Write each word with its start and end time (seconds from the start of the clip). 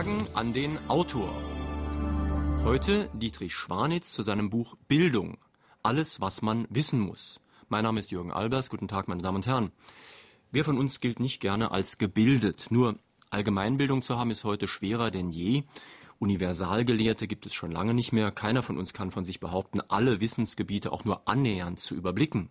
Fragen 0.00 0.26
an 0.32 0.54
den 0.54 0.78
Autor. 0.88 1.30
Heute 2.64 3.10
Dietrich 3.12 3.52
Schwanitz 3.52 4.12
zu 4.12 4.22
seinem 4.22 4.48
Buch 4.48 4.74
Bildung. 4.88 5.36
Alles, 5.82 6.22
was 6.22 6.40
man 6.40 6.66
wissen 6.70 7.00
muss. 7.00 7.38
Mein 7.68 7.82
Name 7.82 8.00
ist 8.00 8.10
Jürgen 8.10 8.32
Albers. 8.32 8.70
Guten 8.70 8.88
Tag, 8.88 9.08
meine 9.08 9.20
Damen 9.20 9.36
und 9.36 9.46
Herren. 9.46 9.72
Wer 10.52 10.64
von 10.64 10.78
uns 10.78 11.00
gilt 11.00 11.20
nicht 11.20 11.42
gerne 11.42 11.70
als 11.70 11.98
gebildet? 11.98 12.68
Nur 12.70 12.96
Allgemeinbildung 13.28 14.00
zu 14.00 14.18
haben 14.18 14.30
ist 14.30 14.44
heute 14.44 14.68
schwerer 14.68 15.10
denn 15.10 15.32
je. 15.32 15.64
Universalgelehrte 16.18 17.26
gibt 17.26 17.44
es 17.44 17.52
schon 17.52 17.70
lange 17.70 17.92
nicht 17.92 18.12
mehr. 18.12 18.30
Keiner 18.30 18.62
von 18.62 18.78
uns 18.78 18.94
kann 18.94 19.10
von 19.10 19.26
sich 19.26 19.38
behaupten, 19.38 19.82
alle 19.82 20.18
Wissensgebiete 20.18 20.92
auch 20.92 21.04
nur 21.04 21.28
annähernd 21.28 21.78
zu 21.78 21.94
überblicken. 21.94 22.48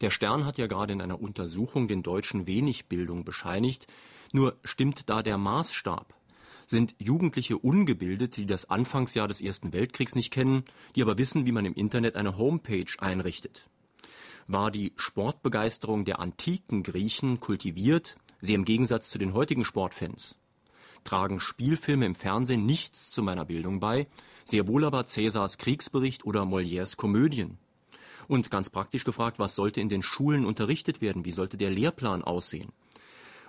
Der 0.00 0.10
Stern 0.10 0.46
hat 0.46 0.58
ja 0.58 0.66
gerade 0.66 0.94
in 0.94 1.00
einer 1.00 1.20
Untersuchung 1.20 1.86
den 1.86 2.02
Deutschen 2.02 2.48
wenig 2.48 2.86
Bildung 2.86 3.24
bescheinigt. 3.24 3.86
Nur 4.32 4.56
stimmt 4.64 5.08
da 5.08 5.22
der 5.22 5.38
Maßstab? 5.38 6.13
Sind 6.66 6.94
Jugendliche 6.98 7.58
ungebildet, 7.58 8.36
die 8.36 8.46
das 8.46 8.70
Anfangsjahr 8.70 9.28
des 9.28 9.40
Ersten 9.40 9.72
Weltkriegs 9.72 10.14
nicht 10.14 10.30
kennen, 10.30 10.64
die 10.96 11.02
aber 11.02 11.18
wissen, 11.18 11.46
wie 11.46 11.52
man 11.52 11.66
im 11.66 11.74
Internet 11.74 12.16
eine 12.16 12.38
Homepage 12.38 12.86
einrichtet? 12.98 13.68
War 14.46 14.70
die 14.70 14.92
Sportbegeisterung 14.96 16.04
der 16.04 16.20
antiken 16.20 16.82
Griechen 16.82 17.40
kultiviert, 17.40 18.16
sie 18.40 18.54
im 18.54 18.64
Gegensatz 18.64 19.10
zu 19.10 19.18
den 19.18 19.32
heutigen 19.32 19.64
Sportfans? 19.64 20.38
Tragen 21.02 21.40
Spielfilme 21.40 22.06
im 22.06 22.14
Fernsehen 22.14 22.64
nichts 22.66 23.10
zu 23.10 23.22
meiner 23.22 23.44
Bildung 23.44 23.80
bei, 23.80 24.06
sehr 24.44 24.68
wohl 24.68 24.84
aber 24.84 25.06
Cäsars 25.06 25.58
Kriegsbericht 25.58 26.24
oder 26.24 26.42
Molières 26.42 26.96
Komödien? 26.96 27.58
Und 28.26 28.50
ganz 28.50 28.70
praktisch 28.70 29.04
gefragt, 29.04 29.38
was 29.38 29.54
sollte 29.54 29.80
in 29.80 29.90
den 29.90 30.02
Schulen 30.02 30.46
unterrichtet 30.46 31.02
werden? 31.02 31.24
Wie 31.26 31.30
sollte 31.30 31.58
der 31.58 31.70
Lehrplan 31.70 32.22
aussehen? 32.22 32.72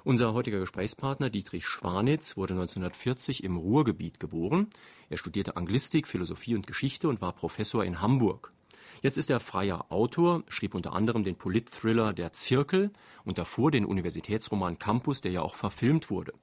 Unser 0.06 0.36
heutiger 0.36 0.60
Gesprächspartner 0.60 1.32
Dietrich 1.32 1.66
Schwanitz 1.66 2.38
wurde 2.38 2.54
1940 2.54 3.44
im 3.44 3.58
Ruhrgebiet 3.58 4.20
geboren. 4.20 4.68
Er 5.10 5.18
studierte 5.18 5.58
Anglistik, 5.58 6.08
Philosophie 6.08 6.54
und 6.54 6.68
Geschichte 6.68 7.10
und 7.10 7.22
war 7.22 7.34
Professor 7.34 7.84
in 7.84 8.04
Hamburg. 8.04 8.54
Jetzt 9.02 9.18
ist 9.18 9.32
er 9.32 9.40
freier 9.40 9.92
Autor, 9.92 10.44
schrieb 10.48 10.76
unter 10.76 10.94
anderem 10.94 11.24
den 11.24 11.38
Polit-Thriller 11.38 12.14
Der 12.14 12.34
Zirkel 12.34 12.92
und 13.24 13.40
davor 13.40 13.72
den 13.72 13.84
Universitätsroman 13.84 14.78
Campus, 14.78 15.22
der 15.22 15.32
ja 15.32 15.42
auch 15.42 15.56
verfilmt 15.56 16.12
wurde. 16.12 16.34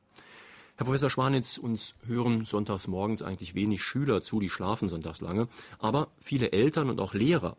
Herr 0.75 0.87
Professor 0.87 1.11
Schwanitz, 1.11 1.56
uns 1.56 1.94
hören 2.05 2.44
sonntags 2.44 2.89
morgens 2.89 3.22
eigentlich 3.22 3.55
wenig 3.55 3.84
Schüler 3.84 4.22
zu, 4.22 4.41
die 4.41 4.50
schlafen 4.50 4.89
sonntags 4.89 5.20
lange, 5.20 5.47
aber 5.78 6.09
viele 6.19 6.50
Eltern 6.50 6.91
und 6.91 7.00
auch 7.00 7.15
Lehrer. 7.15 7.56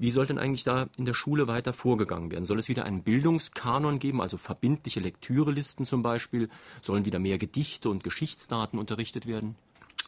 Wie 0.00 0.12
soll 0.12 0.26
denn 0.26 0.38
eigentlich 0.38 0.62
da 0.62 0.88
in 0.96 1.04
der 1.04 1.14
Schule 1.14 1.48
weiter 1.48 1.72
vorgegangen 1.72 2.30
werden? 2.30 2.44
Soll 2.44 2.60
es 2.60 2.68
wieder 2.68 2.84
einen 2.84 3.02
Bildungskanon 3.02 3.98
geben, 3.98 4.22
also 4.22 4.36
verbindliche 4.36 5.00
Lektürelisten 5.00 5.84
zum 5.84 6.04
Beispiel? 6.04 6.48
Sollen 6.80 7.04
wieder 7.04 7.18
mehr 7.18 7.36
Gedichte 7.36 7.90
und 7.90 8.04
Geschichtsdaten 8.04 8.78
unterrichtet 8.78 9.26
werden? 9.26 9.56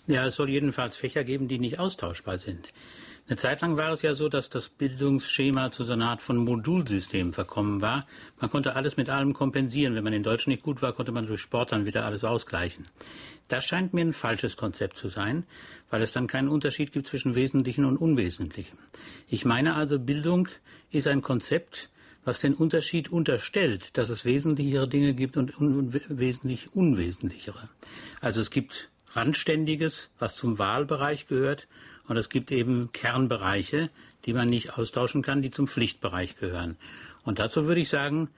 Ja, 0.06 0.24
es 0.26 0.36
soll 0.36 0.48
jedenfalls 0.48 0.96
Fächer 0.96 1.24
geben, 1.24 1.48
die 1.48 1.58
nicht 1.58 1.78
austauschbar 1.78 2.38
sind. 2.38 2.72
Eine 3.30 3.36
Zeit 3.36 3.60
lang 3.60 3.76
war 3.76 3.92
es 3.92 4.02
ja 4.02 4.12
so, 4.12 4.28
dass 4.28 4.50
das 4.50 4.68
Bildungsschema 4.68 5.70
zu 5.70 5.84
so 5.84 5.92
einer 5.92 6.08
Art 6.08 6.20
von 6.20 6.38
Modulsystem 6.38 7.32
verkommen 7.32 7.80
war. 7.80 8.08
Man 8.40 8.50
konnte 8.50 8.74
alles 8.74 8.96
mit 8.96 9.08
allem 9.08 9.34
kompensieren. 9.34 9.94
Wenn 9.94 10.02
man 10.02 10.12
in 10.12 10.24
Deutsch 10.24 10.48
nicht 10.48 10.64
gut 10.64 10.82
war, 10.82 10.92
konnte 10.94 11.12
man 11.12 11.28
durch 11.28 11.40
Sport 11.40 11.70
dann 11.70 11.86
wieder 11.86 12.04
alles 12.04 12.24
ausgleichen. 12.24 12.88
Das 13.46 13.64
scheint 13.64 13.94
mir 13.94 14.00
ein 14.00 14.14
falsches 14.14 14.56
Konzept 14.56 14.96
zu 14.96 15.08
sein, 15.08 15.46
weil 15.90 16.02
es 16.02 16.10
dann 16.10 16.26
keinen 16.26 16.48
Unterschied 16.48 16.90
gibt 16.90 17.06
zwischen 17.06 17.36
Wesentlichen 17.36 17.84
und 17.84 17.98
Unwesentlichem. 17.98 18.78
Ich 19.28 19.44
meine 19.44 19.76
also, 19.76 20.00
Bildung 20.00 20.48
ist 20.90 21.06
ein 21.06 21.22
Konzept, 21.22 21.88
was 22.24 22.40
den 22.40 22.54
Unterschied 22.54 23.12
unterstellt, 23.12 23.96
dass 23.96 24.08
es 24.08 24.24
wesentlichere 24.24 24.88
Dinge 24.88 25.14
gibt 25.14 25.36
und 25.36 25.56
un 25.56 25.94
wesentlich 26.08 26.74
unwesentlichere. 26.74 27.68
Also 28.20 28.40
es 28.40 28.50
gibt 28.50 28.90
Randständiges, 29.12 30.10
was 30.18 30.34
zum 30.34 30.58
Wahlbereich 30.58 31.28
gehört, 31.28 31.68
und 32.10 32.16
es 32.16 32.28
gibt 32.28 32.50
eben 32.50 32.90
Kernbereiche, 32.90 33.88
die 34.24 34.32
man 34.32 34.50
nicht 34.50 34.76
austauschen 34.76 35.22
kann, 35.22 35.42
die 35.42 35.52
zum 35.52 35.68
Pflichtbereich 35.68 36.36
gehören. 36.36 36.76
Und 37.22 37.38
dazu 37.38 37.68
würde 37.68 37.80
ich 37.80 37.88
sagen, 37.88 38.30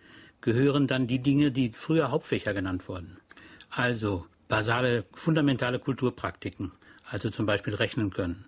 gehören 0.43 0.87
dann 0.87 1.07
die 1.07 1.21
Dinge, 1.21 1.51
die 1.51 1.71
früher 1.71 2.11
Hauptfächer 2.11 2.53
genannt 2.53 2.87
wurden. 2.87 3.17
Also 3.71 4.27
basale, 4.47 5.07
fundamentale 5.15 5.79
Kulturpraktiken, 5.79 6.73
also 7.09 7.31
zum 7.31 7.47
Beispiel 7.47 7.75
rechnen 7.75 8.11
können. 8.11 8.45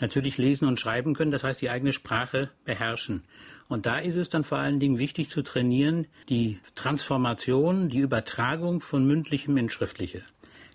Natürlich 0.00 0.38
lesen 0.38 0.66
und 0.66 0.80
schreiben 0.80 1.12
können, 1.12 1.30
das 1.30 1.44
heißt 1.44 1.60
die 1.60 1.68
eigene 1.68 1.92
Sprache 1.92 2.48
beherrschen. 2.64 3.22
Und 3.68 3.84
da 3.84 3.98
ist 3.98 4.16
es 4.16 4.30
dann 4.30 4.44
vor 4.44 4.56
allen 4.56 4.80
Dingen 4.80 4.98
wichtig 4.98 5.28
zu 5.28 5.42
trainieren, 5.42 6.06
die 6.30 6.58
Transformation, 6.74 7.90
die 7.90 7.98
Übertragung 7.98 8.80
von 8.80 9.06
mündlichem 9.06 9.58
in 9.58 9.68
schriftliche. 9.68 10.22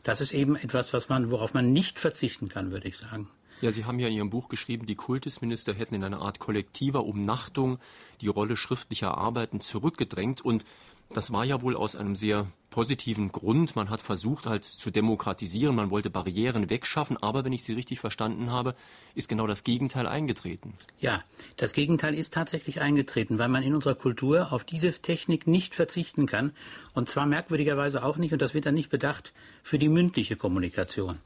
Das 0.04 0.22
ist 0.22 0.32
eben 0.32 0.56
etwas, 0.56 0.94
was 0.94 1.10
man, 1.10 1.32
worauf 1.32 1.56
man 1.56 1.74
nicht 1.74 1.98
verzichten 1.98 2.50
kann, 2.50 2.72
würde 2.72 2.88
ich 2.88 2.96
sagen. 3.00 3.30
Ja, 3.62 3.72
Sie 3.72 3.84
haben 3.84 4.00
ja 4.00 4.08
in 4.08 4.14
Ihrem 4.14 4.30
Buch 4.30 4.48
geschrieben, 4.48 4.86
die 4.86 4.96
Kultusminister 4.96 5.74
hätten 5.74 5.96
in 5.96 6.04
einer 6.04 6.22
Art 6.22 6.40
kollektiver 6.40 7.04
Umnachtung 7.04 7.78
die 8.22 8.28
Rolle 8.28 8.56
schriftlicher 8.56 9.18
Arbeiten 9.18 9.60
zurückgedrängt. 9.60 10.40
Und 10.42 10.64
das 11.10 11.34
war 11.34 11.44
ja 11.44 11.62
wohl 11.62 11.76
aus 11.76 11.96
einem 11.96 12.16
sehr 12.16 12.48
positiven 12.70 13.32
Grund. 13.32 13.76
Man 13.76 13.90
hat 13.90 14.02
versucht, 14.02 14.46
halt 14.46 14.64
zu 14.64 14.92
demokratisieren. 14.92 15.76
Man 15.76 15.90
wollte 15.90 16.10
Barrieren 16.10 16.70
wegschaffen. 16.70 17.18
Aber 17.18 17.44
wenn 17.44 17.52
ich 17.52 17.64
Sie 17.64 17.74
richtig 17.74 18.00
verstanden 18.00 18.52
habe, 18.52 18.76
ist 19.14 19.28
genau 19.28 19.46
das 19.46 19.66
Gegenteil 19.66 20.08
eingetreten. 20.08 20.74
Ja, 21.00 21.24
das 21.58 21.74
Gegenteil 21.74 22.14
ist 22.14 22.34
tatsächlich 22.34 22.80
eingetreten, 22.80 23.40
weil 23.40 23.50
man 23.50 23.64
in 23.64 23.74
unserer 23.74 23.96
Kultur 23.96 24.54
auf 24.54 24.64
diese 24.64 24.92
Technik 25.02 25.48
nicht 25.48 25.76
verzichten 25.76 26.28
kann. 26.28 26.54
Und 26.94 27.10
zwar 27.10 27.26
merkwürdigerweise 27.26 28.04
auch 28.04 28.18
nicht, 28.18 28.32
und 28.32 28.42
das 28.42 28.54
wird 28.54 28.68
dann 28.68 28.76
nicht 28.76 28.90
bedacht, 28.90 29.34
für 29.64 29.80
die 29.80 29.90
mündliche 29.90 30.38
Kommunikation. 30.38 31.20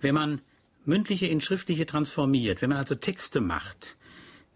Wenn 0.00 0.14
man 0.14 0.42
mündliche 0.84 1.26
in 1.26 1.40
schriftliche 1.40 1.86
transformiert, 1.86 2.62
wenn 2.62 2.70
man 2.70 2.78
also 2.78 2.94
Texte 2.94 3.40
macht, 3.40 3.96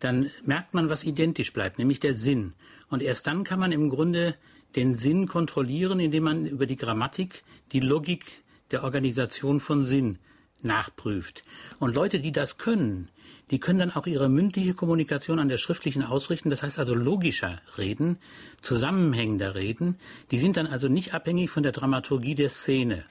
dann 0.00 0.30
merkt 0.44 0.74
man, 0.74 0.88
was 0.88 1.04
identisch 1.04 1.52
bleibt, 1.52 1.78
nämlich 1.78 2.00
der 2.00 2.14
Sinn. 2.14 2.54
Und 2.90 3.02
erst 3.02 3.26
dann 3.26 3.44
kann 3.44 3.60
man 3.60 3.72
im 3.72 3.90
Grunde 3.90 4.34
den 4.74 4.94
Sinn 4.94 5.28
kontrollieren, 5.28 6.00
indem 6.00 6.24
man 6.24 6.46
über 6.46 6.66
die 6.66 6.76
Grammatik 6.76 7.44
die 7.72 7.80
Logik 7.80 8.42
der 8.70 8.84
Organisation 8.84 9.60
von 9.60 9.84
Sinn 9.84 10.18
nachprüft. 10.62 11.44
Und 11.78 11.94
Leute, 11.94 12.20
die 12.20 12.32
das 12.32 12.58
können, 12.58 13.08
die 13.50 13.60
können 13.60 13.80
dann 13.80 13.90
auch 13.90 14.06
ihre 14.06 14.28
mündliche 14.28 14.74
Kommunikation 14.74 15.38
an 15.38 15.48
der 15.48 15.58
schriftlichen 15.58 16.02
ausrichten, 16.02 16.48
das 16.48 16.62
heißt 16.62 16.78
also 16.78 16.94
logischer 16.94 17.60
reden, 17.76 18.18
zusammenhängender 18.62 19.54
reden. 19.54 19.98
Die 20.30 20.38
sind 20.38 20.56
dann 20.56 20.66
also 20.66 20.88
nicht 20.88 21.12
abhängig 21.12 21.50
von 21.50 21.62
der 21.62 21.72
Dramaturgie 21.72 22.34
der 22.34 22.48
Szene. 22.48 23.04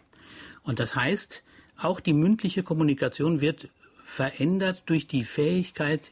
Und 0.63 0.79
das 0.79 0.95
heißt, 0.95 1.43
auch 1.83 1.99
die 1.99 2.13
mündliche 2.13 2.63
Kommunikation 2.63 3.41
wird 3.41 3.69
verändert 4.03 4.83
durch 4.87 5.07
die 5.07 5.23
Fähigkeit 5.23 6.11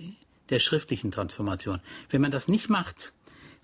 der 0.50 0.60
schriftlichen 0.60 1.12
Transformation. 1.12 1.80
Wenn 2.10 2.22
man 2.22 2.32
das 2.32 2.48
nicht 2.48 2.70
macht, 2.70 3.14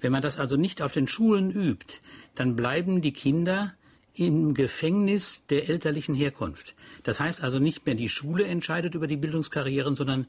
wenn 0.01 0.11
man 0.11 0.21
das 0.21 0.37
also 0.37 0.57
nicht 0.57 0.81
auf 0.81 0.91
den 0.91 1.07
Schulen 1.07 1.51
übt, 1.51 1.99
dann 2.35 2.55
bleiben 2.55 3.01
die 3.01 3.13
Kinder 3.13 3.73
im 4.13 4.53
Gefängnis 4.53 5.45
der 5.47 5.69
elterlichen 5.69 6.15
Herkunft. 6.15 6.75
Das 7.03 7.19
heißt 7.19 7.43
also 7.43 7.59
nicht 7.59 7.85
mehr 7.85 7.95
die 7.95 8.09
Schule 8.09 8.45
entscheidet 8.45 8.95
über 8.95 9.07
die 9.07 9.17
Bildungskarrieren, 9.17 9.95
sondern 9.95 10.27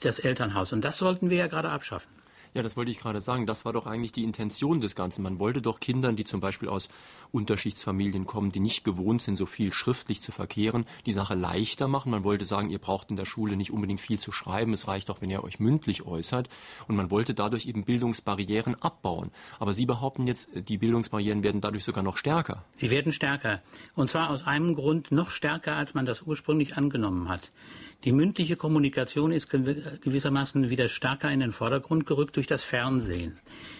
das 0.00 0.18
Elternhaus. 0.18 0.72
Und 0.72 0.84
das 0.84 0.98
sollten 0.98 1.30
wir 1.30 1.36
ja 1.36 1.46
gerade 1.46 1.70
abschaffen. 1.70 2.10
Ja, 2.52 2.62
das 2.62 2.76
wollte 2.76 2.90
ich 2.90 2.98
gerade 2.98 3.20
sagen. 3.20 3.46
Das 3.46 3.64
war 3.64 3.72
doch 3.72 3.86
eigentlich 3.86 4.10
die 4.10 4.24
Intention 4.24 4.80
des 4.80 4.96
Ganzen. 4.96 5.22
Man 5.22 5.38
wollte 5.38 5.62
doch 5.62 5.78
Kindern, 5.78 6.16
die 6.16 6.24
zum 6.24 6.40
Beispiel 6.40 6.68
aus 6.68 6.88
Unterschichtsfamilien 7.30 8.26
kommen, 8.26 8.50
die 8.50 8.58
nicht 8.58 8.82
gewohnt 8.82 9.22
sind, 9.22 9.36
so 9.36 9.46
viel 9.46 9.72
schriftlich 9.72 10.20
zu 10.20 10.32
verkehren, 10.32 10.84
die 11.06 11.12
Sache 11.12 11.34
leichter 11.34 11.86
machen. 11.86 12.10
Man 12.10 12.24
wollte 12.24 12.44
sagen, 12.44 12.68
ihr 12.70 12.80
braucht 12.80 13.10
in 13.10 13.16
der 13.16 13.24
Schule 13.24 13.56
nicht 13.56 13.70
unbedingt 13.70 14.00
viel 14.00 14.18
zu 14.18 14.32
schreiben. 14.32 14.72
Es 14.72 14.88
reicht 14.88 15.10
auch, 15.10 15.20
wenn 15.20 15.30
ihr 15.30 15.44
euch 15.44 15.60
mündlich 15.60 16.04
äußert. 16.04 16.48
Und 16.88 16.96
man 16.96 17.12
wollte 17.12 17.34
dadurch 17.34 17.66
eben 17.66 17.84
Bildungsbarrieren 17.84 18.74
abbauen. 18.82 19.30
Aber 19.60 19.72
Sie 19.72 19.86
behaupten 19.86 20.26
jetzt, 20.26 20.48
die 20.54 20.78
Bildungsbarrieren 20.78 21.44
werden 21.44 21.60
dadurch 21.60 21.84
sogar 21.84 22.02
noch 22.02 22.16
stärker. 22.16 22.64
Sie 22.74 22.90
werden 22.90 23.12
stärker. 23.12 23.62
Und 23.94 24.10
zwar 24.10 24.30
aus 24.30 24.44
einem 24.44 24.74
Grund 24.74 25.12
noch 25.12 25.30
stärker, 25.30 25.76
als 25.76 25.94
man 25.94 26.04
das 26.04 26.22
ursprünglich 26.22 26.76
angenommen 26.76 27.28
hat. 27.28 27.52
Die 28.04 28.12
mündliche 28.12 28.56
Kommunikation 28.56 29.30
ist 29.30 29.50
gewissermaßen 29.50 30.70
wieder 30.70 30.88
stärker 30.88 31.30
in 31.30 31.40
den 31.40 31.52
Vordergrund 31.52 32.06
gerückt 32.06 32.36
durch 32.36 32.46
das 32.46 32.62
Fernsehen. 32.62 33.38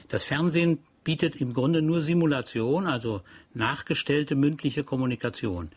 Das 0.09 0.25
Fernsehen 0.25 0.79
bietet 1.05 1.37
im 1.37 1.55
Grunde 1.55 1.81
nur 1.81 2.03
Simulation, 2.03 2.87
also 2.87 3.23
nachgestellte 3.55 4.35
mündliche 4.35 4.85
Kommunikation. 4.85 5.71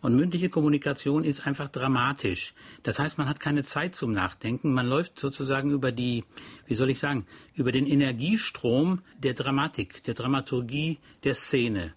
Und 0.00 0.16
mündliche 0.16 0.48
Kommunikation 0.48 1.24
ist 1.24 1.46
einfach 1.46 1.68
dramatisch. 1.68 2.54
Das 2.84 2.98
heißt, 2.98 3.18
man 3.18 3.28
hat 3.28 3.38
keine 3.38 3.64
Zeit 3.64 3.94
zum 3.94 4.12
Nachdenken. 4.12 4.72
Man 4.72 4.86
läuft 4.86 5.20
sozusagen 5.20 5.70
über 5.70 5.92
die, 5.92 6.24
wie 6.66 6.74
soll 6.74 6.88
ich 6.88 6.98
sagen, 6.98 7.26
über 7.54 7.70
den 7.70 7.86
Energiestrom 7.86 9.02
der 9.18 9.34
Dramatik, 9.34 10.02
der 10.04 10.14
Dramaturgie 10.14 10.98
der 11.24 11.34
Szene. 11.34 11.92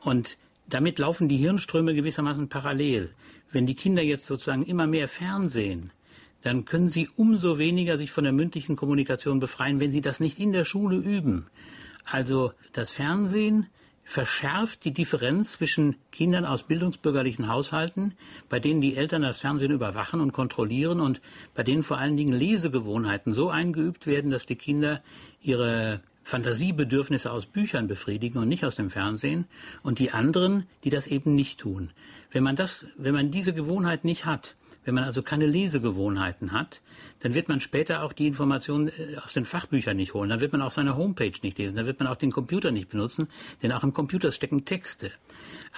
Und 0.00 0.36
damit 0.68 0.98
laufen 0.98 1.28
die 1.30 1.38
Hirnströme 1.38 1.94
gewissermaßen 1.94 2.50
parallel. 2.50 3.14
Wenn 3.50 3.66
die 3.66 3.74
Kinder 3.74 4.02
jetzt 4.02 4.26
sozusagen 4.26 4.64
immer 4.64 4.86
mehr 4.86 5.08
Fernsehen, 5.08 5.90
dann 6.42 6.64
können 6.64 6.88
sie 6.88 7.08
umso 7.16 7.58
weniger 7.58 7.96
sich 7.96 8.10
von 8.10 8.24
der 8.24 8.32
mündlichen 8.32 8.76
Kommunikation 8.76 9.40
befreien, 9.40 9.80
wenn 9.80 9.92
sie 9.92 10.00
das 10.00 10.20
nicht 10.20 10.38
in 10.38 10.52
der 10.52 10.64
Schule 10.64 10.96
üben. 10.96 11.46
Also 12.04 12.52
das 12.72 12.90
Fernsehen 12.90 13.66
verschärft 14.04 14.86
die 14.86 14.92
Differenz 14.92 15.52
zwischen 15.52 15.96
Kindern 16.12 16.46
aus 16.46 16.62
bildungsbürgerlichen 16.62 17.48
Haushalten, 17.48 18.14
bei 18.48 18.58
denen 18.58 18.80
die 18.80 18.96
Eltern 18.96 19.20
das 19.20 19.40
Fernsehen 19.40 19.70
überwachen 19.70 20.22
und 20.22 20.32
kontrollieren 20.32 21.00
und 21.00 21.20
bei 21.54 21.62
denen 21.62 21.82
vor 21.82 21.98
allen 21.98 22.16
Dingen 22.16 22.32
Lesegewohnheiten 22.32 23.34
so 23.34 23.50
eingeübt 23.50 24.06
werden, 24.06 24.30
dass 24.30 24.46
die 24.46 24.56
Kinder 24.56 25.02
ihre 25.42 26.00
Fantasiebedürfnisse 26.28 27.32
aus 27.32 27.46
Büchern 27.46 27.86
befriedigen 27.86 28.38
und 28.38 28.48
nicht 28.48 28.62
aus 28.62 28.76
dem 28.76 28.90
Fernsehen 28.90 29.46
und 29.82 29.98
die 29.98 30.10
anderen, 30.10 30.66
die 30.84 30.90
das 30.90 31.06
eben 31.06 31.34
nicht 31.34 31.58
tun. 31.58 31.90
Wenn 32.30 32.42
man 32.42 32.54
das, 32.54 32.86
wenn 32.98 33.14
man 33.14 33.30
diese 33.30 33.54
Gewohnheit 33.54 34.04
nicht 34.04 34.26
hat, 34.26 34.54
wenn 34.84 34.94
man 34.94 35.04
also 35.04 35.22
keine 35.22 35.46
Lesegewohnheiten 35.46 36.52
hat, 36.52 36.82
dann 37.20 37.32
wird 37.32 37.48
man 37.48 37.60
später 37.60 38.02
auch 38.02 38.12
die 38.12 38.26
Informationen 38.26 38.88
äh, 38.88 39.16
aus 39.24 39.32
den 39.32 39.46
Fachbüchern 39.46 39.96
nicht 39.96 40.12
holen. 40.12 40.28
Dann 40.28 40.40
wird 40.40 40.52
man 40.52 40.60
auch 40.60 40.70
seine 40.70 40.98
Homepage 40.98 41.32
nicht 41.42 41.56
lesen. 41.56 41.76
Dann 41.76 41.86
wird 41.86 41.98
man 41.98 42.08
auch 42.08 42.16
den 42.16 42.30
Computer 42.30 42.72
nicht 42.72 42.90
benutzen, 42.90 43.28
denn 43.62 43.72
auch 43.72 43.82
im 43.82 43.94
Computer 43.94 44.30
stecken 44.30 44.66
Texte. 44.66 45.10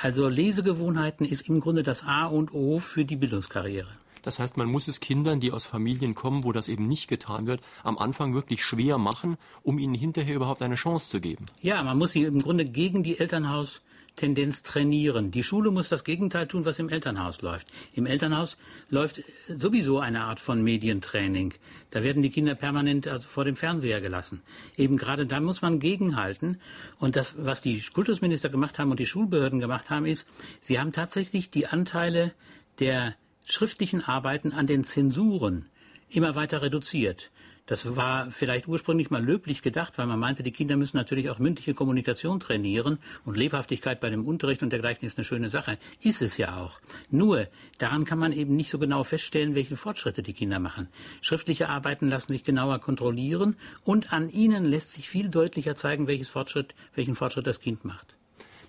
Also 0.03 0.29
Lesegewohnheiten 0.29 1.27
ist 1.27 1.49
im 1.49 1.61
Grunde 1.61 1.85
das 1.85 2.03
A 2.03 2.27
und 2.27 2.53
O 2.53 2.81
für 2.81 3.05
die 3.05 3.17
Bildungskarriere. 3.17 3.91
Das 4.23 4.39
heißt, 4.39 4.57
man 4.57 4.69
muss 4.69 4.89
es 4.89 5.01
Kindern, 5.01 5.41
die 5.41 5.53
aus 5.53 5.67
Familien 5.67 6.15
kommen, 6.15 6.45
wo 6.45 6.53
das 6.53 6.69
eben 6.69 6.87
nicht 6.87 7.09
getan 7.09 7.47
wird, 7.47 7.61
am 7.83 7.99
Anfang 7.99 8.35
wirklich 8.35 8.65
schwer 8.65 8.99
machen, 8.99 9.37
um 9.63 9.79
ihnen 9.79 9.95
hinterher 9.95 10.37
überhaupt 10.37 10.63
eine 10.63 10.75
Chance 10.75 11.11
zu 11.11 11.21
geben. 11.21 11.47
Ja, 11.61 11.83
man 11.83 11.99
muss 11.99 12.13
sie 12.13 12.25
im 12.25 12.41
Grunde 12.41 12.65
gegen 12.65 13.03
die 13.03 13.19
Elternhaus 13.19 13.83
Tendenz 14.17 14.63
trainieren. 14.63 15.31
Die 15.31 15.43
Schule 15.43 15.71
muss 15.71 15.89
das 15.89 16.05
Gegenteil 16.05 16.47
tun, 16.47 16.65
was 16.65 16.79
im 16.79 16.89
Elternhaus 16.89 17.41
läuft. 17.43 17.69
Im 17.95 18.07
Elternhaus 18.07 18.57
läuft 18.91 19.23
sowieso 19.49 19.99
eine 19.99 20.23
Art 20.23 20.41
von 20.41 20.63
Medientraining. 20.63 21.55
Da 21.91 22.03
werden 22.03 22.23
die 22.23 22.31
Kinder 22.31 22.55
permanent 22.55 23.07
also 23.07 23.27
vor 23.27 23.45
dem 23.45 23.57
Fernseher 23.57 24.01
gelassen. 24.01 24.43
Eben 24.77 24.97
gerade 24.97 25.27
da 25.27 25.41
muss 25.41 25.63
man 25.63 25.81
gegenhalten. 25.81 26.61
Und 26.99 27.17
das, 27.17 27.35
was 27.39 27.63
die 27.63 27.81
Kultusminister 27.81 28.49
gemacht 28.49 28.79
haben 28.79 28.91
und 28.91 29.01
die 29.01 29.07
Schulbehörden 29.07 29.61
gemacht 29.61 29.91
haben, 29.91 30.07
ist, 30.07 30.27
sie 30.61 30.79
haben 30.79 30.93
tatsächlich 30.93 31.51
die 31.51 31.67
Anteile 31.67 32.33
der 32.79 33.15
schriftlichen 33.45 34.05
Arbeiten 34.05 34.53
an 34.53 34.67
den 34.67 34.85
Zensuren 34.85 35.67
immer 36.09 36.35
weiter 36.35 36.63
reduziert. 36.63 37.31
Das 37.71 37.95
war 37.95 38.33
vielleicht 38.33 38.67
ursprünglich 38.67 39.11
mal 39.11 39.25
löblich 39.25 39.63
gedacht, 39.63 39.97
weil 39.97 40.09
man 40.09 40.19
meinte, 40.19 40.43
die 40.43 40.51
Kinder 40.51 40.77
müssen 40.77 40.97
natürlich 40.97 41.31
auch 41.31 41.39
mündliche 41.39 41.73
Kommunikation 41.73 42.41
trainieren 42.41 42.99
und 43.25 43.37
Lebhaftigkeit 43.37 44.01
bei 44.01 44.11
dem 44.11 44.27
Unterricht 44.27 44.65
und 44.65 44.73
dergleichen 44.73 45.07
ist 45.07 45.19
eine 45.19 45.25
schöne 45.25 45.51
Sache. 45.51 45.79
Ist 46.01 46.21
es 46.21 46.37
ja 46.37 46.57
auch. 46.57 46.81
Nur, 47.11 47.47
daran 47.79 48.05
kann 48.05 48.19
man 48.19 48.33
eben 48.33 48.57
nicht 48.57 48.71
so 48.71 48.81
genau 48.81 49.05
feststellen, 49.05 49.55
welche 49.55 49.77
Fortschritte 49.77 50.25
die 50.25 50.33
Kinder 50.33 50.59
machen. 50.59 50.89
Schriftliche 51.21 51.69
Arbeiten 51.69 52.09
lassen 52.09 52.33
sich 52.33 52.43
genauer 52.43 52.81
kontrollieren 52.81 53.55
und 53.85 54.13
an 54.13 54.31
ihnen 54.31 54.65
lässt 54.65 54.93
sich 54.93 55.09
viel 55.09 55.29
deutlicher 55.29 55.77
zeigen, 55.77 56.09
welches 56.09 56.29
Fortschritt, 56.29 56.75
welchen 56.97 57.15
Fortschritt 57.15 57.47
das 57.47 57.61
Kind 57.61 57.85
macht. 57.85 58.17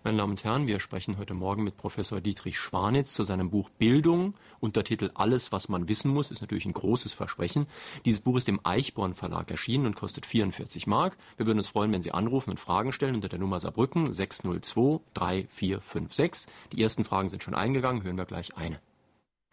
Meine 0.04 0.18
Damen 0.18 0.32
und 0.32 0.44
Herren, 0.44 0.68
wir 0.68 0.80
sprechen 0.80 1.20
heute 1.20 1.36
Morgen 1.36 1.64
mit 1.64 1.78
Professor 1.78 2.22
Dietrich 2.22 2.58
Schwanitz 2.58 3.14
zu 3.14 3.22
seinem 3.22 3.52
Buch 3.52 3.70
Bildung. 3.70 4.34
Untertitel 4.60 5.12
Alles, 5.14 5.52
was 5.52 5.70
man 5.70 5.88
wissen 5.88 6.12
muss, 6.12 6.32
ist 6.32 6.42
natürlich 6.42 6.66
ein 6.66 6.74
großes 6.74 7.14
Versprechen. 7.14 7.68
Dieses 8.04 8.20
Buch 8.20 8.38
ist 8.38 8.50
im 8.50 8.60
Eichborn 8.64 9.14
Verlag 9.14 9.52
erschienen 9.52 9.86
und 9.86 9.96
kostet 9.96 10.26
44 10.26 10.88
Mark. 10.88 11.18
Wir 11.38 11.46
würden 11.46 11.60
uns 11.60 11.68
freuen, 11.68 11.94
wenn 11.94 12.02
Sie 12.02 12.14
anrufen 12.14 12.50
und 12.50 12.60
Fragen 12.60 12.94
stellen 12.94 13.14
unter 13.14 13.30
der 13.30 13.38
Nummer 13.38 13.60
Saarbrücken 13.60 14.12
602 14.12 15.02
3456. 15.14 16.52
Die 16.72 16.82
ersten 16.82 17.04
Fragen 17.04 17.30
sind 17.30 17.44
schon 17.44 17.54
eingegangen. 17.54 18.04
Hören 18.04 18.18
wir 18.18 18.26
gleich 18.26 18.58
eine. 18.58 18.82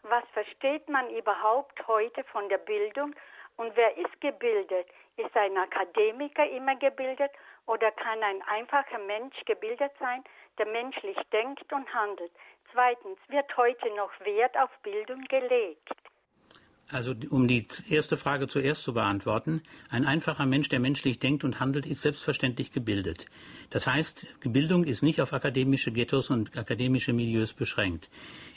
Was 0.03 0.25
versteht 0.33 0.89
man 0.89 1.11
überhaupt 1.11 1.87
heute 1.87 2.25
von 2.33 2.49
der 2.49 2.57
Bildung 2.57 3.15
und 3.57 3.73
wer 3.77 3.99
ist 3.99 4.19
gebildet? 4.23 4.87
Ist 5.19 5.37
ein 5.37 5.59
Akademiker 5.59 6.49
immer 6.49 6.77
gebildet 6.77 7.33
oder 7.67 7.91
kann 7.93 8.23
ein 8.23 8.41
einfacher 8.43 8.99
Mensch 8.99 9.37
gebildet 9.45 9.93
sein, 10.01 10.25
der 10.59 10.67
menschlich 10.67 11.17
denkt 11.33 11.73
und 11.73 11.93
handelt? 11.95 12.33
Zweitens, 12.73 13.19
wird 13.29 13.57
heute 13.57 13.89
noch 13.97 14.11
Wert 14.21 14.57
auf 14.59 14.71
Bildung 14.83 15.23
gelegt? 15.29 15.89
Also 16.91 17.15
um 17.29 17.47
die 17.47 17.67
erste 17.91 18.17
Frage 18.17 18.49
zuerst 18.49 18.83
zu 18.83 18.95
beantworten, 18.95 19.63
ein 19.91 20.07
einfacher 20.07 20.47
Mensch, 20.47 20.71
der 20.71 20.81
menschlich 20.81 21.19
denkt 21.19 21.45
und 21.45 21.61
handelt, 21.61 21.85
ist 21.85 22.01
selbstverständlich 22.01 22.73
gebildet. 22.73 23.27
Das 23.69 23.87
heißt, 23.87 24.27
Bildung 24.41 24.85
ist 24.85 25.03
nicht 25.03 25.21
auf 25.21 25.35
akademische 25.35 25.93
Ghettos 25.93 26.31
und 26.31 26.57
akademische 26.57 27.13
Milieus 27.13 27.53
beschränkt. 27.53 28.09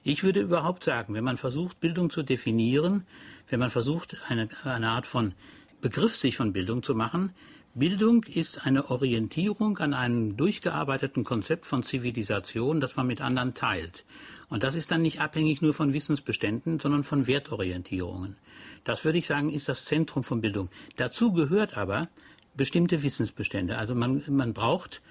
Ich 0.04 0.24
würde 0.24 0.40
überhaupt 0.40 0.86
sagen, 0.86 1.14
wenn 1.14 1.26
man 1.26 1.36
versucht, 1.36 1.82
Bildung 1.82 2.10
zu 2.10 2.24
definieren, 2.24 3.06
wenn 3.50 3.60
man 3.60 3.70
versucht, 3.70 4.16
eine, 4.30 4.48
eine 4.64 4.90
Art 4.90 5.08
von 5.08 5.34
Begriff 5.82 6.16
sich 6.16 6.38
von 6.38 6.54
Bildung 6.54 6.84
zu 6.84 6.96
machen, 6.96 7.34
Bildung 7.74 8.26
ist 8.26 8.66
eine 8.66 8.90
Orientierung 8.90 9.78
an 9.78 9.94
einem 9.94 10.36
durchgearbeiteten 10.36 11.24
Konzept 11.24 11.66
von 11.66 11.84
Zivilisation, 11.84 12.82
das 12.82 12.98
man 12.98 13.08
mit 13.08 13.22
anderen 13.22 13.54
teilt. 13.54 14.04
Und 14.50 14.64
das 14.64 14.76
ist 14.76 14.92
dann 14.92 15.02
nicht 15.02 15.22
abhängig 15.22 15.62
nur 15.62 15.74
von 15.74 15.94
Wissensbeständen, 15.94 16.82
sondern 16.82 17.06
von 17.06 17.28
Wertorientierungen. 17.28 18.36
Das 18.84 19.06
würde 19.06 19.20
ich 19.20 19.26
sagen, 19.26 19.50
ist 19.50 19.70
das 19.70 19.86
Zentrum 19.86 20.26
von 20.26 20.42
Bildung. 20.42 20.70
Dazu 20.98 21.32
gehört 21.32 21.78
aber 21.78 22.10
bestimmte 22.58 23.04
Wissensbestände. 23.04 23.78
Also 23.78 23.96
man, 23.96 24.22
man 24.28 24.54
braucht 24.54 25.02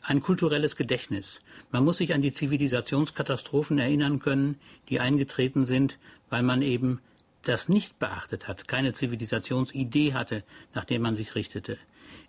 ein 0.00 0.20
kulturelles 0.20 0.76
Gedächtnis. 0.76 1.40
Man 1.72 1.84
muss 1.84 1.98
sich 1.98 2.14
an 2.14 2.22
die 2.22 2.32
Zivilisationskatastrophen 2.32 3.78
erinnern 3.78 4.20
können, 4.20 4.60
die 4.88 5.00
eingetreten 5.00 5.66
sind, 5.66 5.98
weil 6.30 6.44
man 6.44 6.62
eben 6.62 7.00
das 7.42 7.68
nicht 7.68 7.98
beachtet 7.98 8.46
hat, 8.46 8.68
keine 8.68 8.92
Zivilisationsidee 8.92 10.14
hatte, 10.14 10.44
nach 10.74 10.84
der 10.84 11.00
man 11.00 11.16
sich 11.16 11.34
richtete. 11.34 11.76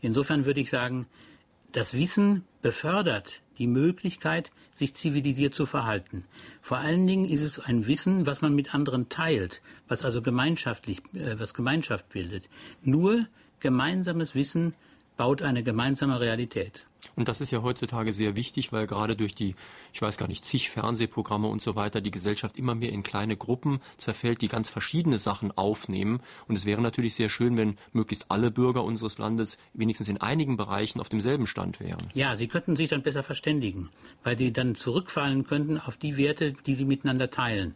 Insofern 0.02 0.46
würde 0.46 0.60
ich 0.60 0.70
sagen, 0.70 1.08
das 1.72 1.94
Wissen 1.94 2.46
befördert 2.62 3.42
die 3.58 3.68
Möglichkeit, 3.68 4.52
sich 4.74 4.96
zivilisiert 4.96 5.56
zu 5.56 5.66
verhalten. 5.66 6.26
Vor 6.62 6.78
allen 6.78 7.06
Dingen 7.08 7.26
ist 7.30 7.42
es 7.42 7.60
ein 7.60 7.88
Wissen, 7.88 8.26
was 8.26 8.42
man 8.42 8.56
mit 8.56 8.74
anderen 8.74 9.10
teilt, 9.10 9.62
was 9.88 10.04
also 10.04 10.22
gemeinschaftlich, 10.22 11.00
äh, 11.14 11.40
was 11.40 11.54
Gemeinschaft 11.54 12.10
bildet. 12.10 12.50
Nur 12.82 13.28
gemeinsames 13.60 14.36
Wissen 14.36 14.74
baut 15.18 15.42
eine 15.42 15.64
gemeinsame 15.64 16.20
Realität. 16.20 16.86
Und 17.16 17.28
das 17.28 17.42
ist 17.42 17.52
ja 17.52 17.62
heutzutage 17.62 18.14
sehr 18.14 18.36
wichtig, 18.36 18.72
weil 18.72 18.88
gerade 18.88 19.16
durch 19.16 19.34
die, 19.34 19.56
ich 19.94 20.02
weiß 20.02 20.18
gar 20.18 20.28
nicht, 20.28 20.46
zig 20.46 20.70
Fernsehprogramme 20.70 21.48
und 21.48 21.62
so 21.62 21.76
weiter 21.76 22.02
die 22.02 22.12
Gesellschaft 22.12 22.58
immer 22.58 22.76
mehr 22.76 22.92
in 22.92 23.04
kleine 23.04 23.38
Gruppen 23.38 23.80
zerfällt, 23.98 24.42
die 24.42 24.48
ganz 24.48 24.70
verschiedene 24.70 25.20
Sachen 25.20 25.52
aufnehmen. 25.58 26.22
Und 26.48 26.56
es 26.56 26.66
wäre 26.66 26.82
natürlich 26.82 27.16
sehr 27.16 27.30
schön, 27.30 27.58
wenn 27.58 27.78
möglichst 27.94 28.26
alle 28.30 28.52
Bürger 28.52 28.84
unseres 28.84 29.18
Landes 29.18 29.58
wenigstens 29.74 30.10
in 30.10 30.20
einigen 30.20 30.58
Bereichen 30.58 31.00
auf 31.00 31.10
demselben 31.10 31.48
Stand 31.48 31.80
wären. 31.80 32.10
Ja, 32.14 32.36
sie 32.36 32.48
könnten 32.48 32.76
sich 32.76 32.90
dann 32.90 33.04
besser 33.04 33.24
verständigen, 33.24 33.90
weil 34.24 34.38
sie 34.38 34.52
dann 34.52 34.76
zurückfallen 34.76 35.46
könnten 35.46 35.80
auf 35.80 35.98
die 35.98 36.18
Werte, 36.18 36.54
die 36.66 36.74
sie 36.74 36.86
miteinander 36.86 37.30
teilen. 37.30 37.76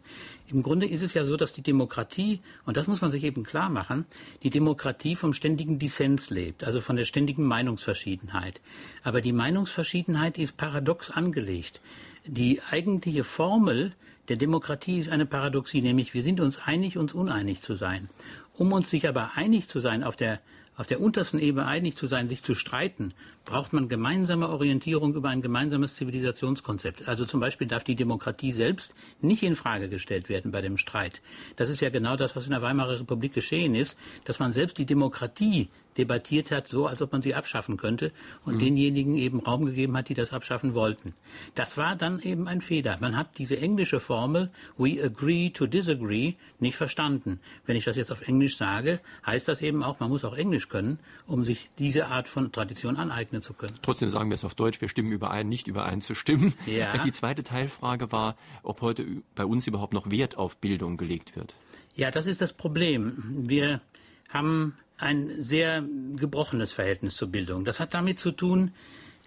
Im 0.50 0.64
Grunde 0.64 0.86
ist 0.86 1.02
es 1.02 1.14
ja 1.14 1.24
so, 1.24 1.36
dass 1.36 1.52
die 1.52 1.62
Demokratie, 1.62 2.40
und 2.64 2.76
das 2.76 2.88
muss 2.88 3.00
man 3.00 3.12
sich 3.12 3.22
eben 3.22 3.44
klar 3.44 3.68
machen, 3.68 4.04
die 4.42 4.50
Demokratie 4.50 5.14
vom 5.14 5.32
ständigen 5.32 5.78
Dissens 5.78 6.28
lebt, 6.30 6.64
also 6.64 6.80
von 6.80 6.96
der 6.96 7.04
ständigen 7.04 7.44
Meinungsverschiedenheit. 7.44 8.60
Aber 9.04 9.20
die 9.20 9.29
Meinungsverschiedenheit 9.32 10.38
ist 10.38 10.56
paradox 10.56 11.10
angelegt. 11.10 11.80
Die 12.26 12.60
eigentliche 12.70 13.24
Formel 13.24 13.92
der 14.28 14.36
Demokratie 14.36 14.98
ist 14.98 15.08
eine 15.08 15.26
Paradoxie, 15.26 15.82
nämlich 15.82 16.14
wir 16.14 16.22
sind 16.22 16.40
uns 16.40 16.58
einig, 16.58 16.96
uns 16.96 17.14
uneinig 17.14 17.62
zu 17.62 17.74
sein. 17.74 18.08
Um 18.56 18.72
uns 18.72 18.90
sich 18.90 19.08
aber 19.08 19.32
einig 19.34 19.68
zu 19.68 19.80
sein 19.80 20.04
auf 20.04 20.16
der 20.16 20.40
auf 20.80 20.86
der 20.86 21.02
untersten 21.02 21.38
Ebene 21.38 21.66
einig 21.66 21.94
zu 21.94 22.06
sein, 22.06 22.26
sich 22.26 22.42
zu 22.42 22.54
streiten, 22.54 23.12
braucht 23.44 23.74
man 23.74 23.90
gemeinsame 23.90 24.48
Orientierung 24.48 25.14
über 25.14 25.28
ein 25.28 25.42
gemeinsames 25.42 25.96
Zivilisationskonzept. 25.96 27.06
Also 27.06 27.26
zum 27.26 27.38
Beispiel 27.38 27.66
darf 27.66 27.84
die 27.84 27.96
Demokratie 27.96 28.50
selbst 28.50 28.94
nicht 29.20 29.42
in 29.42 29.56
Frage 29.56 29.90
gestellt 29.90 30.30
werden 30.30 30.52
bei 30.52 30.62
dem 30.62 30.78
Streit. 30.78 31.20
Das 31.56 31.68
ist 31.68 31.82
ja 31.82 31.90
genau 31.90 32.16
das, 32.16 32.34
was 32.34 32.46
in 32.46 32.52
der 32.52 32.62
Weimarer 32.62 33.00
Republik 33.00 33.34
geschehen 33.34 33.74
ist, 33.74 33.98
dass 34.24 34.38
man 34.38 34.54
selbst 34.54 34.78
die 34.78 34.86
Demokratie 34.86 35.68
debattiert 35.98 36.50
hat, 36.50 36.68
so 36.68 36.86
als 36.86 37.02
ob 37.02 37.12
man 37.12 37.22
sie 37.22 37.34
abschaffen 37.34 37.76
könnte 37.76 38.12
und 38.44 38.54
mhm. 38.54 38.58
denjenigen 38.60 39.16
eben 39.16 39.40
Raum 39.40 39.66
gegeben 39.66 39.96
hat, 39.96 40.08
die 40.08 40.14
das 40.14 40.32
abschaffen 40.32 40.74
wollten. 40.74 41.14
Das 41.54 41.76
war 41.76 41.96
dann 41.96 42.20
eben 42.20 42.48
ein 42.48 42.60
Fehler. 42.60 42.98
Man 43.00 43.16
hat 43.16 43.38
diese 43.38 43.56
englische 43.56 44.00
Formel 44.00 44.50
We 44.76 45.02
agree 45.02 45.50
to 45.50 45.66
disagree 45.66 46.34
nicht 46.58 46.76
verstanden. 46.76 47.40
Wenn 47.66 47.76
ich 47.76 47.84
das 47.84 47.96
jetzt 47.96 48.12
auf 48.12 48.22
Englisch 48.22 48.56
sage, 48.56 49.00
heißt 49.26 49.48
das 49.48 49.62
eben 49.62 49.82
auch, 49.82 50.00
man 50.00 50.10
muss 50.10 50.24
auch 50.24 50.36
Englisch 50.36 50.68
können, 50.68 50.98
um 51.26 51.44
sich 51.44 51.68
diese 51.78 52.06
Art 52.06 52.28
von 52.28 52.52
Tradition 52.52 52.96
aneignen 52.96 53.42
zu 53.42 53.54
können. 53.54 53.74
Trotzdem 53.82 54.08
sagen 54.08 54.30
wir 54.30 54.34
es 54.34 54.44
auf 54.44 54.54
Deutsch, 54.54 54.80
wir 54.80 54.88
stimmen 54.88 55.12
überein, 55.12 55.48
nicht 55.48 55.66
überein 55.66 56.00
zu 56.00 56.14
stimmen. 56.14 56.54
Ja. 56.66 56.96
Die 57.04 57.12
zweite 57.12 57.42
Teilfrage 57.42 58.12
war, 58.12 58.36
ob 58.62 58.80
heute 58.80 59.06
bei 59.34 59.44
uns 59.44 59.66
überhaupt 59.66 59.92
noch 59.92 60.10
Wert 60.10 60.36
auf 60.36 60.58
Bildung 60.58 60.96
gelegt 60.96 61.36
wird. 61.36 61.54
Ja, 61.94 62.10
das 62.10 62.26
ist 62.26 62.40
das 62.40 62.52
Problem. 62.52 63.22
Wir 63.48 63.80
haben 64.28 64.74
ein 65.00 65.40
sehr 65.40 65.84
gebrochenes 66.16 66.72
Verhältnis 66.72 67.16
zur 67.16 67.28
Bildung. 67.28 67.64
Das 67.64 67.80
hat 67.80 67.94
damit 67.94 68.18
zu 68.18 68.32
tun, 68.32 68.72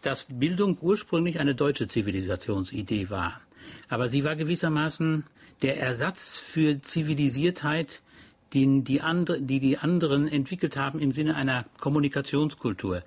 dass 0.01 0.25
Bildung 0.29 0.77
ursprünglich 0.81 1.39
eine 1.39 1.55
deutsche 1.55 1.87
Zivilisationsidee 1.87 3.09
war. 3.09 3.41
Aber 3.89 4.07
sie 4.07 4.23
war 4.23 4.35
gewissermaßen 4.35 5.23
der 5.61 5.79
Ersatz 5.79 6.37
für 6.37 6.81
Zivilisiertheit, 6.81 8.01
den 8.53 8.83
die, 8.83 9.01
andre, 9.01 9.41
die 9.41 9.59
die 9.59 9.77
anderen 9.77 10.27
entwickelt 10.27 10.77
haben 10.77 10.99
im 10.99 11.11
Sinne 11.11 11.35
einer 11.35 11.65
Kommunikationskultur. 11.79 13.01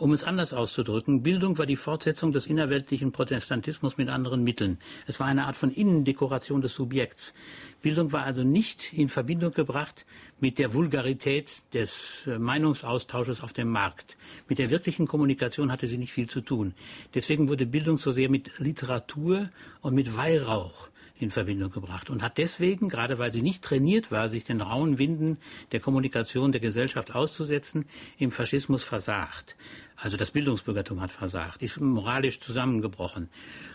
Um 0.00 0.12
es 0.12 0.24
anders 0.24 0.52
auszudrücken, 0.52 1.22
Bildung 1.22 1.56
war 1.56 1.66
die 1.66 1.76
Fortsetzung 1.76 2.32
des 2.32 2.46
innerweltlichen 2.46 3.12
Protestantismus 3.12 3.96
mit 3.96 4.08
anderen 4.08 4.42
Mitteln. 4.42 4.78
Es 5.06 5.20
war 5.20 5.28
eine 5.28 5.46
Art 5.46 5.54
von 5.54 5.70
Innendekoration 5.70 6.60
des 6.60 6.74
Subjekts. 6.74 7.32
Bildung 7.80 8.12
war 8.12 8.24
also 8.24 8.42
nicht 8.42 8.92
in 8.92 9.08
Verbindung 9.08 9.52
gebracht 9.52 10.04
mit 10.40 10.58
der 10.58 10.74
Vulgarität 10.74 11.62
des 11.74 12.26
äh, 12.26 12.38
Meinungsaustausches 12.38 13.40
auf 13.40 13.52
dem 13.52 13.68
Markt. 13.68 14.16
Mit 14.48 14.58
der 14.58 14.70
wirklichen 14.70 15.06
Kommunikation 15.06 15.70
hatte 15.70 15.86
sie 15.86 15.98
nicht 15.98 16.12
viel 16.12 16.28
zu 16.28 16.40
tun. 16.40 16.74
Deswegen 17.14 17.48
wurde 17.48 17.64
Bildung 17.64 17.98
so 17.98 18.10
sehr 18.10 18.28
mit 18.28 18.58
Literatur 18.58 19.48
und 19.80 19.94
mit 19.94 20.16
Weihrauch 20.16 20.88
in 21.18 21.30
Verbindung 21.30 21.70
gebracht 21.70 22.10
und 22.10 22.22
hat 22.22 22.38
deswegen, 22.38 22.88
gerade 22.88 23.18
weil 23.18 23.32
sie 23.32 23.42
nicht 23.42 23.62
trainiert 23.62 24.10
war, 24.10 24.28
sich 24.28 24.44
den 24.44 24.60
rauen 24.60 24.98
Winden 24.98 25.38
der 25.72 25.80
Kommunikation 25.80 26.52
der 26.52 26.60
Gesellschaft 26.60 27.14
auszusetzen, 27.14 27.86
im 28.18 28.30
Faschismus 28.30 28.82
versagt. 28.82 29.56
Also 29.96 30.16
das 30.16 30.32
Bildungsbürgertum 30.32 31.00
hat 31.00 31.12
versagt, 31.12 31.62
ist 31.62 31.80
moralisch 31.80 32.40
zusammengebrochen. 32.40 33.28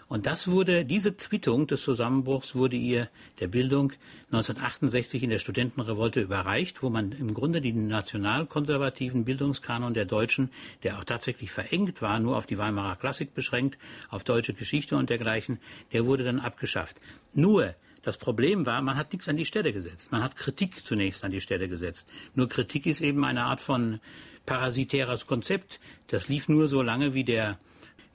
Und 0.09 0.25
das 0.25 0.49
wurde, 0.49 0.83
diese 0.83 1.13
Quittung 1.13 1.67
des 1.67 1.81
Zusammenbruchs 1.81 2.55
wurde 2.55 2.75
ihr 2.75 3.09
der 3.39 3.47
Bildung 3.47 3.93
1968 4.31 5.23
in 5.23 5.29
der 5.29 5.37
Studentenrevolte 5.37 6.19
überreicht, 6.19 6.83
wo 6.83 6.89
man 6.89 7.13
im 7.13 7.33
Grunde 7.33 7.61
den 7.61 7.87
nationalkonservativen 7.87 9.23
Bildungskanon 9.23 9.93
der 9.93 10.05
Deutschen, 10.05 10.49
der 10.83 10.99
auch 10.99 11.05
tatsächlich 11.05 11.51
verengt 11.51 12.01
war, 12.01 12.19
nur 12.19 12.35
auf 12.35 12.47
die 12.47 12.57
Weimarer 12.57 12.97
Klassik 12.97 13.33
beschränkt, 13.33 13.77
auf 14.09 14.23
deutsche 14.23 14.53
Geschichte 14.53 14.97
und 14.97 15.09
dergleichen, 15.09 15.59
der 15.93 16.05
wurde 16.05 16.23
dann 16.25 16.39
abgeschafft. 16.39 16.97
Nur, 17.33 17.75
das 18.01 18.17
Problem 18.17 18.65
war, 18.65 18.81
man 18.81 18.97
hat 18.97 19.13
nichts 19.13 19.29
an 19.29 19.37
die 19.37 19.45
Stelle 19.45 19.73
gesetzt. 19.73 20.11
Man 20.11 20.23
hat 20.23 20.35
Kritik 20.35 20.85
zunächst 20.85 21.23
an 21.23 21.31
die 21.31 21.41
Stelle 21.41 21.67
gesetzt. 21.67 22.11
Nur 22.33 22.49
Kritik 22.49 22.85
ist 22.85 23.01
eben 23.01 23.23
eine 23.23 23.43
Art 23.43 23.61
von 23.61 23.99
parasitäres 24.49 25.27
Konzept. 25.27 25.79
Das 26.07 26.27
lief 26.27 26.49
nur 26.49 26.67
so 26.67 26.81
lange, 26.81 27.13
wie 27.13 27.23
der, 27.23 27.59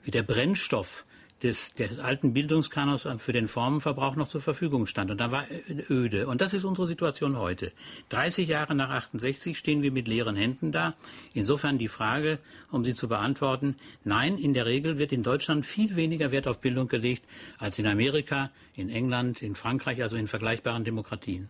wie 0.03 0.11
der 0.11 0.21
Brennstoff 0.21 1.05
des, 1.43 1.73
des 1.75 1.99
alten 1.99 2.33
Bildungskanos 2.33 3.07
für 3.19 3.31
den 3.31 3.47
Formenverbrauch 3.47 4.17
noch 4.17 4.27
zur 4.27 4.41
Verfügung 4.41 4.85
stand. 4.85 5.11
Und 5.11 5.21
da 5.21 5.31
war 5.31 5.45
öde. 5.89 6.27
Und 6.27 6.41
das 6.41 6.53
ist 6.53 6.65
unsere 6.65 6.87
Situation 6.87 7.37
heute. 7.37 7.71
30 8.09 8.49
Jahre 8.49 8.75
nach 8.75 8.89
68 8.89 9.57
stehen 9.57 9.81
wir 9.81 9.93
mit 9.93 10.09
leeren 10.09 10.35
Händen 10.35 10.73
da. 10.73 10.95
Insofern 11.33 11.77
die 11.77 11.87
Frage, 11.87 12.39
um 12.69 12.83
sie 12.83 12.95
zu 12.95 13.07
beantworten, 13.07 13.77
nein, 14.03 14.37
in 14.37 14.53
der 14.53 14.65
Regel 14.65 14.97
wird 14.97 15.13
in 15.13 15.23
Deutschland 15.23 15.65
viel 15.65 15.95
weniger 15.95 16.31
Wert 16.31 16.49
auf 16.49 16.59
Bildung 16.59 16.89
gelegt 16.89 17.23
als 17.59 17.79
in 17.79 17.87
Amerika, 17.87 18.51
in 18.75 18.89
England, 18.89 19.41
in 19.41 19.55
Frankreich, 19.55 20.03
also 20.03 20.17
in 20.17 20.27
vergleichbaren 20.27 20.83
Demokratien. 20.83 21.47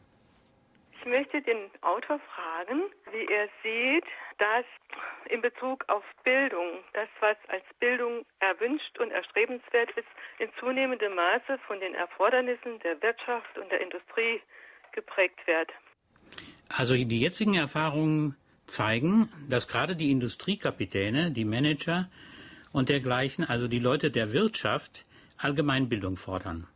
Ich 1.05 1.11
möchte 1.11 1.39
den 1.39 1.69
Autor 1.81 2.19
fragen, 2.33 2.81
wie 3.11 3.31
er 3.31 3.47
sieht, 3.61 4.05
dass 4.39 4.65
in 5.29 5.39
Bezug 5.39 5.85
auf 5.87 6.03
Bildung, 6.23 6.79
das, 6.93 7.07
was 7.19 7.37
als 7.49 7.63
Bildung 7.79 8.25
erwünscht 8.39 8.97
und 8.97 9.11
erstrebenswert 9.11 9.91
ist, 9.91 10.07
in 10.39 10.49
zunehmendem 10.59 11.13
Maße 11.13 11.59
von 11.67 11.79
den 11.79 11.93
Erfordernissen 11.93 12.79
der 12.83 12.99
Wirtschaft 13.03 13.55
und 13.55 13.71
der 13.71 13.81
Industrie 13.81 14.41
geprägt 14.93 15.37
wird. 15.45 15.69
Also 16.69 16.95
die 16.95 17.19
jetzigen 17.19 17.53
Erfahrungen 17.53 18.35
zeigen, 18.65 19.29
dass 19.47 19.67
gerade 19.67 19.95
die 19.95 20.09
Industriekapitäne, 20.09 21.29
die 21.29 21.45
Manager 21.45 22.09
und 22.73 22.89
dergleichen, 22.89 23.45
also 23.47 23.67
die 23.67 23.79
Leute 23.79 24.09
der 24.09 24.33
Wirtschaft, 24.33 25.05
Allgemeinbildung 25.37 26.17
fordern. 26.17 26.67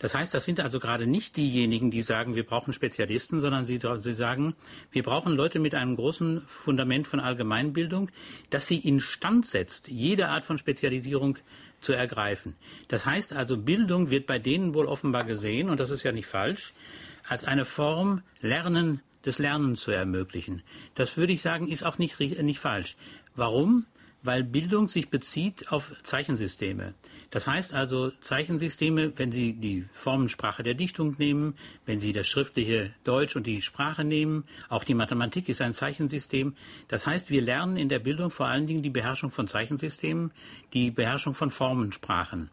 Das 0.00 0.14
heißt, 0.14 0.34
das 0.34 0.46
sind 0.46 0.60
also 0.60 0.80
gerade 0.80 1.06
nicht 1.06 1.36
diejenigen, 1.36 1.90
die 1.90 2.02
sagen, 2.02 2.34
wir 2.34 2.44
brauchen 2.44 2.72
Spezialisten, 2.72 3.40
sondern 3.40 3.66
sie, 3.66 3.78
sie 3.98 4.14
sagen, 4.14 4.54
wir 4.90 5.02
brauchen 5.02 5.34
Leute 5.34 5.58
mit 5.58 5.74
einem 5.74 5.94
großen 5.94 6.42
Fundament 6.46 7.06
von 7.06 7.20
Allgemeinbildung, 7.20 8.10
das 8.48 8.66
sie 8.66 8.78
instand 8.78 9.46
setzt, 9.46 9.88
jede 9.88 10.28
Art 10.28 10.46
von 10.46 10.58
Spezialisierung 10.58 11.38
zu 11.80 11.92
ergreifen. 11.92 12.54
Das 12.88 13.04
heißt 13.04 13.34
also, 13.34 13.58
Bildung 13.58 14.10
wird 14.10 14.26
bei 14.26 14.38
denen 14.38 14.74
wohl 14.74 14.86
offenbar 14.86 15.24
gesehen, 15.24 15.68
und 15.68 15.80
das 15.80 15.90
ist 15.90 16.02
ja 16.02 16.12
nicht 16.12 16.26
falsch, 16.26 16.72
als 17.28 17.44
eine 17.44 17.66
Form, 17.66 18.22
Lernen 18.40 19.02
des 19.26 19.38
Lernens 19.38 19.82
zu 19.82 19.90
ermöglichen. 19.90 20.62
Das 20.94 21.18
würde 21.18 21.34
ich 21.34 21.42
sagen, 21.42 21.68
ist 21.68 21.84
auch 21.84 21.98
nicht, 21.98 22.18
nicht 22.18 22.58
falsch. 22.58 22.96
Warum? 23.36 23.84
Weil 24.22 24.44
Bildung 24.44 24.88
sich 24.88 25.08
bezieht 25.08 25.72
auf 25.72 25.92
Zeichensysteme. 26.02 26.94
Das 27.30 27.46
heißt 27.46 27.74
also 27.74 28.10
Zeichensysteme, 28.10 29.12
wenn 29.16 29.32
Sie 29.32 29.54
die 29.54 29.84
Formensprache 29.92 30.62
der 30.62 30.74
Dichtung 30.74 31.16
nehmen, 31.18 31.54
wenn 31.86 32.00
Sie 32.00 32.12
das 32.12 32.26
schriftliche 32.26 32.92
Deutsch 33.04 33.36
und 33.36 33.46
die 33.46 33.62
Sprache 33.62 34.04
nehmen, 34.04 34.44
auch 34.68 34.84
die 34.84 34.94
Mathematik 34.94 35.48
ist 35.48 35.60
ein 35.60 35.74
Zeichensystem. 35.74 36.54
Das 36.88 37.06
heißt, 37.06 37.30
wir 37.30 37.42
lernen 37.42 37.76
in 37.76 37.88
der 37.88 37.98
Bildung 38.00 38.30
vor 38.30 38.46
allen 38.46 38.66
Dingen 38.66 38.82
die 38.82 38.90
Beherrschung 38.90 39.30
von 39.30 39.48
Zeichensystemen, 39.48 40.32
die 40.72 40.90
Beherrschung 40.90 41.34
von 41.34 41.50
Formensprachen. 41.50 42.50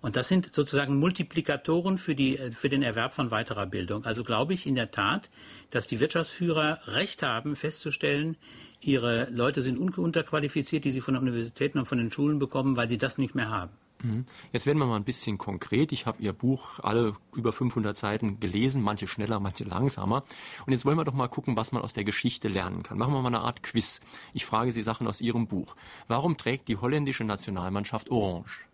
Und 0.00 0.14
das 0.14 0.28
sind 0.28 0.54
sozusagen 0.54 0.96
Multiplikatoren 0.98 1.98
für, 1.98 2.14
die, 2.14 2.38
für 2.52 2.68
den 2.68 2.82
Erwerb 2.82 3.12
von 3.12 3.30
weiterer 3.32 3.66
Bildung. 3.66 4.04
Also 4.04 4.22
glaube 4.22 4.54
ich 4.54 4.66
in 4.66 4.76
der 4.76 4.92
Tat, 4.92 5.28
dass 5.70 5.88
die 5.88 5.98
Wirtschaftsführer 5.98 6.80
Recht 6.86 7.22
haben, 7.22 7.56
festzustellen, 7.56 8.36
ihre 8.80 9.28
Leute 9.30 9.62
sind 9.62 9.78
unterqualifiziert, 9.78 10.84
die 10.84 10.90
sie 10.90 11.00
von 11.00 11.14
den 11.14 11.22
Universitäten 11.22 11.78
und 11.78 11.86
von 11.86 11.98
den 11.98 12.10
Schulen 12.10 12.38
bekommen, 12.38 12.76
weil 12.76 12.88
sie 12.88 12.98
das 12.98 13.18
nicht 13.18 13.34
mehr 13.34 13.48
haben. 13.48 13.72
Mhm. 14.02 14.26
Jetzt 14.52 14.66
werden 14.66 14.78
wir 14.78 14.86
mal 14.86 14.96
ein 14.96 15.04
bisschen 15.04 15.38
konkret. 15.38 15.92
Ich 15.92 16.06
habe 16.06 16.22
Ihr 16.22 16.32
Buch 16.32 16.78
alle 16.80 17.14
über 17.34 17.52
500 17.52 17.96
Seiten 17.96 18.40
gelesen, 18.40 18.82
manche 18.82 19.08
schneller, 19.08 19.40
manche 19.40 19.64
langsamer. 19.64 20.24
Und 20.66 20.72
jetzt 20.72 20.84
wollen 20.84 20.96
wir 20.96 21.04
doch 21.04 21.14
mal 21.14 21.28
gucken, 21.28 21.56
was 21.56 21.72
man 21.72 21.82
aus 21.82 21.94
der 21.94 22.04
Geschichte 22.04 22.48
lernen 22.48 22.82
kann. 22.82 22.98
Machen 22.98 23.12
wir 23.12 23.22
mal 23.22 23.28
eine 23.28 23.40
Art 23.40 23.62
Quiz. 23.62 24.00
Ich 24.34 24.46
frage 24.46 24.72
Sie 24.72 24.82
Sachen 24.82 25.06
aus 25.06 25.20
Ihrem 25.20 25.48
Buch. 25.48 25.74
Warum 26.06 26.36
trägt 26.36 26.68
die 26.68 26.76
holländische 26.76 27.24
Nationalmannschaft 27.24 28.10
Orange? 28.10 28.66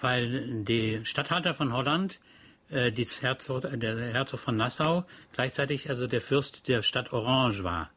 Weil 0.00 0.62
die 0.64 1.00
Statthalter 1.04 1.54
von 1.54 1.72
Holland 1.72 2.20
äh, 2.70 2.92
Herzog, 2.92 3.62
der 3.62 4.12
Herzog 4.12 4.40
von 4.40 4.56
Nassau 4.56 5.04
gleichzeitig 5.32 5.88
also 5.88 6.06
der 6.06 6.20
Fürst 6.20 6.68
der 6.68 6.82
Stadt 6.82 7.12
Orange 7.12 7.64
war. 7.64 7.90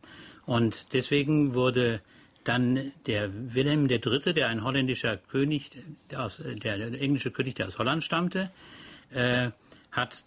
Und 0.46 0.94
deswegen 0.94 1.56
wurde 1.56 2.02
dann 2.44 2.92
der 3.06 3.30
Wilhelm 3.54 3.90
III., 3.90 4.34
der 4.34 4.48
ein 4.48 4.64
holländischer 4.64 5.18
König, 5.18 5.72
der, 6.10 6.26
aus, 6.26 6.42
der, 6.44 6.80
englische 7.00 7.32
König, 7.32 7.56
der 7.56 7.68
aus 7.68 7.78
Holland 7.78 8.04
stammte, 8.04 8.52
äh, 9.12 9.52
hat 9.92 10.24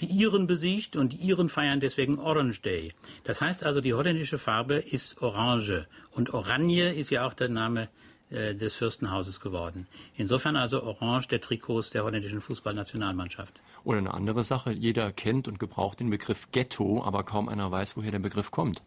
die 0.00 0.06
Iren 0.06 0.46
besiegt 0.46 0.94
und 0.94 1.14
die 1.14 1.16
Iren 1.16 1.48
feiern 1.48 1.80
deswegen 1.80 2.18
Orange 2.18 2.60
Day. 2.60 2.92
Das 3.24 3.40
heißt 3.40 3.64
also, 3.64 3.80
die 3.80 3.94
holländische 3.94 4.38
Farbe 4.38 4.76
ist 4.76 5.20
Orange 5.22 5.86
und 6.12 6.32
Oranje 6.34 6.92
ist 6.92 7.10
ja 7.10 7.26
auch 7.26 7.34
der 7.34 7.48
Name 7.48 7.88
äh, 8.30 8.54
des 8.54 8.76
Fürstenhauses 8.76 9.40
geworden. 9.40 9.86
Insofern 10.16 10.56
also 10.56 10.82
Orange 10.82 11.28
der 11.28 11.40
Trikots 11.40 11.90
der 11.90 12.04
holländischen 12.04 12.40
Fußballnationalmannschaft. 12.40 13.60
Oder 13.84 13.98
eine 13.98 14.14
andere 14.14 14.42
Sache, 14.44 14.70
jeder 14.72 15.12
kennt 15.12 15.48
und 15.48 15.58
gebraucht 15.58 16.00
den 16.00 16.10
Begriff 16.10 16.50
Ghetto, 16.52 17.02
aber 17.04 17.24
kaum 17.24 17.48
einer 17.48 17.70
weiß, 17.70 17.96
woher 17.96 18.12
der 18.12 18.20
Begriff 18.20 18.50
kommt. 18.50 18.82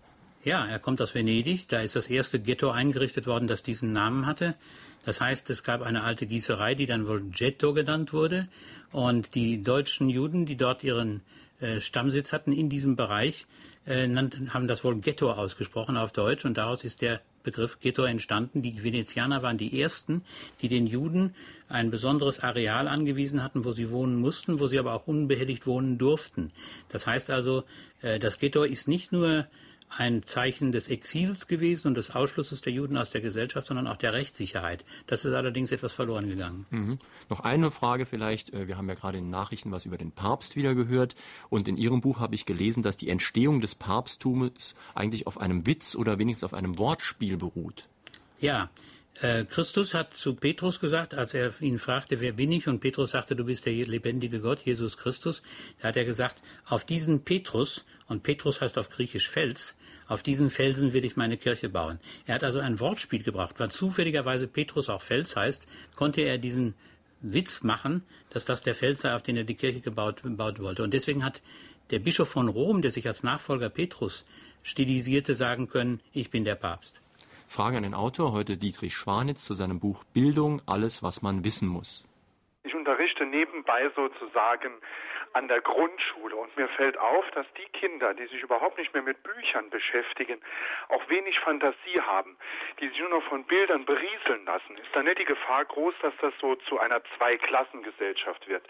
Ja, 0.46 0.64
er 0.64 0.78
kommt 0.78 1.02
aus 1.02 1.16
Venedig. 1.16 1.68
Da 1.70 1.82
ist 1.82 1.96
das 1.96 2.06
erste 2.06 2.40
Ghetto 2.40 2.70
eingerichtet 2.70 3.25
worden, 3.25 3.48
das 3.48 3.64
diesen 3.64 3.90
Namen 3.90 4.28
hatte. 4.28 4.54
Das 5.04 5.20
heißt, 5.20 5.50
es 5.50 5.64
gab 5.64 5.82
eine 5.82 6.04
alte 6.04 6.28
Gießerei, 6.28 6.75
die 6.75 6.86
dann 6.86 7.08
wohl 7.08 7.22
Ghetto 7.32 7.74
genannt 7.74 8.14
wurde. 8.14 8.48
Und 8.92 9.34
die 9.34 9.64
deutschen 9.64 10.08
Juden, 10.08 10.46
die 10.46 10.56
dort 10.56 10.84
ihren 10.84 11.22
äh, 11.60 11.80
Stammsitz 11.80 12.32
hatten 12.32 12.54
in 12.54 12.70
diesem 12.70 12.96
Bereich, 12.96 13.48
äh, 13.88 14.08
nannten, 14.08 14.54
haben 14.54 14.68
das 14.68 14.84
wohl 14.84 14.96
Ghetto 15.00 15.32
ausgesprochen 15.32 15.98
auf 15.98 16.12
Deutsch. 16.12 16.46
Und 16.46 16.60
daraus 16.60 16.84
ist 16.84 17.02
der 17.02 17.22
Begriff 17.42 17.80
Ghetto 17.80 18.04
entstanden. 18.04 18.62
Die 18.62 18.84
Venezianer 18.84 19.42
waren 19.42 19.58
die 19.58 19.82
ersten, 19.82 20.22
die 20.62 20.68
den 20.68 20.86
Juden 20.86 21.34
ein 21.70 21.90
besonderes 21.90 22.40
Areal 22.42 22.88
angewiesen 22.88 23.42
hatten, 23.42 23.66
wo 23.66 23.72
sie 23.72 23.90
wohnen 23.90 24.18
mussten, 24.18 24.60
wo 24.60 24.68
sie 24.68 24.78
aber 24.78 24.94
auch 24.94 25.08
unbehelligt 25.08 25.66
wohnen 25.66 25.98
durften. 25.98 26.50
Das 26.90 27.08
heißt 27.08 27.32
also, 27.32 27.64
äh, 28.04 28.20
das 28.20 28.38
Ghetto 28.38 28.62
ist 28.62 28.88
nicht 28.88 29.12
nur 29.12 29.48
ein 29.89 30.24
Zeichen 30.24 30.72
des 30.72 30.89
Exils 30.89 31.48
gewesen 31.48 31.88
und 31.88 31.96
des 31.96 32.12
Ausschlusses 32.12 32.62
der 32.62 32.74
Juden 32.74 32.98
aus 32.98 33.12
der 33.12 33.22
Gesellschaft, 33.22 33.68
sondern 33.68 33.88
auch 33.88 33.98
der 33.98 34.13
Rechtssicherheit. 34.13 34.84
Das 35.08 35.25
ist 35.25 35.34
allerdings 35.34 35.72
etwas 35.72 35.94
verloren 35.94 36.27
gegangen. 36.27 36.65
Mhm. 36.70 37.00
Noch 37.30 37.39
eine 37.42 37.72
Frage 37.72 38.06
vielleicht. 38.06 38.54
Äh, 38.54 38.68
wir 38.68 38.77
haben 38.77 38.89
ja 38.89 38.96
gerade 38.96 39.18
in 39.18 39.25
den 39.25 39.32
Nachrichten 39.32 39.72
was 39.72 39.86
über 39.86 39.98
den 39.98 40.12
Papst 40.12 40.56
wieder 40.56 40.75
gehört. 40.75 41.15
Und 41.50 41.68
in 41.68 41.77
Ihrem 41.77 42.01
Buch 42.01 42.20
habe 42.20 42.36
ich 42.36 42.46
gelesen, 42.46 42.84
dass 42.84 42.98
die 42.98 43.10
Entstehung 43.10 43.62
des 43.62 43.75
Papsttums 43.75 44.75
eigentlich 44.94 45.27
auf 45.27 45.39
einem 45.39 45.65
Witz 45.65 45.96
oder 45.96 46.20
wenigstens 46.20 46.44
auf 46.44 46.54
einem 46.54 46.77
Wortspiel 46.77 47.38
beruht. 47.38 47.88
Ja, 48.39 48.70
äh, 49.22 49.46
Christus 49.46 49.94
hat 49.94 50.15
zu 50.15 50.36
Petrus 50.36 50.80
gesagt, 50.80 51.13
als 51.13 51.34
er 51.34 51.54
ihn 51.62 51.80
fragte, 51.80 52.20
wer 52.20 52.34
bin 52.34 52.51
ich? 52.51 52.68
Und 52.68 52.82
Petrus 52.82 53.12
sagte, 53.12 53.36
du 53.36 53.46
bist 53.46 53.65
der 53.65 53.74
lebendige 53.74 54.42
Gott, 54.42 54.60
Jesus 54.62 54.98
Christus. 54.98 55.42
Da 55.80 55.89
hat 55.89 55.98
er 55.98 56.06
gesagt, 56.06 56.42
auf 56.65 56.84
diesen 56.86 57.24
Petrus, 57.24 57.86
und 58.07 58.24
Petrus 58.24 58.62
heißt 58.62 58.77
auf 58.77 58.89
Griechisch 58.89 59.29
Fels, 59.29 59.75
auf 60.07 60.21
diesen 60.21 60.50
Felsen 60.50 60.93
will 60.93 61.05
ich 61.05 61.17
meine 61.17 61.38
Kirche 61.38 61.69
bauen. 61.69 62.00
Er 62.27 62.35
hat 62.35 62.43
also 62.43 62.59
ein 62.59 62.79
Wortspiel 62.79 63.24
gebracht. 63.24 63.55
Weil 63.57 63.71
zufälligerweise 63.71 64.47
Petrus 64.47 64.89
auch 64.89 65.01
Fels 65.01 65.35
heißt, 65.35 65.67
konnte 65.95 66.21
er 66.21 66.38
diesen 66.38 66.75
Witz 67.21 67.63
machen, 67.63 68.05
dass 68.29 68.45
das 68.45 68.62
der 68.62 68.75
Fels 68.75 69.01
sei, 69.01 69.15
auf 69.15 69.24
den 69.24 69.38
er 69.38 69.43
die 69.43 69.55
Kirche 69.55 69.81
gebaut, 69.81 70.21
gebaut 70.21 70.62
wollte. 70.62 70.83
Und 70.83 70.93
deswegen 70.93 71.24
hat 71.24 71.41
der 71.89 72.00
Bischof 72.00 72.29
von 72.29 72.50
Rom, 72.50 72.81
der 72.81 72.91
sich 72.91 73.07
als 73.07 73.24
Nachfolger 73.24 73.69
Petrus 73.69 74.25
stilisierte, 74.63 75.33
sagen 75.33 75.67
können, 75.67 76.01
ich 76.13 76.29
bin 76.29 76.43
der 76.43 76.55
Papst. 76.55 77.01
Frage 77.47 77.77
an 77.77 77.83
den 77.83 77.93
Autor, 77.93 78.31
heute 78.31 78.57
Dietrich 78.57 78.95
Schwanitz 78.95 79.45
zu 79.45 79.53
seinem 79.53 79.79
Buch 79.79 80.03
Bildung, 80.13 80.62
alles, 80.65 81.03
was 81.03 81.21
man 81.21 81.43
wissen 81.43 81.67
muss. 81.67 82.05
Ich 82.63 82.74
unterrichte 82.74 83.25
nebenbei 83.25 83.89
sozusagen 83.95 84.74
an 85.36 85.50
der 85.50 85.60
Grundschule 85.60 86.36
und 86.36 86.56
mir 86.56 86.70
fällt 86.70 86.98
auf, 86.98 87.30
dass 87.32 87.46
die 87.58 87.65
Kinder, 87.77 88.13
die 88.13 88.25
sich 88.27 88.42
überhaupt 88.42 88.77
nicht 88.77 88.94
mehr 88.94 89.04
mit 89.04 89.22
Büchern 89.22 89.70
beschäftigen, 89.70 90.42
auch 90.88 91.10
wenig 91.10 91.38
Fantasie 91.42 92.00
haben, 92.01 92.38
die 92.80 92.88
sich 92.88 93.00
nur 93.00 93.10
noch 93.10 93.24
von 93.24 93.44
Bildern 93.44 93.84
berieseln 93.84 94.46
lassen. 94.46 94.77
Ist 94.77 94.89
da 94.94 95.04
nicht 95.04 95.20
die 95.20 95.25
Gefahr 95.25 95.65
groß, 95.65 95.94
dass 96.01 96.13
das 96.22 96.34
so 96.39 96.56
zu 96.56 96.80
einer 96.80 97.01
Zweiklassengesellschaft 97.18 98.48
wird? 98.48 98.65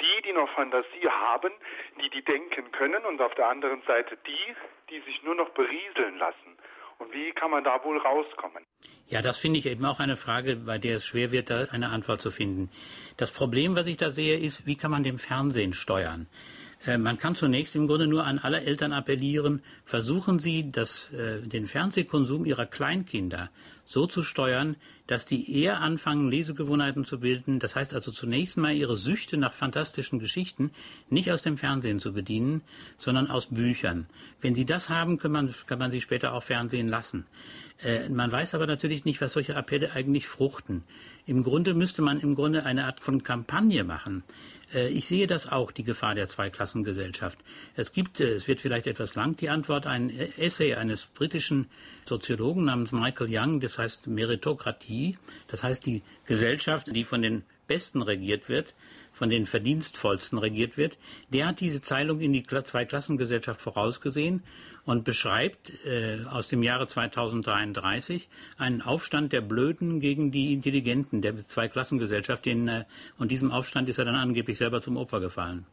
Die, 0.00 0.22
die 0.22 0.32
noch 0.32 0.48
Fantasie 0.54 1.08
haben, 1.08 1.52
die, 2.00 2.08
die 2.08 2.22
denken 2.22 2.72
können 2.72 3.04
und 3.04 3.20
auf 3.20 3.34
der 3.34 3.48
anderen 3.48 3.82
Seite 3.82 4.16
die, 4.26 4.56
die 4.88 5.00
sich 5.00 5.22
nur 5.22 5.34
noch 5.34 5.50
berieseln 5.50 6.16
lassen. 6.16 6.56
Und 6.98 7.12
wie 7.12 7.32
kann 7.32 7.50
man 7.50 7.62
da 7.62 7.82
wohl 7.84 7.98
rauskommen? 7.98 8.64
Ja, 9.06 9.22
das 9.22 9.38
finde 9.38 9.58
ich 9.58 9.66
eben 9.66 9.84
auch 9.84 10.00
eine 10.00 10.16
Frage, 10.16 10.56
bei 10.56 10.78
der 10.78 10.96
es 10.96 11.06
schwer 11.06 11.32
wird, 11.32 11.50
da 11.50 11.64
eine 11.70 11.90
Antwort 11.90 12.20
zu 12.20 12.30
finden. 12.30 12.70
Das 13.16 13.30
Problem, 13.30 13.76
was 13.76 13.86
ich 13.86 13.96
da 13.96 14.10
sehe, 14.10 14.36
ist, 14.36 14.66
wie 14.66 14.76
kann 14.76 14.90
man 14.90 15.02
dem 15.02 15.18
Fernsehen 15.18 15.72
steuern? 15.72 16.26
Äh, 16.86 16.98
man 16.98 17.18
kann 17.18 17.34
zunächst 17.34 17.76
im 17.76 17.86
Grunde 17.86 18.06
nur 18.06 18.24
an 18.24 18.38
alle 18.38 18.62
Eltern 18.62 18.92
appellieren, 18.92 19.62
versuchen 19.84 20.38
Sie, 20.38 20.68
das, 20.68 21.12
äh, 21.12 21.40
den 21.42 21.66
Fernsehkonsum 21.66 22.44
Ihrer 22.44 22.66
Kleinkinder 22.66 23.50
so 23.88 24.06
zu 24.06 24.22
steuern, 24.22 24.76
dass 25.06 25.24
die 25.24 25.60
eher 25.62 25.80
anfangen, 25.80 26.30
Lesegewohnheiten 26.30 27.06
zu 27.06 27.20
bilden. 27.20 27.58
Das 27.58 27.74
heißt 27.74 27.94
also 27.94 28.12
zunächst 28.12 28.58
mal 28.58 28.74
ihre 28.74 28.96
Süchte 28.96 29.38
nach 29.38 29.54
fantastischen 29.54 30.18
Geschichten 30.18 30.72
nicht 31.08 31.32
aus 31.32 31.40
dem 31.40 31.56
Fernsehen 31.56 31.98
zu 31.98 32.12
bedienen, 32.12 32.60
sondern 32.98 33.30
aus 33.30 33.46
Büchern. 33.46 34.06
Wenn 34.42 34.54
sie 34.54 34.66
das 34.66 34.90
haben, 34.90 35.18
kann 35.18 35.32
man, 35.32 35.54
kann 35.66 35.78
man 35.78 35.90
sie 35.90 36.02
später 36.02 36.34
auch 36.34 36.42
Fernsehen 36.42 36.88
lassen. 36.88 37.24
Äh, 37.82 38.08
man 38.08 38.32
weiß 38.32 38.54
aber 38.54 38.66
natürlich 38.66 39.04
nicht, 39.04 39.20
was 39.20 39.32
solche 39.32 39.56
Appelle 39.56 39.92
eigentlich 39.92 40.26
fruchten. 40.26 40.82
Im 41.26 41.44
Grunde 41.44 41.74
müsste 41.74 42.02
man 42.02 42.20
im 42.20 42.34
Grunde 42.34 42.64
eine 42.64 42.84
Art 42.86 43.00
von 43.00 43.22
Kampagne 43.22 43.84
machen. 43.84 44.24
Äh, 44.74 44.88
ich 44.88 45.06
sehe 45.06 45.26
das 45.26 45.50
auch, 45.50 45.70
die 45.70 45.84
Gefahr 45.84 46.14
der 46.14 46.28
Zweiklassengesellschaft. 46.28 47.38
Es 47.76 47.92
gibt, 47.92 48.20
äh, 48.20 48.32
es 48.32 48.48
wird 48.48 48.60
vielleicht 48.60 48.86
etwas 48.86 49.14
lang, 49.14 49.36
die 49.36 49.48
Antwort, 49.48 49.86
ein 49.86 50.10
Essay 50.10 50.74
eines 50.74 51.06
britischen 51.06 51.66
Soziologen 52.04 52.64
namens 52.64 52.92
Michael 52.92 53.28
Young, 53.30 53.60
das 53.60 53.78
heißt 53.78 54.08
Meritokratie, 54.08 55.16
das 55.46 55.62
heißt 55.62 55.86
die 55.86 56.02
Gesellschaft, 56.26 56.88
die 56.94 57.04
von 57.04 57.22
den 57.22 57.44
Besten 57.68 58.02
regiert 58.02 58.48
wird, 58.48 58.74
von 59.12 59.30
den 59.30 59.46
Verdienstvollsten 59.46 60.38
regiert 60.38 60.76
wird, 60.76 60.96
der 61.28 61.48
hat 61.48 61.60
diese 61.60 61.80
Zeilung 61.80 62.20
in 62.20 62.32
die 62.32 62.42
Zweiklassengesellschaft 62.42 63.60
vorausgesehen 63.60 64.42
und 64.88 65.04
beschreibt 65.04 65.70
äh, 65.84 66.24
aus 66.30 66.48
dem 66.48 66.62
Jahre 66.62 66.88
2033 66.88 68.26
einen 68.56 68.80
Aufstand 68.80 69.34
der 69.34 69.42
Blöden 69.42 70.00
gegen 70.00 70.30
die 70.30 70.54
Intelligenten, 70.54 71.20
der 71.20 71.46
Zweiklassengesellschaft. 71.46 72.46
Den, 72.46 72.68
äh, 72.68 72.84
und 73.18 73.30
diesem 73.30 73.52
Aufstand 73.52 73.90
ist 73.90 73.98
er 73.98 74.06
dann 74.06 74.14
angeblich 74.14 74.56
selber 74.56 74.80
zum 74.80 74.96
Opfer 74.96 75.20
gefallen. 75.20 75.66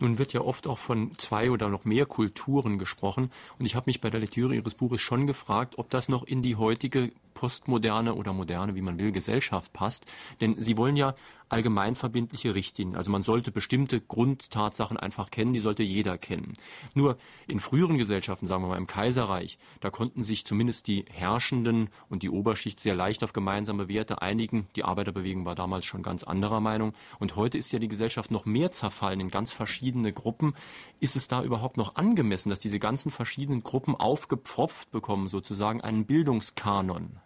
Nun 0.00 0.18
wird 0.18 0.32
ja 0.32 0.40
oft 0.40 0.66
auch 0.66 0.78
von 0.78 1.12
zwei 1.18 1.50
oder 1.50 1.68
noch 1.68 1.84
mehr 1.84 2.06
Kulturen 2.06 2.78
gesprochen. 2.78 3.30
Und 3.58 3.66
ich 3.66 3.74
habe 3.74 3.84
mich 3.86 4.00
bei 4.00 4.10
der 4.10 4.20
Lektüre 4.20 4.54
Ihres 4.54 4.74
Buches 4.74 5.00
schon 5.00 5.26
gefragt, 5.26 5.74
ob 5.78 5.90
das 5.90 6.08
noch 6.08 6.24
in 6.24 6.42
die 6.42 6.56
heutige 6.56 7.12
postmoderne 7.34 8.14
oder 8.14 8.32
moderne, 8.32 8.74
wie 8.74 8.82
man 8.82 8.98
will, 8.98 9.12
Gesellschaft 9.12 9.72
passt. 9.72 10.06
Denn 10.40 10.56
Sie 10.62 10.78
wollen 10.78 10.96
ja 10.96 11.14
allgemeinverbindliche 11.48 12.54
Richtlinien. 12.54 12.96
Also 12.96 13.10
man 13.10 13.22
sollte 13.22 13.52
bestimmte 13.52 14.00
Grundtatsachen 14.00 14.96
einfach 14.96 15.30
kennen, 15.30 15.52
die 15.52 15.60
sollte 15.60 15.82
jeder 15.82 16.16
kennen. 16.16 16.52
Nur 16.94 17.18
in 17.46 17.60
früheren 17.60 17.98
Gesellschaften, 17.98 18.46
sagen 18.46 18.62
wir 18.62 18.68
mal 18.68 18.78
im 18.78 18.86
Kaiserreich, 18.86 19.58
da 19.80 19.90
konnten 19.90 20.22
sich 20.22 20.44
zumindest 20.46 20.86
die 20.86 21.04
Herrschenden 21.10 21.90
und 22.08 22.22
die 22.22 22.30
Oberschicht 22.30 22.80
sehr 22.80 22.94
leicht 22.94 23.22
auf 23.22 23.32
gemeinsame 23.32 23.88
Werte 23.88 24.22
einigen. 24.22 24.66
Die 24.74 24.84
Arbeiterbewegung 24.84 25.44
war 25.44 25.54
damals 25.54 25.84
schon 25.84 26.02
ganz 26.02 26.24
anderer 26.24 26.60
Meinung. 26.60 26.94
Und 27.18 27.36
heute 27.36 27.58
ist 27.58 27.72
ja 27.72 27.78
die 27.78 27.88
Gesellschaft 27.88 28.30
noch 28.30 28.46
mehr 28.46 28.72
zerfallen 28.72 29.20
in 29.20 29.28
ganz 29.28 29.52
verschiedene 29.52 29.83
Gruppen. 29.92 30.54
Ist 31.00 31.16
es 31.16 31.28
da 31.28 31.42
überhaupt 31.42 31.76
noch 31.76 31.96
angemessen, 31.96 32.48
dass 32.48 32.58
diese 32.58 32.78
ganzen 32.78 33.10
verschiedenen 33.10 33.62
Gruppen 33.62 33.94
aufgepfropft 33.94 34.90
bekommen, 34.90 35.28
sozusagen 35.28 35.80
einen 35.80 36.06
Bildungskanon? 36.06 37.16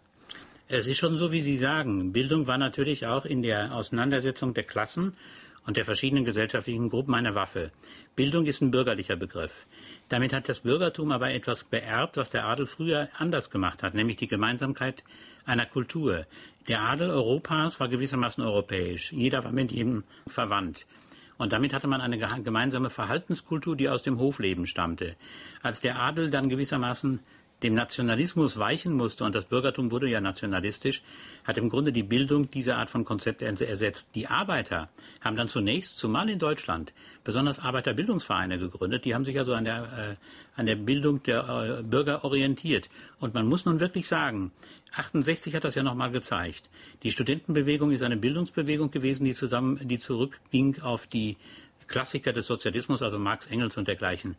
Es 0.67 0.85
ist 0.85 0.97
schon 0.97 1.17
so, 1.17 1.31
wie 1.31 1.41
Sie 1.41 1.57
sagen. 1.57 2.11
Bildung 2.11 2.45
war 2.45 2.57
natürlich 2.57 3.07
auch 3.07 3.25
in 3.25 3.41
der 3.41 3.73
Auseinandersetzung 3.73 4.53
der 4.53 4.65
Klassen 4.65 5.13
und 5.65 5.77
der 5.77 5.85
verschiedenen 5.85 6.25
gesellschaftlichen 6.25 6.89
Gruppen 6.89 7.15
eine 7.15 7.35
Waffe. 7.35 7.71
Bildung 8.15 8.45
ist 8.45 8.61
ein 8.61 8.71
bürgerlicher 8.71 9.15
Begriff. 9.15 9.65
Damit 10.09 10.33
hat 10.33 10.49
das 10.49 10.61
Bürgertum 10.61 11.11
aber 11.11 11.31
etwas 11.31 11.63
beerbt, 11.63 12.17
was 12.17 12.29
der 12.29 12.45
Adel 12.45 12.65
früher 12.65 13.09
anders 13.17 13.49
gemacht 13.49 13.83
hat, 13.83 13.93
nämlich 13.93 14.17
die 14.17 14.27
Gemeinsamkeit 14.27 15.03
einer 15.45 15.65
Kultur. 15.65 16.25
Der 16.67 16.81
Adel 16.81 17.09
Europas 17.09 17.79
war 17.79 17.87
gewissermaßen 17.87 18.43
europäisch. 18.43 19.11
Jeder 19.11 19.43
war 19.43 19.51
mit 19.51 19.71
jedem 19.71 20.03
verwandt. 20.27 20.85
Und 21.39 21.53
damit 21.53 21.73
hatte 21.73 21.87
man 21.87 22.01
eine 22.01 22.17
gemeinsame 22.17 22.89
Verhaltenskultur, 22.89 23.77
die 23.77 23.87
aus 23.87 24.03
dem 24.03 24.19
Hofleben 24.19 24.67
stammte. 24.67 25.15
Als 25.63 25.79
der 25.79 25.97
Adel 25.97 26.29
dann 26.29 26.49
gewissermaßen 26.49 27.21
dem 27.63 27.75
Nationalismus 27.75 28.57
weichen 28.57 28.93
musste, 28.93 29.23
und 29.25 29.35
das 29.35 29.45
Bürgertum 29.45 29.91
wurde 29.91 30.07
ja 30.07 30.21
nationalistisch, 30.21 31.01
hat 31.43 31.57
im 31.57 31.69
Grunde 31.69 31.91
die 31.91 32.03
Bildung 32.03 32.49
diese 32.49 32.75
Art 32.75 32.89
von 32.89 33.03
Konzept 33.05 33.41
ersetzt. 33.41 34.09
Die 34.15 34.27
Arbeiter 34.27 34.89
haben 35.21 35.35
dann 35.35 35.49
zunächst, 35.49 35.97
zumal 35.97 36.29
in 36.29 36.39
Deutschland, 36.39 36.93
besonders 37.23 37.59
Arbeiterbildungsvereine 37.59 38.59
gegründet. 38.59 39.05
Die 39.05 39.13
haben 39.13 39.25
sich 39.25 39.37
also 39.37 39.53
an 39.53 39.65
der, 39.65 40.17
äh, 40.17 40.59
an 40.59 40.65
der 40.65 40.75
Bildung 40.75 41.21
der 41.23 41.79
äh, 41.79 41.83
Bürger 41.83 42.23
orientiert. 42.23 42.89
Und 43.19 43.33
man 43.33 43.47
muss 43.47 43.65
nun 43.65 43.79
wirklich 43.79 44.07
sagen, 44.07 44.51
68 44.95 45.53
hat 45.55 45.63
das 45.63 45.75
ja 45.75 45.83
nochmal 45.83 46.11
gezeigt. 46.11 46.69
Die 47.03 47.11
Studentenbewegung 47.11 47.91
ist 47.91 48.03
eine 48.03 48.17
Bildungsbewegung 48.17 48.91
gewesen, 48.91 49.25
die 49.25 49.33
zusammen, 49.33 49.79
die 49.83 49.99
zurückging 49.99 50.81
auf 50.81 51.07
die 51.07 51.37
Klassiker 51.87 52.31
des 52.31 52.47
Sozialismus, 52.47 53.01
also 53.01 53.19
Marx, 53.19 53.47
Engels 53.47 53.75
und 53.77 53.87
dergleichen. 53.87 54.35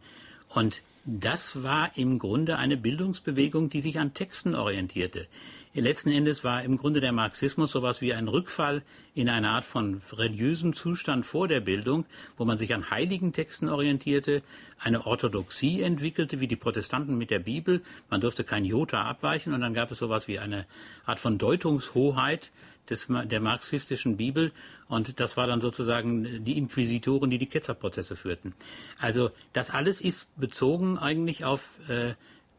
Und 0.49 0.83
das 1.05 1.63
war 1.63 1.97
im 1.97 2.19
Grunde 2.19 2.59
eine 2.59 2.77
Bildungsbewegung, 2.77 3.71
die 3.71 3.81
sich 3.81 3.99
an 3.99 4.15
Texten 4.15 4.55
orientierte. 4.55 5.27
Letzten 5.73 6.11
Endes 6.11 6.43
war 6.43 6.65
im 6.65 6.79
Grunde 6.79 7.01
der 7.01 7.13
Marxismus 7.13 7.71
sowas 7.71 8.01
wie 8.01 8.13
ein 8.13 8.27
Rückfall 8.27 8.83
in 9.15 9.29
eine 9.29 9.51
Art 9.51 9.65
von 9.65 10.03
religiösen 10.13 10.73
Zustand 10.73 11.25
vor 11.25 11.47
der 11.47 11.61
Bildung, 11.61 12.07
wo 12.37 12.45
man 12.45 12.59
sich 12.59 12.75
an 12.75 12.91
heiligen 12.91 13.33
Texten 13.33 13.69
orientierte, 13.69 14.43
eine 14.79 15.07
Orthodoxie 15.07 15.81
entwickelte, 15.81 16.41
wie 16.41 16.49
die 16.49 16.57
Protestanten 16.57 17.17
mit 17.17 17.31
der 17.31 17.39
Bibel. 17.39 17.83
Man 18.11 18.21
durfte 18.21 18.43
kein 18.43 18.65
Jota 18.65 19.05
abweichen 19.05 19.55
und 19.55 19.61
dann 19.61 19.75
gab 19.75 19.93
es 19.93 19.99
sowas 19.99 20.27
wie 20.27 20.41
eine 20.41 20.67
Art 21.07 21.21
von 21.21 21.39
Deutungshoheit 21.39 22.51
des, 22.91 23.07
der 23.09 23.41
marxistischen 23.41 24.17
Bibel 24.17 24.53
und 24.89 25.21
das 25.21 25.37
war 25.37 25.47
dann 25.47 25.61
sozusagen 25.61 26.45
die 26.45 26.59
Inquisitoren, 26.59 27.31
die 27.31 27.39
die 27.39 27.47
Ketzerprozesse 27.47 28.17
führten. 28.17 28.55
Also 28.99 29.31
das 29.53 29.71
alles 29.71 30.01
ist 30.01 30.29
bezogen 30.37 30.99
eigentlich 30.99 31.45
auf 31.45 31.79
äh, 31.89 32.15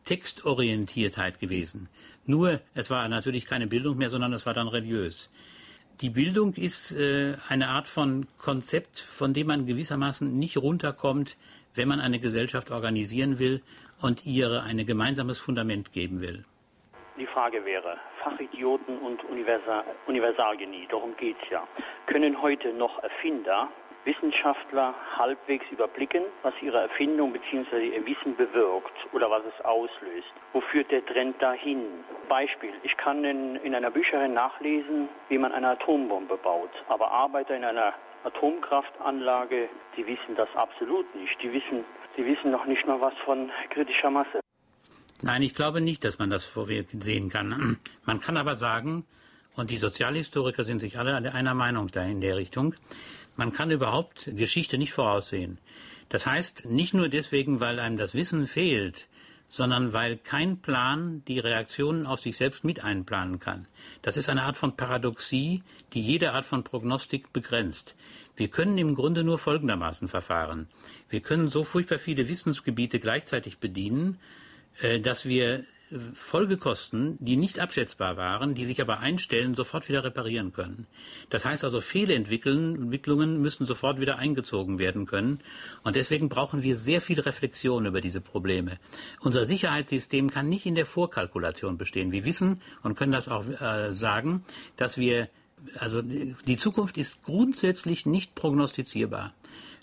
Textorientiertheit 0.06 1.40
gewesen. 1.40 1.90
Nur, 2.26 2.62
es 2.74 2.90
war 2.90 3.08
natürlich 3.08 3.46
keine 3.46 3.68
Bildung 3.68 3.98
mehr, 3.98 4.10
sondern 4.10 4.34
es 4.34 4.46
war 4.46 4.54
dann 4.54 4.68
religiös. 4.68 5.30
Die 6.02 6.10
Bildung 6.10 6.54
ist 6.54 6.92
äh, 6.94 7.36
eine 7.48 7.70
Art 7.70 7.88
von 7.88 8.26
Konzept, 8.40 9.00
von 9.00 9.34
dem 9.34 9.48
man 9.48 9.68
gewissermaßen 9.68 10.40
nicht 10.40 10.58
runterkommt, 10.58 11.38
wenn 11.76 11.88
man 11.88 12.00
eine 12.00 12.20
Gesellschaft 12.20 12.72
organisieren 12.72 13.38
will 13.38 13.62
und 14.02 14.26
ihr 14.26 14.64
ein 14.64 14.84
gemeinsames 14.86 15.38
Fundament 15.38 15.92
geben 15.92 16.22
will. 16.22 16.44
Die 17.18 17.28
Frage 17.28 17.66
wäre, 17.66 17.98
Fachidioten 18.24 18.98
und 19.00 19.24
Universal 19.26 19.84
Universalgenie, 20.08 20.88
darum 20.90 21.16
geht 21.18 21.36
es 21.44 21.50
ja, 21.50 21.68
können 22.06 22.42
heute 22.42 22.74
noch 22.74 23.04
Erfinder 23.04 23.70
Wissenschaftler 24.04 24.96
halbwegs 25.18 25.66
überblicken, 25.70 26.24
was 26.42 26.54
ihre 26.62 26.80
Erfindung 26.80 27.34
bzw. 27.34 27.90
ihr 27.90 28.06
Wissen 28.06 28.36
bewirkt 28.36 28.94
oder 29.14 29.30
was 29.30 29.44
es 29.46 29.66
auslöst. 29.66 30.34
Wo 30.54 30.62
führt 30.62 30.90
der 30.90 31.06
Trend 31.06 31.40
dahin? 31.42 32.04
Beispiel, 32.28 32.74
ich 32.84 32.98
kann 32.98 33.24
in, 33.24 33.58
in 33.58 33.76
einer 33.76 33.92
Bücherei 33.92 34.28
nachlesen, 34.28 35.08
wie 35.30 35.38
man 35.38 35.52
eine 35.52 35.70
Atombombe 35.70 36.38
baut, 36.38 36.72
aber 36.88 37.12
Arbeiter 37.12 37.56
in 37.56 37.64
einer 37.64 37.94
Atomkraftanlage, 38.24 39.70
die 39.98 40.08
wissen 40.08 40.36
das 40.36 40.50
absolut 40.56 41.14
nicht. 41.16 41.42
Die 41.42 41.54
wissen, 41.54 41.86
die 42.18 42.26
wissen 42.26 42.52
noch 42.52 42.66
nicht 42.66 42.86
mal 42.88 43.02
was 43.02 43.14
von 43.26 43.52
kritischer 43.70 44.10
Masse. 44.10 44.41
Nein, 45.22 45.42
ich 45.42 45.54
glaube 45.54 45.82
nicht, 45.82 46.04
dass 46.04 46.20
man 46.20 46.30
das 46.30 46.52
sehen 47.00 47.30
kann. 47.30 47.78
Man 48.06 48.20
kann 48.20 48.38
aber 48.38 48.56
sagen, 48.56 49.06
und 49.56 49.70
die 49.70 49.78
Sozialhistoriker 49.78 50.64
sind 50.64 50.80
sich 50.80 50.98
alle 50.98 51.16
einer 51.34 51.54
Meinung 51.54 51.90
da 51.92 52.04
in 52.04 52.22
der 52.22 52.38
Richtung, 52.38 52.74
man 53.36 53.54
kann 53.54 53.72
überhaupt 53.72 54.30
Geschichte 54.36 54.78
nicht 54.78 54.94
voraussehen. 54.94 55.58
Das 56.10 56.26
heißt, 56.26 56.66
nicht 56.66 56.94
nur 56.94 57.10
deswegen, 57.10 57.60
weil 57.60 57.80
einem 57.80 57.98
das 57.98 58.14
Wissen 58.14 58.46
fehlt, 58.46 59.08
sondern 59.48 59.94
weil 59.94 60.18
kein 60.18 60.62
Plan 60.62 61.24
die 61.28 61.40
Reaktionen 61.40 62.06
auf 62.06 62.22
sich 62.22 62.38
selbst 62.38 62.64
mit 62.64 62.84
einplanen 62.84 63.40
kann. 63.40 63.68
Das 64.02 64.16
ist 64.16 64.30
eine 64.30 64.44
Art 64.44 64.58
von 64.58 64.78
Paradoxie, 64.78 65.64
die 65.94 66.02
jede 66.02 66.32
Art 66.32 66.46
von 66.46 66.64
Prognostik 66.64 67.34
begrenzt. 67.34 67.96
Wir 68.38 68.48
können 68.48 68.78
im 68.78 68.96
Grunde 68.96 69.24
nur 69.24 69.38
folgendermaßen 69.38 70.08
verfahren. 70.08 70.68
Wir 71.10 71.20
können 71.20 71.50
so 71.50 71.64
furchtbar 71.64 72.00
viele 72.00 72.30
Wissensgebiete 72.30 73.00
gleichzeitig 73.00 73.58
bedienen, 73.58 74.20
dass 75.04 75.26
wir 75.28 75.64
Folgekosten, 76.14 77.18
die 77.20 77.36
nicht 77.36 77.60
abschätzbar 77.60 78.16
waren, 78.16 78.54
die 78.54 78.64
sich 78.64 78.82
aber 78.82 79.00
einstellen, 79.00 79.56
sofort 79.56 79.90
wieder 79.90 80.04
reparieren 80.04 80.54
können. 80.54 80.88
Das 81.30 81.46
heißt 81.46 81.66
also, 81.66 81.82
Fehlentwicklungen 81.82 83.42
müssen 83.42 83.66
sofort 83.66 84.00
wieder 84.00 84.18
eingezogen 84.18 84.80
werden 84.80 85.06
können. 85.06 85.40
Und 85.84 85.98
deswegen 85.98 86.30
brauchen 86.30 86.64
wir 86.64 86.76
sehr 86.78 87.02
viel 87.02 87.20
Reflexion 87.20 87.86
über 87.86 88.00
diese 88.00 88.22
Probleme. 88.22 88.80
Unser 89.20 89.46
Sicherheitssystem 89.46 90.30
kann 90.30 90.48
nicht 90.48 90.66
in 90.66 90.76
der 90.76 90.86
Vorkalkulation 90.86 91.78
bestehen. 91.78 92.12
Wir 92.12 92.24
wissen 92.24 92.62
und 92.84 92.96
können 92.96 93.12
das 93.12 93.28
auch 93.28 93.46
äh, 93.46 93.92
sagen, 93.92 94.46
dass 94.78 94.98
wir 94.98 95.28
also 95.78 96.02
die 96.02 96.58
Zukunft 96.58 96.98
ist 96.98 97.24
grundsätzlich 97.24 98.06
nicht 98.06 98.36
prognostizierbar. 98.36 99.34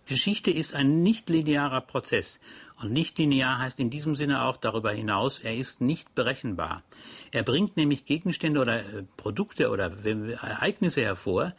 Geschichte 0.07 0.51
ist 0.51 0.75
ein 0.75 1.03
nicht 1.03 1.29
linearer 1.29 1.83
Prozess. 1.83 2.41
Und 2.81 2.93
nicht 2.93 3.19
linear 3.19 3.59
heißt 3.59 3.79
in 3.79 3.91
diesem 3.91 4.15
Sinne 4.15 4.45
auch 4.45 4.57
darüber 4.57 4.91
hinaus, 4.91 5.39
er 5.41 5.57
ist 5.57 5.81
nicht 5.81 6.15
berechenbar. 6.15 6.83
Er 7.31 7.43
bringt 7.43 7.77
nämlich 7.77 8.07
Gegenstände 8.07 8.61
oder 8.61 8.81
äh, 8.81 9.03
Produkte 9.17 9.71
oder 9.71 9.93
Ereignisse 10.05 11.03
hervor, 11.03 11.53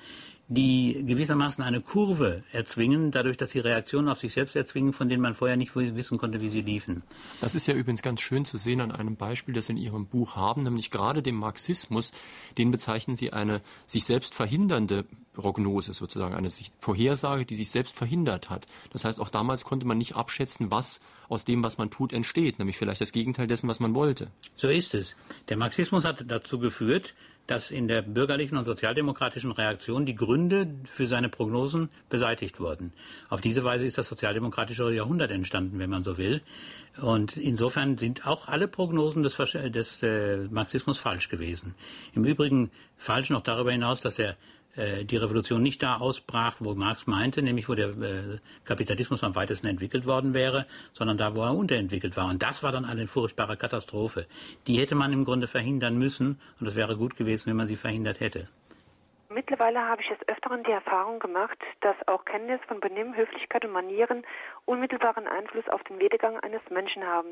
die 0.51 1.03
gewissermaßen 1.05 1.63
eine 1.63 1.79
Kurve 1.79 2.43
erzwingen, 2.51 3.11
dadurch, 3.11 3.37
dass 3.37 3.51
sie 3.51 3.59
Reaktionen 3.59 4.09
auf 4.09 4.17
sich 4.17 4.33
selbst 4.33 4.55
erzwingen, 4.55 4.93
von 4.93 5.07
denen 5.07 5.21
man 5.21 5.35
vorher 5.35 5.55
nicht 5.55 5.75
wissen 5.75 6.17
konnte, 6.17 6.41
wie 6.41 6.49
sie 6.49 6.61
liefen. 6.61 7.03
Das 7.39 7.53
ist 7.53 7.67
ja 7.67 7.75
übrigens 7.75 8.01
ganz 8.01 8.19
schön 8.19 8.45
zu 8.45 8.57
sehen 8.57 8.81
an 8.81 8.91
einem 8.91 9.15
Beispiel, 9.15 9.53
das 9.53 9.67
Sie 9.67 9.73
in 9.73 9.77
Ihrem 9.77 10.07
Buch 10.07 10.35
haben, 10.35 10.63
nämlich 10.63 10.89
gerade 10.89 11.21
dem 11.21 11.35
Marxismus, 11.35 12.11
den 12.57 12.71
bezeichnen 12.71 13.15
Sie 13.15 13.31
eine 13.31 13.61
sich 13.85 14.05
selbst 14.05 14.33
verhindernde 14.33 15.05
Prognose 15.33 15.93
sozusagen, 15.93 16.33
eine 16.33 16.49
Vorhersage, 16.79 17.45
die 17.45 17.55
sich 17.55 17.69
selbst 17.69 17.95
verhindert 17.95 18.49
hat. 18.49 18.65
Das 18.91 19.05
heißt, 19.05 19.19
auch 19.19 19.29
damals 19.29 19.63
konnte 19.63 19.85
man 19.85 19.99
nicht 19.99 20.15
abschätzen, 20.15 20.71
was 20.71 20.99
aus 21.29 21.45
dem, 21.45 21.61
was 21.61 21.77
man 21.77 21.91
tut, 21.91 22.11
entsteht, 22.11 22.57
nämlich 22.57 22.77
vielleicht 22.77 23.01
das 23.01 23.11
Gegenteil 23.11 23.45
dessen, 23.45 23.69
was 23.69 23.79
man 23.79 23.93
wollte. 23.93 24.31
So 24.55 24.67
ist 24.67 24.95
es. 24.95 25.15
Der 25.47 25.57
Marxismus 25.57 26.05
hat 26.05 26.25
dazu 26.27 26.57
geführt, 26.57 27.13
dass 27.49 27.71
in 27.71 27.87
der 27.87 28.03
bürgerlichen 28.03 28.57
und 28.57 28.65
sozialdemokratischen 28.65 29.51
Reaktion 29.51 30.05
die 30.05 30.13
Gründe 30.13 30.75
für 30.85 31.07
seine 31.07 31.29
Prognosen 31.29 31.89
beseitigt 32.07 32.59
wurden. 32.59 32.93
Auf 33.29 33.41
diese 33.41 33.63
Weise 33.63 33.87
ist 33.87 33.97
das 33.97 34.07
sozialdemokratische 34.07 34.91
Jahrhundert 34.93 35.31
entstanden, 35.31 35.79
wenn 35.79 35.89
man 35.89 36.03
so 36.03 36.19
will. 36.19 36.41
Und 37.01 37.37
insofern 37.37 37.97
sind 37.97 38.27
auch 38.27 38.47
alle 38.47 38.67
Prognosen 38.67 39.23
des, 39.23 39.35
des 39.35 40.03
äh, 40.03 40.47
Marxismus 40.51 40.99
falsch 40.99 41.29
gewesen. 41.29 41.73
Im 42.13 42.23
Übrigen 42.23 42.69
falsch 42.97 43.31
noch 43.31 43.41
darüber 43.41 43.71
hinaus, 43.71 43.99
dass 43.99 44.19
er 44.19 44.37
die 44.75 45.17
Revolution 45.17 45.61
nicht 45.61 45.81
da 45.83 45.97
ausbrach, 45.97 46.57
wo 46.59 46.73
Marx 46.75 47.07
meinte, 47.07 47.41
nämlich 47.41 47.67
wo 47.67 47.75
der 47.75 47.89
äh, 47.89 48.37
Kapitalismus 48.65 49.23
am 49.23 49.35
weitesten 49.35 49.67
entwickelt 49.67 50.05
worden 50.05 50.33
wäre, 50.33 50.65
sondern 50.93 51.17
da, 51.17 51.35
wo 51.35 51.41
er 51.41 51.55
unterentwickelt 51.55 52.15
war. 52.15 52.29
Und 52.29 52.43
das 52.43 52.63
war 52.63 52.71
dann 52.71 52.85
eine 52.85 53.07
furchtbare 53.07 53.57
Katastrophe. 53.57 54.27
Die 54.67 54.79
hätte 54.79 54.95
man 54.95 55.11
im 55.11 55.25
Grunde 55.25 55.47
verhindern 55.47 55.97
müssen 55.97 56.39
und 56.59 56.67
es 56.67 56.75
wäre 56.75 56.95
gut 56.95 57.15
gewesen, 57.15 57.49
wenn 57.49 57.57
man 57.57 57.67
sie 57.67 57.77
verhindert 57.77 58.19
hätte. 58.19 58.47
Mittlerweile 59.31 59.79
habe 59.87 60.01
ich 60.01 60.07
des 60.07 60.27
Öfteren 60.27 60.63
die 60.63 60.71
Erfahrung 60.71 61.19
gemacht, 61.19 61.57
dass 61.81 61.95
auch 62.07 62.25
Kenntnis 62.25 62.59
von 62.67 62.79
Benehmen, 62.79 63.15
Höflichkeit 63.15 63.63
und 63.63 63.71
Manieren 63.71 64.23
unmittelbaren 64.65 65.27
Einfluss 65.27 65.67
auf 65.69 65.83
den 65.83 65.99
Werdegang 65.99 66.39
eines 66.39 66.61
Menschen 66.71 67.05
haben. 67.05 67.29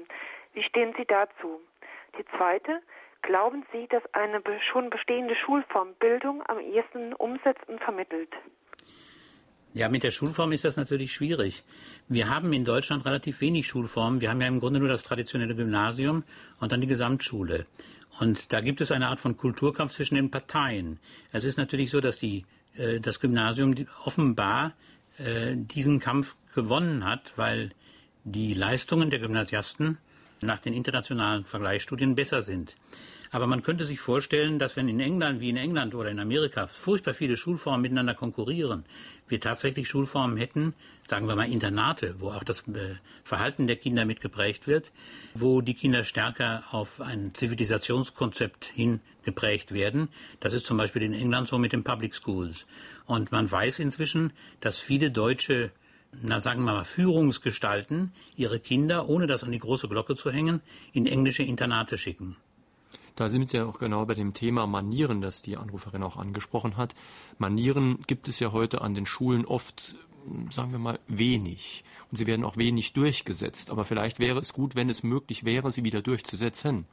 Wie 0.54 0.62
stehen 0.62 0.94
Sie 0.96 1.06
dazu? 1.06 1.60
Die 2.20 2.26
zweite, 2.38 2.82
Glauben 3.22 3.66
Sie, 3.72 3.88
dass 3.90 4.04
eine 4.14 4.42
schon 4.72 4.90
bestehende 4.90 5.36
Schulform 5.36 5.94
Bildung 6.00 6.44
am 6.48 6.60
ehesten 6.60 7.14
umsetzt 7.14 7.68
und 7.68 7.82
vermittelt? 7.82 8.30
Ja, 9.74 9.90
mit 9.90 10.04
der 10.04 10.12
Schulform 10.12 10.54
ist 10.54 10.64
das 10.64 10.78
natürlich 10.78 11.14
schwierig. 11.14 11.64
Wir 12.08 12.30
haben 12.30 12.52
in 12.54 12.66
Deutschland 12.66 13.06
relativ 13.06 13.42
wenig 13.42 13.68
Schulformen. 13.68 14.22
Wir 14.22 14.30
haben 14.30 14.42
ja 14.42 14.48
im 14.48 14.60
Grunde 14.60 14.80
nur 14.80 14.90
das 14.90 15.04
traditionelle 15.04 15.56
Gymnasium 15.56 16.24
und 16.60 16.72
dann 16.72 16.82
die 16.82 16.88
Gesamtschule. 16.88 17.66
Und 18.20 18.54
da 18.54 18.62
gibt 18.62 18.82
es 18.82 18.92
eine 18.92 19.08
Art 19.08 19.20
von 19.20 19.38
Kulturkampf 19.38 19.94
zwischen 19.94 20.16
den 20.16 20.32
Parteien. 20.32 21.00
Es 21.32 21.44
ist 21.44 21.58
natürlich 21.58 21.92
so, 21.92 22.00
dass 22.00 22.18
die, 22.18 22.46
äh, 22.76 23.00
das 23.00 23.20
Gymnasium 23.20 23.76
offenbar 24.04 24.74
äh, 25.18 25.56
diesen 25.56 26.00
Kampf 26.00 26.36
gewonnen 26.56 27.06
hat, 27.06 27.38
weil 27.38 27.72
die 28.24 28.54
Leistungen 28.54 29.10
der 29.10 29.20
Gymnasiasten 29.20 30.00
nach 30.42 30.60
den 30.60 30.74
internationalen 30.74 31.46
Vergleichsstudien 31.46 32.16
besser 32.16 32.42
sind. 32.42 32.76
Aber 33.32 33.48
man 33.48 33.62
könnte 33.62 33.86
sich 33.86 34.00
vorstellen, 34.00 34.58
dass 34.58 34.76
wenn 34.76 34.88
in 34.88 35.00
England 35.00 35.42
wie 35.42 35.50
in 35.50 35.58
England 35.58 35.96
oder 35.96 36.10
in 36.10 36.20
Amerika 36.20 36.68
furchtbar 36.68 37.14
viele 37.14 37.36
Schulformen 37.36 37.82
miteinander 37.82 38.14
konkurrieren, 38.14 38.86
wir 39.28 39.42
tatsächlich 39.42 39.90
Schulformen 39.90 40.38
hätten, 40.38 40.74
sagen 41.08 41.28
wir 41.28 41.36
mal 41.36 41.52
Internate, 41.52 42.16
wo 42.20 42.30
auch 42.30 42.44
das 42.44 42.62
äh, 42.70 42.96
Verhalten 43.24 43.68
der 43.68 43.76
Kinder 43.76 44.06
mitgeprägt 44.06 44.68
wird, 44.68 44.92
wo 45.34 45.62
die 45.62 45.74
Kinder 45.74 46.04
stärker 46.04 46.64
auf 46.72 47.02
ein 47.02 47.34
Zivilisationskonzept 47.34 48.66
hin 48.66 49.02
geprägt 49.24 49.74
werden. 49.74 50.08
Das 50.40 50.54
ist 50.54 50.66
zum 50.66 50.78
Beispiel 50.78 51.02
in 51.02 51.14
England 51.14 51.50
so 51.50 51.58
mit 51.58 51.74
den 51.74 51.84
Public 51.84 52.16
Schools. 52.16 52.66
Und 53.06 53.32
man 53.34 53.52
weiß 53.52 53.80
inzwischen, 53.80 54.32
dass 54.62 54.80
viele 54.80 55.12
deutsche 55.12 55.72
na 56.22 56.42
sagen 56.42 56.64
wir 56.64 56.74
mal, 56.74 56.86
Führungsgestalten 56.86 58.12
ihre 58.36 58.60
Kinder, 58.60 59.10
ohne 59.10 59.28
das 59.28 59.44
an 59.44 59.52
die 59.52 59.60
große 59.60 59.88
Glocke 59.88 60.16
zu 60.16 60.32
hängen, 60.32 60.62
in 60.94 61.06
englische 61.06 61.44
Internate 61.44 61.98
schicken. 61.98 62.38
Da 63.16 63.30
sind 63.30 63.52
wir 63.52 63.62
ja 63.62 63.66
auch 63.66 63.80
genau 63.80 64.06
bei 64.06 64.14
dem 64.14 64.34
Thema 64.34 64.68
Manieren, 64.68 65.22
das 65.22 65.42
die 65.42 65.58
Anruferin 65.58 66.04
auch 66.04 66.18
angesprochen 66.18 66.78
hat. 66.78 66.94
Manieren 67.40 68.00
gibt 68.06 68.28
es 68.28 68.40
ja 68.40 68.52
heute 68.52 68.82
an 68.82 68.94
den 68.94 69.08
Schulen 69.08 69.46
oft, 69.46 69.96
sagen 70.52 70.72
wir 70.72 70.78
mal, 70.78 71.00
wenig. 71.08 71.84
Und 72.12 72.18
sie 72.18 72.28
werden 72.28 72.46
auch 72.46 72.58
wenig 72.58 72.94
durchgesetzt. 72.94 73.72
Aber 73.72 73.86
vielleicht 73.86 74.20
wäre 74.20 74.40
es 74.40 74.54
gut, 74.54 74.76
wenn 74.76 74.90
es 74.90 75.02
möglich 75.02 75.46
wäre, 75.46 75.72
sie 75.72 75.84
wieder 75.84 76.04
durchzusetzen. 76.04 76.86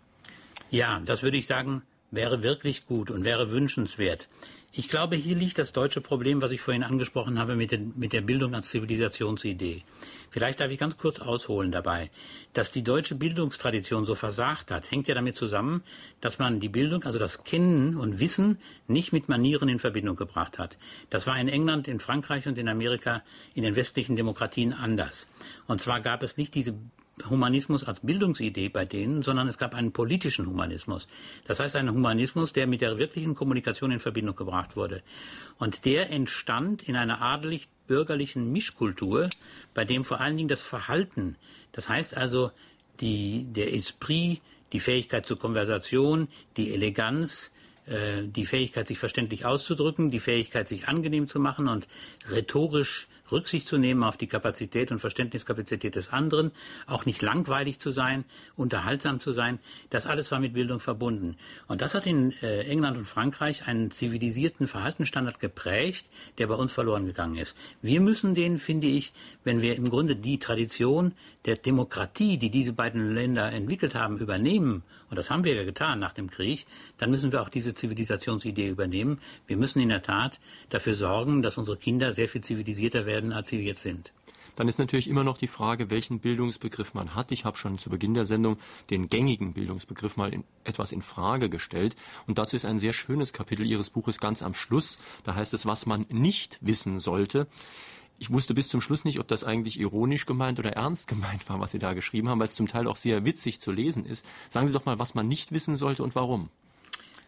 Ja, 0.71 0.99
das 1.01 1.23
würde 1.23 1.37
ich 1.37 1.47
sagen, 1.47 1.83
wäre 2.11 2.43
wirklich 2.43 2.87
gut 2.87 3.11
und 3.11 3.25
wäre 3.25 3.51
wünschenswert. 3.51 4.29
Ich 4.77 4.89
glaube, 4.89 5.15
hier 5.15 5.37
liegt 5.37 5.59
das 5.59 5.73
deutsche 5.73 6.01
Problem, 6.01 6.43
was 6.43 6.51
ich 6.51 6.61
vorhin 6.61 6.83
angesprochen 6.83 7.39
habe, 7.39 7.55
mit, 7.55 7.71
den, 7.71 7.93
mit 7.97 8.13
der 8.13 8.23
Bildung 8.23 8.57
als 8.57 8.71
Zivilisationsidee. 8.71 9.85
Vielleicht 10.31 10.59
darf 10.59 10.73
ich 10.73 10.81
ganz 10.81 10.97
kurz 10.97 11.21
ausholen 11.21 11.71
dabei. 11.71 12.11
Dass 12.55 12.73
die 12.73 12.83
deutsche 12.83 13.15
Bildungstradition 13.15 14.05
so 14.05 14.17
versagt 14.17 14.73
hat, 14.73 14.91
hängt 14.91 15.07
ja 15.07 15.15
damit 15.15 15.37
zusammen, 15.37 15.85
dass 16.21 16.41
man 16.41 16.59
die 16.59 16.69
Bildung, 16.69 17.05
also 17.05 17.21
das 17.21 17.45
Kennen 17.45 17.97
und 17.97 18.19
Wissen, 18.19 18.59
nicht 18.89 19.13
mit 19.13 19.29
Manieren 19.29 19.69
in 19.69 19.79
Verbindung 19.79 20.17
gebracht 20.17 20.59
hat. 20.59 20.77
Das 21.09 21.29
war 21.29 21.39
in 21.39 21.47
England, 21.47 21.87
in 21.87 22.01
Frankreich 22.01 22.49
und 22.49 22.59
in 22.59 22.69
Amerika, 22.69 23.23
in 23.55 23.63
den 23.63 23.77
westlichen 23.77 24.17
Demokratien 24.17 24.73
anders. 24.73 25.29
Und 25.69 25.83
zwar 25.83 26.01
gab 26.01 26.25
es 26.25 26.37
nicht 26.37 26.53
diese 26.57 26.75
Humanismus 27.29 27.85
als 27.85 28.01
Bildungsidee 28.01 28.69
bei 28.69 28.85
denen, 28.85 29.23
sondern 29.23 29.49
es 29.49 29.59
gab 29.59 29.75
einen 29.75 29.93
politischen 29.93 30.47
Humanismus. 30.47 31.07
Das 31.47 31.61
heißt 31.61 31.77
einen 31.77 31.95
Humanismus, 31.95 32.53
der 32.53 32.67
mit 32.67 32.81
der 32.81 32.99
wirklichen 32.99 33.35
Kommunikation 33.35 33.93
in 33.93 34.01
Verbindung 34.01 34.37
gebracht 34.37 34.77
wurde. 34.77 35.03
Und 35.59 35.85
der 35.85 36.11
entstand 36.11 36.89
in 36.89 36.97
einer 36.97 37.23
adelig-bürgerlichen 37.23 38.51
Mischkultur, 38.51 39.31
bei 39.75 39.85
dem 39.85 40.05
vor 40.05 40.21
allen 40.21 40.37
Dingen 40.37 40.49
das 40.49 40.63
Verhalten, 40.63 41.37
das 41.73 41.89
heißt 41.89 42.17
also 42.17 42.51
die, 43.01 43.47
der 43.51 43.75
Esprit, 43.75 44.41
die 44.73 44.81
Fähigkeit 44.81 45.27
zur 45.27 45.39
Konversation, 45.39 46.29
die 46.57 46.73
Eleganz, 46.73 47.53
äh, 47.87 48.23
die 48.25 48.47
Fähigkeit, 48.47 48.89
sich 48.89 48.99
verständlich 48.99 49.45
auszudrücken, 49.45 50.11
die 50.11 50.21
Fähigkeit, 50.21 50.67
sich 50.69 50.89
angenehm 50.89 51.29
zu 51.29 51.39
machen 51.39 51.69
und 51.69 51.87
rhetorisch 52.29 53.07
Rücksicht 53.33 53.67
zu 53.67 53.79
nehmen 53.79 54.03
auf 54.03 54.17
die 54.17 54.27
Kapazität 54.27 54.91
und 54.91 54.99
Verständniskapazität 54.99 55.95
des 55.95 56.13
anderen, 56.13 56.53
auch 56.87 57.07
nicht 57.07 57.23
langweilig 57.23 57.79
zu 57.79 57.91
sein, 57.91 58.25
unterhaltsam 58.57 59.21
zu 59.21 59.33
sein. 59.33 59.59
Das 59.91 60.07
alles 60.07 60.31
war 60.31 60.41
mit 60.41 60.55
Bildung 60.55 60.81
verbunden. 60.81 61.37
Und 61.67 61.81
das 61.81 61.95
hat 61.95 62.07
in 62.07 62.33
äh, 62.43 62.63
England 62.63 62.99
und 62.99 63.07
Frankreich 63.07 63.67
einen 63.67 63.91
zivilisierten 63.91 64.67
Verhaltensstandard 64.67 65.41
geprägt, 65.41 66.11
der 66.39 66.47
bei 66.47 66.55
uns 66.55 66.73
verloren 66.73 67.07
gegangen 67.07 67.37
ist. 67.37 67.57
Wir 67.83 68.01
müssen 68.01 68.35
den, 68.35 68.59
finde 68.59 68.87
ich, 68.87 69.13
wenn 69.45 69.63
wir 69.63 69.77
im 69.77 69.91
Grunde 69.91 70.17
die 70.17 70.39
Tradition 70.39 71.13
der 71.45 71.57
Demokratie, 71.57 72.39
die 72.39 72.51
diese 72.51 72.73
beiden 72.73 73.15
Länder 73.15 73.53
entwickelt 73.53 73.95
haben, 73.95 74.19
übernehmen, 74.19 74.83
und 75.15 75.19
das 75.19 75.31
haben 75.31 75.45
wir 75.45 75.55
ja 75.55 75.63
getan 75.65 76.01
nach 76.01 76.13
dem 76.13 76.29
Krieg, 76.29 76.67
dann 76.99 77.11
müssen 77.11 77.31
wir 77.31 77.41
auch 77.41 77.49
diese 77.49 77.75
Zivilisationsidee 77.75 78.69
übernehmen. 78.69 79.21
Wir 79.47 79.57
müssen 79.57 79.81
in 79.81 79.91
der 79.91 80.03
Tat 80.03 80.41
dafür 80.71 80.97
sorgen, 80.97 81.41
dass 81.41 81.57
unsere 81.57 81.77
Kinder 81.77 82.13
sehr 82.13 82.29
viel 82.29 82.41
zivilisierter 82.41 83.07
werden, 83.07 83.24
als 83.33 83.49
sie 83.51 83.61
jetzt 83.61 83.83
sind. 83.83 84.13
Dann 84.57 84.69
ist 84.69 84.79
natürlich 84.79 85.09
immer 85.09 85.25
noch 85.25 85.37
die 85.37 85.49
Frage, 85.49 85.91
welchen 85.91 86.21
Bildungsbegriff 86.21 86.95
man 86.95 87.15
hat. 87.15 87.33
Ich 87.33 87.45
habe 87.45 87.57
schon 87.57 87.79
zu 87.79 87.91
Beginn 87.91 88.15
der 88.15 88.25
Sendung 88.25 88.57
den 88.91 89.09
gängigen 89.09 89.53
Bildungsbegriff 89.53 90.17
mal 90.17 90.33
in, 90.33 90.45
etwas 90.63 90.93
in 90.93 91.03
Frage 91.03 91.49
gestellt. 91.49 91.97
Und 92.27 92.39
dazu 92.39 92.55
ist 92.55 92.65
ein 92.65 92.79
sehr 92.79 92.93
schönes 92.93 93.33
Kapitel 93.33 93.67
Ihres 93.67 93.91
Buches 93.91 94.21
ganz 94.21 94.43
am 94.43 94.55
Schluss. 94.55 94.99
Da 95.25 95.35
heißt 95.35 95.55
es, 95.55 95.67
was 95.67 95.87
man 95.87 96.07
nicht 96.09 96.59
wissen 96.61 97.01
sollte. 97.01 97.49
Ich 98.19 98.31
wusste 98.31 98.55
bis 98.55 98.69
zum 98.69 98.81
Schluss 98.81 99.05
nicht, 99.05 99.19
ob 99.19 99.27
das 99.27 99.43
eigentlich 99.43 99.79
ironisch 99.81 100.25
gemeint 100.25 100.61
oder 100.61 100.73
ernst 100.73 101.09
gemeint 101.09 101.49
war, 101.49 101.59
was 101.59 101.73
Sie 101.73 101.81
da 101.81 101.95
geschrieben 101.95 102.29
haben, 102.29 102.39
weil 102.39 102.47
es 102.47 102.55
zum 102.55 102.69
Teil 102.69 102.87
auch 102.87 102.97
sehr 102.97 103.25
witzig 103.25 103.61
zu 103.61 103.73
lesen 103.73 104.05
ist. 104.05 104.25
Sagen 104.49 104.69
Sie 104.69 104.73
doch 104.73 104.85
mal, 104.85 105.01
was 105.01 105.15
man 105.15 105.27
nicht 105.27 105.51
wissen 105.51 105.75
sollte 105.75 106.05
und 106.05 106.15
warum. 106.15 106.49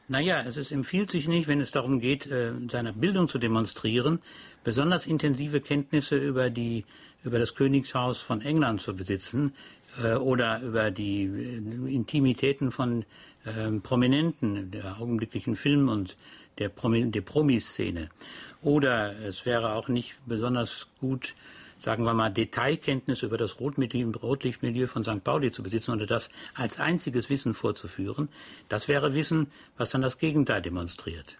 Naja, 0.08 0.44
es 0.46 0.56
ist, 0.56 0.70
empfiehlt 0.70 1.10
sich 1.10 1.26
nicht, 1.26 1.48
wenn 1.48 1.60
es 1.60 1.72
darum 1.72 1.98
geht, 1.98 2.26
äh, 2.26 2.52
seine 2.70 2.92
Bildung 2.92 3.26
zu 3.26 3.38
demonstrieren, 3.38 4.20
besonders 4.62 5.06
intensive 5.06 5.60
Kenntnisse 5.60 6.16
über, 6.16 6.48
die, 6.48 6.84
über 7.24 7.40
das 7.40 7.56
Königshaus 7.56 8.20
von 8.20 8.40
England 8.40 8.80
zu 8.80 8.94
besitzen 8.94 9.52
äh, 10.00 10.14
oder 10.14 10.60
über 10.60 10.92
die 10.92 11.24
äh, 11.24 11.92
Intimitäten 11.92 12.70
von 12.70 13.04
äh, 13.44 13.70
Prominenten 13.82 14.70
der 14.70 15.00
augenblicklichen 15.00 15.56
Film- 15.56 15.88
und 15.88 16.16
der, 16.58 16.68
Promi 16.68 17.10
der 17.10 17.22
Promiszene. 17.22 18.08
Oder 18.62 19.18
es 19.26 19.44
wäre 19.44 19.72
auch 19.72 19.88
nicht 19.88 20.14
besonders 20.26 20.86
gut, 21.00 21.34
sagen 21.78 22.04
wir 22.04 22.14
mal, 22.14 22.30
Detailkenntnisse 22.30 23.26
über 23.26 23.36
das 23.36 23.60
Rotlichtmilieu 23.60 24.86
von 24.86 25.04
St. 25.04 25.22
Pauli 25.22 25.50
zu 25.50 25.62
besitzen 25.62 25.92
oder 25.92 26.06
das 26.06 26.28
als 26.54 26.80
einziges 26.80 27.30
Wissen 27.30 27.54
vorzuführen, 27.54 28.28
das 28.68 28.88
wäre 28.88 29.14
Wissen, 29.14 29.50
was 29.76 29.90
dann 29.90 30.02
das 30.02 30.18
Gegenteil 30.18 30.62
demonstriert. 30.62 31.36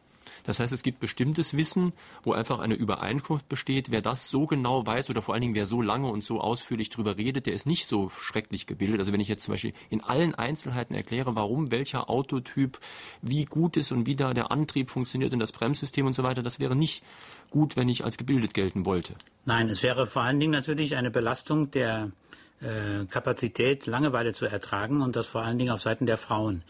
Das 0.47 0.61
heißt, 0.61 0.73
es 0.73 0.83
gibt 0.83 1.01
bestimmtes 1.01 1.57
Wissen, 1.57 1.93
wo 2.23 2.33
einfach 2.33 2.61
eine 2.61 2.75
Übereinkunft 2.75 3.49
besteht. 3.49 3.91
Wer 3.91 4.01
das 4.01 4.31
so 4.31 4.47
genau 4.47 4.87
weiß 4.87 5.11
oder 5.11 5.21
vor 5.21 5.35
allen 5.35 5.43
Dingen 5.43 5.55
wer 5.55 5.67
so 5.67 5.83
lange 5.83 6.09
und 6.09 6.23
so 6.23 6.41
ausführlich 6.41 6.89
drüber 6.89 7.17
redet, 7.17 7.47
der 7.47 7.55
ist 7.55 7.67
nicht 7.67 7.87
so 7.87 8.09
schrecklich 8.09 8.67
gebildet. 8.67 9.01
Also 9.01 9.13
wenn 9.13 9.21
ich 9.21 9.29
jetzt 9.29 9.45
zum 9.45 9.55
Beispiel 9.55 9.73
in 9.91 10.01
allen 10.01 10.35
Einzelheiten 10.35 10.95
erkläre, 10.95 11.35
warum 11.35 11.71
welcher 11.71 12.09
Autotyp 12.09 12.79
wie 13.23 13.45
gut 13.45 13.77
ist 13.77 13.91
und 13.91 14.07
wie 14.07 14.17
da 14.17 14.33
der 14.33 14.53
Antrieb 14.53 14.89
funktioniert 14.89 15.33
und 15.33 15.41
das 15.41 15.53
Bremssystem 15.53 16.07
und 16.07 16.15
so 16.15 16.23
weiter, 16.23 16.43
das 16.43 16.61
wäre 16.61 16.77
nicht 16.77 17.03
gut, 17.51 17.77
wenn 17.77 17.89
ich 17.89 18.05
als 18.05 18.17
gebildet 18.17 18.55
gelten 18.55 18.87
wollte. 18.87 19.15
Nein, 19.45 19.69
es 19.69 19.83
wäre 19.83 20.07
vor 20.07 20.23
allen 20.23 20.39
Dingen 20.39 20.53
natürlich 20.53 20.97
eine 20.97 21.11
Belastung 21.11 21.71
der 21.73 22.13
äh, 22.61 23.05
Kapazität, 23.07 23.87
Langeweile 23.87 24.33
zu 24.33 24.47
ertragen 24.47 25.03
und 25.03 25.17
das 25.17 25.27
vor 25.27 25.43
allen 25.43 25.59
Dingen 25.59 25.71
auf 25.71 25.83
Seiten 25.83 26.07
der 26.07 26.17
Frauen. 26.17 26.63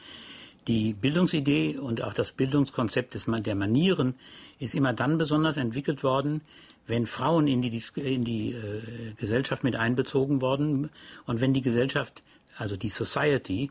Die 0.69 0.95
Bildungsidee 0.95 1.79
und 1.79 2.03
auch 2.03 2.13
das 2.13 2.33
Bildungskonzept 2.33 3.15
des, 3.15 3.27
der 3.27 3.55
Manieren 3.55 4.15
ist 4.59 4.75
immer 4.75 4.93
dann 4.93 5.17
besonders 5.17 5.57
entwickelt 5.57 6.03
worden, 6.03 6.41
wenn 6.87 7.07
Frauen 7.07 7.47
in 7.47 7.63
die, 7.63 7.83
in 7.97 8.25
die 8.25 8.53
äh, 8.53 9.13
Gesellschaft 9.17 9.65
mit 9.65 9.77
einbezogen 9.77 10.41
worden 10.41 10.91
und 11.27 11.41
wenn 11.41 11.53
die 11.53 11.63
Gesellschaft, 11.63 12.23
also 12.57 12.77
die 12.77 12.89
Society, 12.89 13.71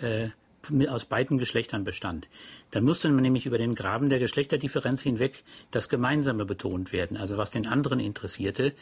äh, 0.00 0.28
aus 0.88 1.04
beiden 1.04 1.38
Geschlechtern 1.38 1.84
bestand. 1.84 2.28
Dann 2.70 2.84
musste 2.84 3.08
man 3.08 3.22
nämlich 3.22 3.46
über 3.46 3.58
den 3.58 3.74
Graben 3.74 4.08
der 4.08 4.18
Geschlechterdifferenz 4.18 5.02
hinweg 5.02 5.44
das 5.70 5.88
Gemeinsame 5.88 6.44
betont 6.44 6.92
werden, 6.92 7.16
also 7.16 7.36
was 7.36 7.50
den 7.50 7.66
anderen 7.66 8.00
interessierte. 8.00 8.72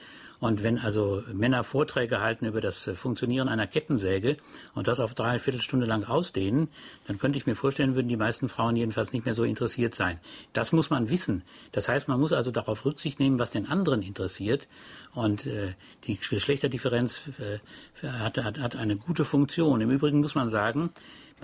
Und 0.40 0.62
wenn 0.62 0.78
also 0.78 1.22
Männer 1.32 1.64
Vorträge 1.64 2.20
halten 2.20 2.46
über 2.46 2.60
das 2.60 2.90
Funktionieren 2.94 3.48
einer 3.48 3.66
Kettensäge 3.66 4.36
und 4.74 4.88
das 4.88 5.00
auf 5.00 5.14
drei 5.14 5.38
Viertelstunde 5.38 5.86
lang 5.86 6.04
ausdehnen, 6.04 6.68
dann 7.06 7.18
könnte 7.18 7.38
ich 7.38 7.46
mir 7.46 7.54
vorstellen, 7.54 7.94
würden 7.94 8.08
die 8.08 8.16
meisten 8.16 8.48
Frauen 8.48 8.76
jedenfalls 8.76 9.12
nicht 9.12 9.24
mehr 9.24 9.34
so 9.34 9.44
interessiert 9.44 9.94
sein. 9.94 10.18
Das 10.52 10.72
muss 10.72 10.90
man 10.90 11.08
wissen. 11.08 11.44
Das 11.72 11.88
heißt, 11.88 12.08
man 12.08 12.20
muss 12.20 12.32
also 12.32 12.50
darauf 12.50 12.84
Rücksicht 12.84 13.20
nehmen, 13.20 13.38
was 13.38 13.52
den 13.52 13.66
anderen 13.68 14.02
interessiert. 14.02 14.68
Und 15.14 15.46
äh, 15.46 15.74
die 16.04 16.18
Geschlechterdifferenz 16.18 17.22
äh, 17.38 18.06
hat, 18.06 18.38
hat, 18.38 18.58
hat 18.58 18.76
eine 18.76 18.96
gute 18.96 19.24
Funktion. 19.24 19.80
Im 19.80 19.90
Übrigen 19.90 20.20
muss 20.20 20.34
man 20.34 20.50
sagen, 20.50 20.90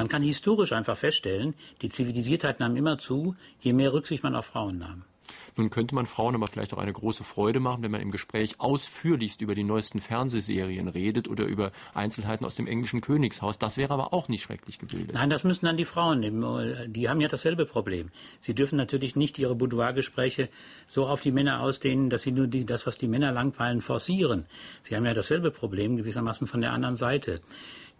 man 0.01 0.09
kann 0.09 0.23
historisch 0.23 0.73
einfach 0.73 0.97
feststellen, 0.97 1.55
die 1.83 1.91
Zivilisiertheit 1.91 2.59
nahm 2.59 2.75
immer 2.75 2.97
zu, 2.97 3.37
je 3.61 3.75
mehr 3.75 3.93
Rücksicht 3.93 4.23
man 4.23 4.35
auf 4.35 4.47
Frauen 4.47 4.79
nahm. 4.79 5.05
Nun 5.57 5.69
könnte 5.69 5.95
man 5.95 6.07
Frauen 6.07 6.35
aber 6.35 6.47
vielleicht 6.47 6.73
auch 6.73 6.79
eine 6.79 6.93
große 6.93 7.23
Freude 7.23 7.61
machen, 7.61 7.83
wenn 7.83 7.91
man 7.91 8.01
im 8.01 8.11
Gespräch 8.11 8.55
ausführlichst 8.59 9.43
über 9.43 9.55
die 9.55 9.63
neuesten 9.63 10.01
Fernsehserien 10.01 10.89
redet 10.89 11.29
oder 11.29 11.45
über 11.45 11.71
Einzelheiten 11.93 12.47
aus 12.47 12.57
dem 12.57 12.67
englischen 12.67 13.03
Königshaus. 13.03 13.59
Das 13.59 13.77
wäre 13.77 13.93
aber 13.93 14.15
auch 14.15 14.29
nicht 14.29 14.43
schrecklich 14.43 14.79
gebildet. 14.79 15.13
Nein, 15.13 15.29
das 15.29 15.45
müssen 15.45 15.67
dann 15.67 15.77
die 15.77 15.85
Frauen 15.85 16.21
nehmen. 16.21 16.91
Die 16.91 17.11
haben 17.11 17.21
ja 17.21 17.29
dasselbe 17.29 17.67
Problem. 17.67 18.09
Sie 18.41 18.55
dürfen 18.55 18.77
natürlich 18.77 19.17
nicht 19.17 19.39
ihre 19.39 19.55
Boudoir-Gespräche 19.55 20.49
so 20.89 21.07
auf 21.07 21.21
die 21.21 21.31
Männer 21.31 21.61
ausdehnen, 21.61 22.09
dass 22.09 22.23
sie 22.23 22.33
nur 22.33 22.47
die, 22.47 22.65
das, 22.65 22.87
was 22.87 22.97
die 22.97 23.09
Männer 23.09 23.33
langweilen, 23.33 23.83
forcieren. 23.83 24.47
Sie 24.81 24.97
haben 24.97 25.05
ja 25.05 25.13
dasselbe 25.13 25.51
Problem 25.51 25.99
gewissermaßen 25.99 26.47
von 26.47 26.63
der 26.63 26.73
anderen 26.73 26.97
Seite. 26.97 27.35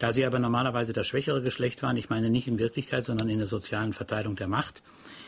Da 0.01 0.13
sie 0.13 0.25
aber 0.25 0.39
normalerweise 0.39 0.95
das 0.95 1.07
schwächere 1.07 1.43
Geschlecht 1.43 1.83
waren, 1.83 1.95
ich 1.99 2.09
meine 2.09 2.31
nicht 2.31 2.49
in 2.49 2.59
Wirklichkeit, 2.59 3.05
sondern 3.05 3.29
in 3.29 3.37
der 3.37 3.47
sozialen 3.47 3.93
Verteilung 3.93 4.35
der 4.35 4.49
Macht, 4.49 4.83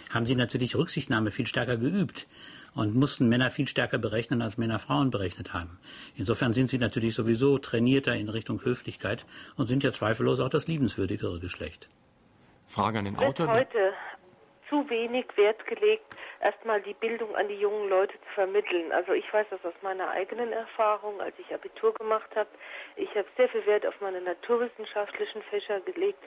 haben 0.09 0.25
sie 0.25 0.35
natürlich 0.35 0.77
Rücksichtnahme 0.77 1.31
viel 1.31 1.47
stärker 1.47 1.77
geübt 1.77 2.27
und 2.75 2.95
mussten 2.95 3.29
Männer 3.29 3.51
viel 3.51 3.69
stärker 3.69 3.99
berechnen, 3.99 4.41
als 4.41 4.57
Männer 4.57 4.79
Frauen 4.79 5.11
berechnet 5.11 5.53
haben. 5.53 5.79
Insofern 6.15 6.55
sind 6.55 6.71
sie 6.71 6.79
natürlich 6.79 7.15
sowieso 7.15 7.59
trainierter 7.59 8.17
in 8.17 8.31
Richtung 8.31 8.65
Höflichkeit 8.65 9.27
und 9.57 9.67
sind 9.67 9.85
ja 9.85 9.93
zweifellos 9.93 10.41
auch 10.41 10.49
das 10.49 10.67
liebenswürdigere 10.67 11.39
Geschlecht. 11.39 11.91
Frage 12.67 12.99
an 12.99 13.05
den 13.05 13.17
Autor. 13.17 13.49
Heute 13.49 13.93
zu 14.73 14.89
wenig 14.89 15.27
Wert 15.37 15.67
gelegt, 15.67 16.07
erstmal 16.41 16.81
die 16.81 16.95
Bildung 16.95 17.37
an 17.37 17.47
die 17.47 17.61
jungen 17.61 17.91
Leute 17.91 18.15
zu 18.15 18.29
vermitteln. 18.35 18.91
Also 18.91 19.13
ich 19.13 19.31
weiß 19.31 19.47
das 19.51 19.63
aus 19.67 19.75
meiner 19.83 20.09
eigenen 20.09 20.51
Erfahrung, 20.51 21.21
als 21.21 21.39
ich 21.39 21.53
Abitur 21.53 21.93
gemacht 21.93 22.35
habe. 22.35 22.49
Ich 22.97 23.11
habe 23.11 23.29
sehr 23.37 23.51
viel 23.51 23.67
Wert 23.67 23.85
auf 23.85 24.01
meine 24.01 24.23
naturwissenschaftlichen 24.23 25.43
Fächer 25.43 25.81
gelegt, 25.81 26.19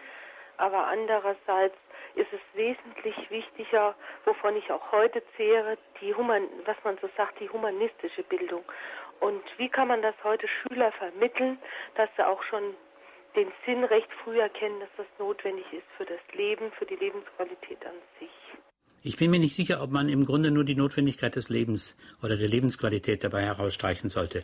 aber 0.58 0.86
andererseits 0.86 1.76
ist 2.14 2.32
es 2.32 2.40
wesentlich 2.54 3.16
wichtiger, 3.32 3.96
wovon 4.26 4.56
ich 4.58 4.72
auch 4.72 4.92
heute 4.92 5.24
zehre, 5.36 5.80
die 6.00 6.14
Human, 6.14 6.48
was 6.66 6.78
man 6.84 7.00
so 7.02 7.10
sagt, 7.18 7.40
die 7.40 7.50
humanistische 7.50 8.22
Bildung. 8.22 8.64
Und 9.22 9.44
wie 9.58 9.70
kann 9.70 9.88
man 9.88 10.04
das 10.04 10.16
heute 10.24 10.48
Schüler 10.48 10.92
vermitteln, 10.92 11.58
dass 11.96 12.10
sie 12.16 12.28
auch 12.28 12.44
schon 12.44 12.76
den 13.36 13.52
Sinn 13.66 13.84
recht 13.84 14.10
früh 14.24 14.40
erkennen, 14.40 14.80
dass 14.80 14.90
das 14.98 15.08
notwendig 15.20 15.66
ist 15.72 15.88
für 15.98 16.06
das 16.06 16.20
Leben, 16.34 16.72
für 16.78 16.86
die 16.86 16.96
Lebensqualität 16.96 17.86
an 17.86 17.96
sich. 18.20 18.30
Ich 19.08 19.18
bin 19.18 19.30
mir 19.30 19.40
nicht 19.40 19.56
sicher, 19.56 19.84
ob 19.84 19.92
man 19.92 20.10
im 20.10 20.26
Grunde 20.26 20.50
nur 20.50 20.64
die 20.64 20.74
Notwendigkeit 20.74 21.36
des 21.36 21.50
Lebens 21.50 21.96
oder 22.24 22.38
der 22.38 22.48
Lebensqualität 22.48 23.24
dabei 23.24 23.44
herausstreichen 23.44 24.10
sollte. 24.10 24.44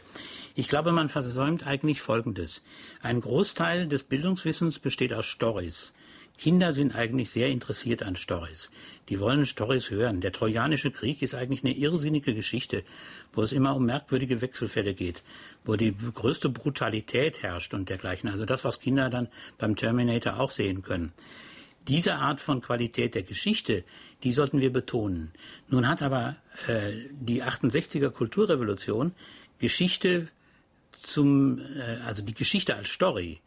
Ich 0.54 0.68
glaube, 0.68 0.92
man 0.92 1.10
versäumt 1.10 1.66
eigentlich 1.66 2.00
Folgendes. 2.00 2.64
Ein 3.02 3.22
Großteil 3.22 3.88
des 3.88 4.04
Bildungswissens 4.04 4.78
besteht 4.78 5.14
aus 5.14 5.26
Stories. 5.26 5.94
Kinder 6.42 6.74
sind 6.74 6.96
eigentlich 6.96 7.30
sehr 7.30 7.50
interessiert 7.50 8.02
an 8.02 8.16
Stories. 8.16 8.72
Die 9.10 9.20
wollen 9.20 9.46
Stories 9.46 9.92
hören. 9.92 10.22
Der 10.22 10.32
Trojanische 10.32 10.90
Krieg 10.90 11.22
ist 11.22 11.36
eigentlich 11.36 11.64
eine 11.64 11.76
irrsinnige 11.76 12.34
Geschichte, 12.34 12.84
wo 13.32 13.44
es 13.44 13.54
immer 13.54 13.76
um 13.76 13.86
merkwürdige 13.86 14.42
Wechselfälle 14.42 14.96
geht, 14.96 15.22
wo 15.66 15.76
die 15.76 15.94
größte 15.96 16.50
Brutalität 16.50 17.44
herrscht 17.44 17.76
und 17.76 17.90
dergleichen. 17.90 18.28
Also 18.28 18.46
das, 18.46 18.64
was 18.64 18.80
Kinder 18.80 19.12
dann 19.12 19.28
beim 19.60 19.76
Terminator 19.76 20.40
auch 20.40 20.50
sehen 20.50 20.82
können. 20.82 21.14
Diese 21.88 22.16
Art 22.16 22.42
von 22.42 22.60
Qualität 22.62 23.14
der 23.14 23.22
Geschichte, 23.22 23.84
die 24.24 24.32
sollten 24.32 24.62
wir 24.62 24.74
betonen. 24.74 25.34
Nun 25.70 25.88
hat 25.88 26.02
aber 26.02 26.38
äh, 26.66 26.94
die 27.12 27.44
68er 27.44 28.10
Kulturrevolution 28.10 29.12
Geschichte 29.60 30.28
zum, 31.04 31.60
äh, 31.60 32.00
also 32.04 32.24
die 32.24 32.34
Geschichte 32.34 32.76
als 32.76 32.90
Story, 32.90 33.42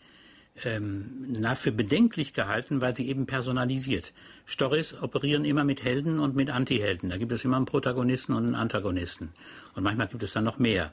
ähm, 0.63 1.27
na, 1.29 1.55
für 1.55 1.73
bedenklich 1.73 2.33
gehalten, 2.33 2.81
weil 2.81 2.95
sie 2.95 3.09
eben 3.09 3.27
personalisiert. 3.27 4.13
Stories 4.47 4.95
operieren 5.03 5.45
immer 5.45 5.65
mit 5.65 5.83
Helden 5.83 6.21
und 6.21 6.37
mit 6.37 6.51
Antihelden. 6.51 7.11
Da 7.11 7.17
gibt 7.17 7.33
es 7.33 7.45
immer 7.45 7.57
einen 7.57 7.67
Protagonisten 7.67 8.33
und 8.35 8.45
einen 8.45 8.55
Antagonisten. 8.55 9.33
Und 9.75 9.83
manchmal 9.83 10.07
gibt 10.07 10.23
es 10.23 10.33
dann 10.33 10.45
noch 10.45 10.59
mehr. 10.59 10.93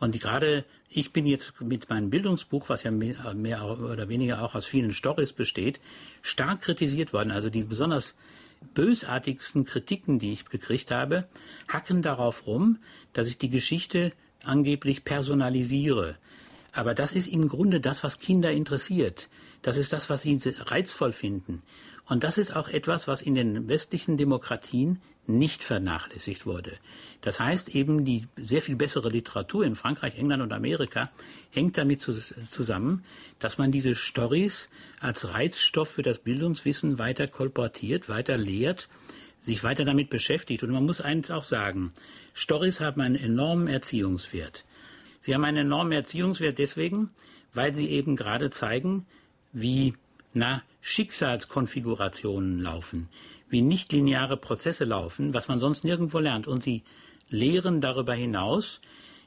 Und 0.00 0.20
gerade 0.20 0.64
ich 0.88 1.12
bin 1.12 1.26
jetzt 1.26 1.60
mit 1.60 1.90
meinem 1.90 2.10
Bildungsbuch, 2.10 2.68
was 2.68 2.82
ja 2.82 2.90
mehr, 2.90 3.64
oder 3.64 4.08
weniger 4.08 4.42
auch 4.42 4.54
aus 4.54 4.64
vielen 4.64 4.92
Stories 4.92 5.32
besteht, 5.32 5.80
stark 6.22 6.62
kritisiert 6.62 7.12
worden. 7.12 7.30
Also 7.30 7.50
die 7.50 7.62
besonders 7.62 8.14
bösartigsten 8.74 9.64
Kritiken, 9.64 10.18
die 10.18 10.32
ich 10.32 10.46
gekriegt 10.46 10.90
habe, 10.90 11.28
hacken 11.68 12.02
darauf 12.02 12.46
rum, 12.46 12.78
dass 13.12 13.28
ich 13.28 13.38
die 13.38 13.50
Geschichte 13.50 14.12
angeblich 14.42 15.04
personalisiere. 15.04 16.16
Aber 16.78 16.94
das 16.94 17.12
ist 17.12 17.26
im 17.26 17.48
Grunde 17.48 17.80
das, 17.80 18.04
was 18.04 18.20
Kinder 18.20 18.52
interessiert. 18.52 19.28
Das 19.62 19.76
ist 19.76 19.92
das, 19.92 20.10
was 20.10 20.22
sie 20.22 20.38
reizvoll 20.60 21.12
finden. 21.12 21.64
Und 22.06 22.22
das 22.22 22.38
ist 22.38 22.54
auch 22.54 22.68
etwas, 22.68 23.08
was 23.08 23.20
in 23.20 23.34
den 23.34 23.68
westlichen 23.68 24.16
Demokratien 24.16 25.00
nicht 25.26 25.64
vernachlässigt 25.64 26.46
wurde. 26.46 26.78
Das 27.20 27.40
heißt 27.40 27.74
eben, 27.74 28.04
die 28.04 28.28
sehr 28.36 28.62
viel 28.62 28.76
bessere 28.76 29.08
Literatur 29.08 29.64
in 29.64 29.74
Frankreich, 29.74 30.16
England 30.18 30.40
und 30.40 30.52
Amerika 30.52 31.10
hängt 31.50 31.76
damit 31.76 32.00
zusammen, 32.00 33.04
dass 33.40 33.58
man 33.58 33.72
diese 33.72 33.96
Stories 33.96 34.70
als 35.00 35.34
Reizstoff 35.34 35.88
für 35.88 36.02
das 36.02 36.20
Bildungswissen 36.20 37.00
weiter 37.00 37.26
kolportiert, 37.26 38.08
weiter 38.08 38.36
lehrt, 38.36 38.88
sich 39.40 39.64
weiter 39.64 39.84
damit 39.84 40.10
beschäftigt. 40.10 40.62
Und 40.62 40.70
man 40.70 40.86
muss 40.86 41.00
eins 41.00 41.32
auch 41.32 41.42
sagen, 41.42 41.90
Stories 42.34 42.80
haben 42.80 43.00
einen 43.00 43.16
enormen 43.16 43.66
Erziehungswert. 43.66 44.64
Sie 45.20 45.34
haben 45.34 45.44
einen 45.44 45.66
enormen 45.66 45.92
Erziehungswert 45.92 46.58
deswegen, 46.58 47.08
weil 47.52 47.74
sie 47.74 47.88
eben 47.88 48.16
gerade 48.16 48.50
zeigen, 48.50 49.06
wie 49.52 49.94
na, 50.34 50.62
Schicksalskonfigurationen 50.80 52.60
laufen, 52.60 53.08
wie 53.48 53.60
nichtlineare 53.60 54.36
Prozesse 54.36 54.84
laufen, 54.84 55.34
was 55.34 55.48
man 55.48 55.60
sonst 55.60 55.84
nirgendwo 55.84 56.18
lernt. 56.18 56.46
Und 56.46 56.62
sie 56.62 56.82
lehren 57.30 57.80
darüber 57.80 58.14
hinaus, 58.14 58.80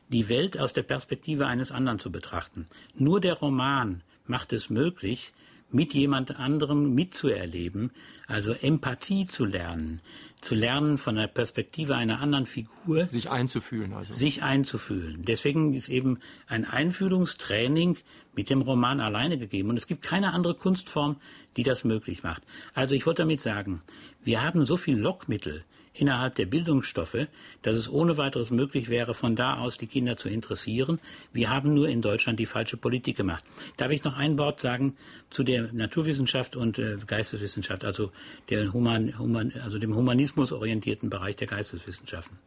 die 0.10 0.30
Welt 0.30 0.60
aus 0.60 0.74
der 0.74 0.84
Perspektive 0.84 1.48
eines 1.48 1.72
anderen 1.72 2.00
zu 2.00 2.12
betrachten. 2.12 2.68
Nur 2.96 3.20
der 3.20 3.34
Roman 3.34 4.04
macht 4.26 4.54
es 4.54 4.70
möglich, 4.70 5.32
mit 5.74 5.94
jemand 5.94 6.40
anderem 6.40 6.94
mitzuerleben, 6.94 7.92
also 8.28 8.54
Empathie 8.54 9.28
zu 9.28 9.46
lernen, 9.46 10.02
zu 10.42 10.56
lernen 10.56 10.98
von 10.98 11.16
der 11.16 11.28
Perspektive 11.28 11.96
einer 11.96 12.20
anderen 12.20 12.48
Figur. 12.48 13.08
Sich 13.10 13.30
einzufühlen 13.30 13.94
also. 13.94 14.14
Sich 14.14 14.42
einzufühlen. 14.42 15.24
Deswegen 15.24 15.74
ist 15.74 15.90
eben 15.90 16.20
ein 16.48 16.66
Einfühlungstraining 16.66 17.98
mit 18.36 18.50
dem 18.50 18.62
Roman 18.62 19.00
alleine 19.00 19.38
gegeben. 19.38 19.70
Und 19.70 19.78
es 19.78 19.88
gibt 19.88 20.02
keine 20.02 20.34
andere 20.34 20.56
Kunstform, 20.56 21.18
die 21.58 21.64
das 21.64 21.84
möglich 21.84 22.24
macht. 22.24 22.44
Also 22.74 22.96
ich 22.96 23.06
wollte 23.06 23.22
damit 23.22 23.42
sagen, 23.42 23.82
wir 24.24 24.44
haben 24.44 24.66
so 24.66 24.78
viel 24.78 24.98
Lockmittel 24.98 25.64
innerhalb 25.94 26.36
der 26.36 26.46
Bildungsstoffe, 26.46 27.28
dass 27.62 27.76
es 27.76 27.90
ohne 27.90 28.18
weiteres 28.18 28.52
möglich 28.52 28.90
wäre, 28.90 29.14
von 29.14 29.36
da 29.36 29.58
aus 29.58 29.78
die 29.78 29.88
Kinder 29.88 30.18
zu 30.18 30.30
interessieren. 30.30 31.00
Wir 31.34 31.50
haben 31.50 31.74
nur 31.74 31.90
in 31.90 32.02
Deutschland 32.02 32.40
die 32.40 32.46
falsche 32.46 32.78
Politik 32.78 33.18
gemacht. 33.18 33.44
Darf 33.78 33.92
ich 33.92 34.04
noch 34.04 34.18
ein 34.18 34.38
Wort 34.38 34.62
sagen 34.62 34.96
zu 35.30 35.44
der 35.44 35.72
Naturwissenschaft 35.74 36.56
und 36.56 36.80
äh, 36.80 36.98
Geisteswissenschaft, 37.06 37.84
also, 37.84 38.12
der 38.50 38.72
Human, 38.74 39.18
Human, 39.20 39.54
also 39.64 39.80
dem 39.80 39.96
humanismusorientierten 39.96 41.10
Bereich 41.10 41.36
der 41.36 41.48
Geisteswissenschaften? 41.48 42.38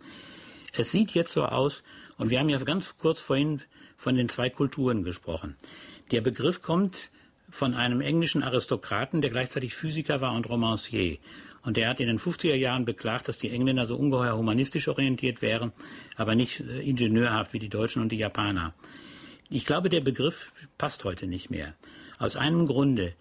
Es 0.72 0.90
sieht 0.90 1.12
jetzt 1.14 1.32
so 1.32 1.44
aus, 1.44 1.82
und 2.18 2.30
wir 2.30 2.38
haben 2.38 2.48
ja 2.48 2.58
ganz 2.58 2.96
kurz 2.98 3.20
vorhin 3.20 3.60
von 3.96 4.16
den 4.16 4.28
zwei 4.28 4.50
Kulturen 4.50 5.04
gesprochen. 5.04 5.56
Der 6.10 6.20
Begriff 6.20 6.62
kommt 6.62 7.10
von 7.54 7.72
einem 7.72 8.00
englischen 8.00 8.42
Aristokraten, 8.42 9.20
der 9.20 9.30
gleichzeitig 9.30 9.76
Physiker 9.76 10.20
war 10.20 10.34
und 10.34 10.48
Romancier. 10.48 11.18
Und 11.62 11.76
der 11.76 11.88
hat 11.88 12.00
in 12.00 12.08
den 12.08 12.18
50er 12.18 12.56
Jahren 12.56 12.84
beklagt, 12.84 13.28
dass 13.28 13.38
die 13.38 13.50
Engländer 13.50 13.84
so 13.84 13.94
ungeheuer 13.94 14.36
humanistisch 14.36 14.88
orientiert 14.88 15.40
wären, 15.40 15.72
aber 16.16 16.34
nicht 16.34 16.58
äh, 16.58 16.80
ingenieurhaft 16.80 17.52
wie 17.52 17.60
die 17.60 17.68
Deutschen 17.68 18.02
und 18.02 18.10
die 18.10 18.18
Japaner. 18.18 18.74
Ich 19.50 19.66
glaube, 19.66 19.88
der 19.88 20.00
Begriff 20.00 20.50
passt 20.78 21.04
heute 21.04 21.28
nicht 21.28 21.48
mehr. 21.48 21.74
Aus 22.18 22.34
einem 22.34 22.66
Grunde. 22.66 23.14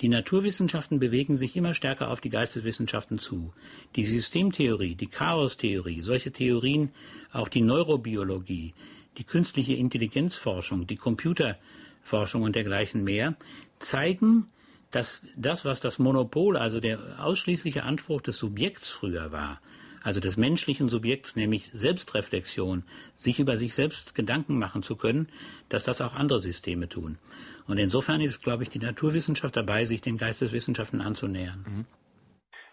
Die 0.00 0.08
Naturwissenschaften 0.08 0.98
bewegen 0.98 1.36
sich 1.36 1.54
immer 1.54 1.72
stärker 1.72 2.10
auf 2.10 2.20
die 2.20 2.28
Geisteswissenschaften 2.28 3.20
zu. 3.20 3.52
Die 3.94 4.04
Systemtheorie, 4.04 4.96
die 4.96 5.06
Chaostheorie, 5.06 6.00
solche 6.00 6.32
Theorien, 6.32 6.90
auch 7.30 7.48
die 7.48 7.62
Neurobiologie, 7.62 8.74
die 9.16 9.24
künstliche 9.24 9.74
Intelligenzforschung, 9.74 10.88
die 10.88 10.96
Computerforschung 10.96 12.42
und 12.42 12.56
dergleichen 12.56 13.04
mehr, 13.04 13.36
zeigen, 13.78 14.50
dass 14.90 15.22
das, 15.36 15.64
was 15.64 15.80
das 15.80 15.98
Monopol, 15.98 16.56
also 16.56 16.80
der 16.80 16.98
ausschließliche 17.18 17.82
Anspruch 17.82 18.22
des 18.22 18.38
Subjekts 18.38 18.90
früher 18.90 19.32
war, 19.32 19.60
also 20.02 20.20
des 20.20 20.36
menschlichen 20.36 20.88
Subjekts, 20.88 21.34
nämlich 21.34 21.66
Selbstreflexion, 21.66 22.84
sich 23.16 23.40
über 23.40 23.56
sich 23.56 23.74
selbst 23.74 24.14
Gedanken 24.14 24.58
machen 24.58 24.82
zu 24.82 24.96
können, 24.96 25.32
dass 25.68 25.84
das 25.84 26.00
auch 26.00 26.14
andere 26.14 26.38
Systeme 26.38 26.88
tun. 26.88 27.18
Und 27.66 27.78
insofern 27.78 28.20
ist, 28.20 28.42
glaube 28.42 28.62
ich, 28.62 28.68
die 28.68 28.78
Naturwissenschaft 28.78 29.56
dabei, 29.56 29.84
sich 29.84 30.00
den 30.00 30.16
Geisteswissenschaften 30.16 31.00
anzunähern. 31.00 31.64
Mhm. 31.66 31.86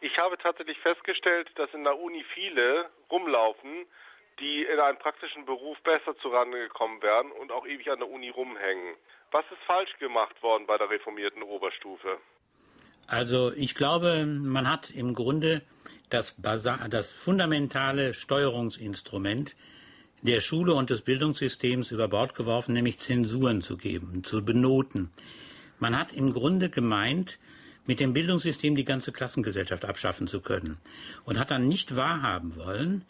Ich 0.02 0.16
habe 0.20 0.38
tatsächlich 0.38 0.78
festgestellt, 0.80 1.50
dass 1.56 1.74
in 1.74 1.84
der 1.84 1.98
Uni 1.98 2.24
viele 2.36 2.90
rumlaufen, 3.10 3.88
die 4.40 4.64
in 4.64 4.80
einen 4.80 5.00
praktischen 5.00 5.46
Beruf 5.46 5.80
besser 5.82 6.16
zurande 6.18 6.60
gekommen 6.60 7.02
werden 7.02 7.32
und 7.32 7.52
auch 7.52 7.66
ewig 7.66 7.90
an 7.90 8.00
der 8.00 8.10
Uni 8.10 8.30
rumhängen. 8.30 8.96
Was 9.34 9.46
ist 9.46 9.64
falsch 9.66 9.90
gemacht 10.00 10.42
worden 10.44 10.68
bei 10.68 10.78
der 10.78 10.92
reformierten 10.92 11.42
Oberstufe? 11.42 12.20
Also 13.08 13.52
ich 13.54 13.74
glaube, 13.74 14.28
man 14.28 14.70
hat 14.70 14.92
im 14.92 15.16
Grunde 15.16 15.64
das, 16.12 16.36
das 16.38 17.12
fundamentale 17.12 18.14
Steuerungsinstrument 18.14 19.56
der 20.22 20.40
Schule 20.40 20.76
und 20.76 20.92
des 20.92 21.02
Bildungssystems 21.02 21.92
über 21.92 22.08
Bord 22.08 22.36
geworfen, 22.36 22.74
nämlich 22.74 23.00
Zensuren 23.00 23.64
zu 23.64 23.76
geben, 23.76 24.24
zu 24.24 24.46
benoten. 24.46 25.12
Man 25.80 25.98
hat 25.98 26.14
im 26.14 26.32
Grunde 26.32 26.70
gemeint, 26.70 27.40
mit 27.88 28.00
dem 28.00 28.14
Bildungssystem 28.14 28.76
die 28.76 28.86
ganze 28.86 29.12
Klassengesellschaft 29.12 29.84
abschaffen 29.84 30.28
zu 30.28 30.42
können 30.42 30.78
und 31.26 31.40
hat 31.40 31.50
dann 31.50 31.68
nicht 31.68 31.96
wahrhaben 31.96 32.56
wollen, 32.56 33.04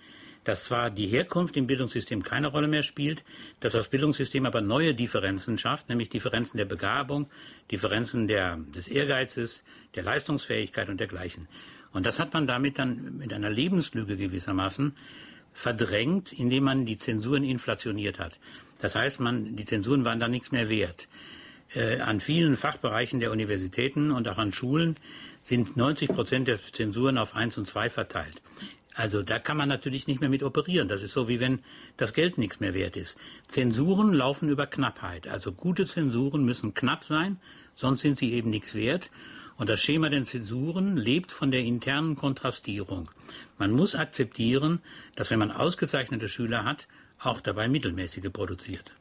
dass 0.43 0.65
zwar 0.65 0.89
die 0.89 1.07
Herkunft 1.07 1.55
im 1.57 1.67
Bildungssystem 1.67 2.23
keine 2.23 2.47
Rolle 2.47 2.67
mehr 2.67 2.83
spielt, 2.83 3.23
dass 3.59 3.73
das 3.73 3.87
Bildungssystem 3.87 4.45
aber 4.45 4.61
neue 4.61 4.93
Differenzen 4.93 5.57
schafft, 5.57 5.89
nämlich 5.89 6.09
Differenzen 6.09 6.57
der 6.57 6.65
Begabung, 6.65 7.29
Differenzen 7.71 8.27
der, 8.27 8.57
des 8.75 8.87
Ehrgeizes, 8.87 9.63
der 9.95 10.03
Leistungsfähigkeit 10.03 10.89
und 10.89 10.99
dergleichen. 10.99 11.47
Und 11.91 12.05
das 12.05 12.19
hat 12.19 12.33
man 12.33 12.47
damit 12.47 12.79
dann 12.79 13.17
mit 13.17 13.31
einer 13.33 13.49
Lebenslüge 13.49 14.17
gewissermaßen 14.17 14.95
verdrängt, 15.53 16.33
indem 16.33 16.63
man 16.63 16.85
die 16.85 16.97
Zensuren 16.97 17.43
inflationiert 17.43 18.19
hat. 18.19 18.39
Das 18.79 18.95
heißt, 18.95 19.19
man, 19.19 19.55
die 19.55 19.65
Zensuren 19.65 20.03
waren 20.03 20.19
dann 20.19 20.31
nichts 20.31 20.51
mehr 20.51 20.67
wert. 20.67 21.07
Äh, 21.75 22.01
an 22.01 22.19
vielen 22.19 22.57
Fachbereichen 22.57 23.19
der 23.19 23.31
Universitäten 23.31 24.11
und 24.11 24.27
auch 24.27 24.37
an 24.37 24.51
Schulen 24.51 24.97
sind 25.41 25.77
90 25.77 26.09
Prozent 26.09 26.47
der 26.47 26.59
Zensuren 26.61 27.17
auf 27.17 27.35
1 27.35 27.57
und 27.57 27.67
2 27.67 27.89
verteilt. 27.89 28.41
Also 28.95 29.23
da 29.23 29.39
kann 29.39 29.57
man 29.57 29.69
natürlich 29.69 30.07
nicht 30.07 30.21
mehr 30.21 30.29
mit 30.29 30.43
operieren. 30.43 30.87
Das 30.87 31.01
ist 31.01 31.13
so, 31.13 31.27
wie 31.27 31.39
wenn 31.39 31.59
das 31.97 32.13
Geld 32.13 32.37
nichts 32.37 32.59
mehr 32.59 32.73
wert 32.73 32.95
ist. 32.95 33.17
Zensuren 33.47 34.13
laufen 34.13 34.49
über 34.49 34.67
Knappheit. 34.67 35.27
Also 35.27 35.51
gute 35.51 35.85
Zensuren 35.85 36.45
müssen 36.45 36.73
knapp 36.73 37.03
sein, 37.03 37.37
sonst 37.75 38.01
sind 38.01 38.17
sie 38.17 38.33
eben 38.33 38.49
nichts 38.49 38.75
wert. 38.75 39.09
Und 39.55 39.69
das 39.69 39.81
Schema 39.81 40.09
der 40.09 40.25
Zensuren 40.25 40.97
lebt 40.97 41.31
von 41.31 41.51
der 41.51 41.61
internen 41.61 42.15
Kontrastierung. 42.15 43.09
Man 43.57 43.71
muss 43.71 43.95
akzeptieren, 43.95 44.81
dass 45.15 45.31
wenn 45.31 45.39
man 45.39 45.51
ausgezeichnete 45.51 46.27
Schüler 46.27 46.63
hat, 46.65 46.87
auch 47.19 47.39
dabei 47.39 47.67
mittelmäßige 47.67 48.31
produziert. 48.31 48.91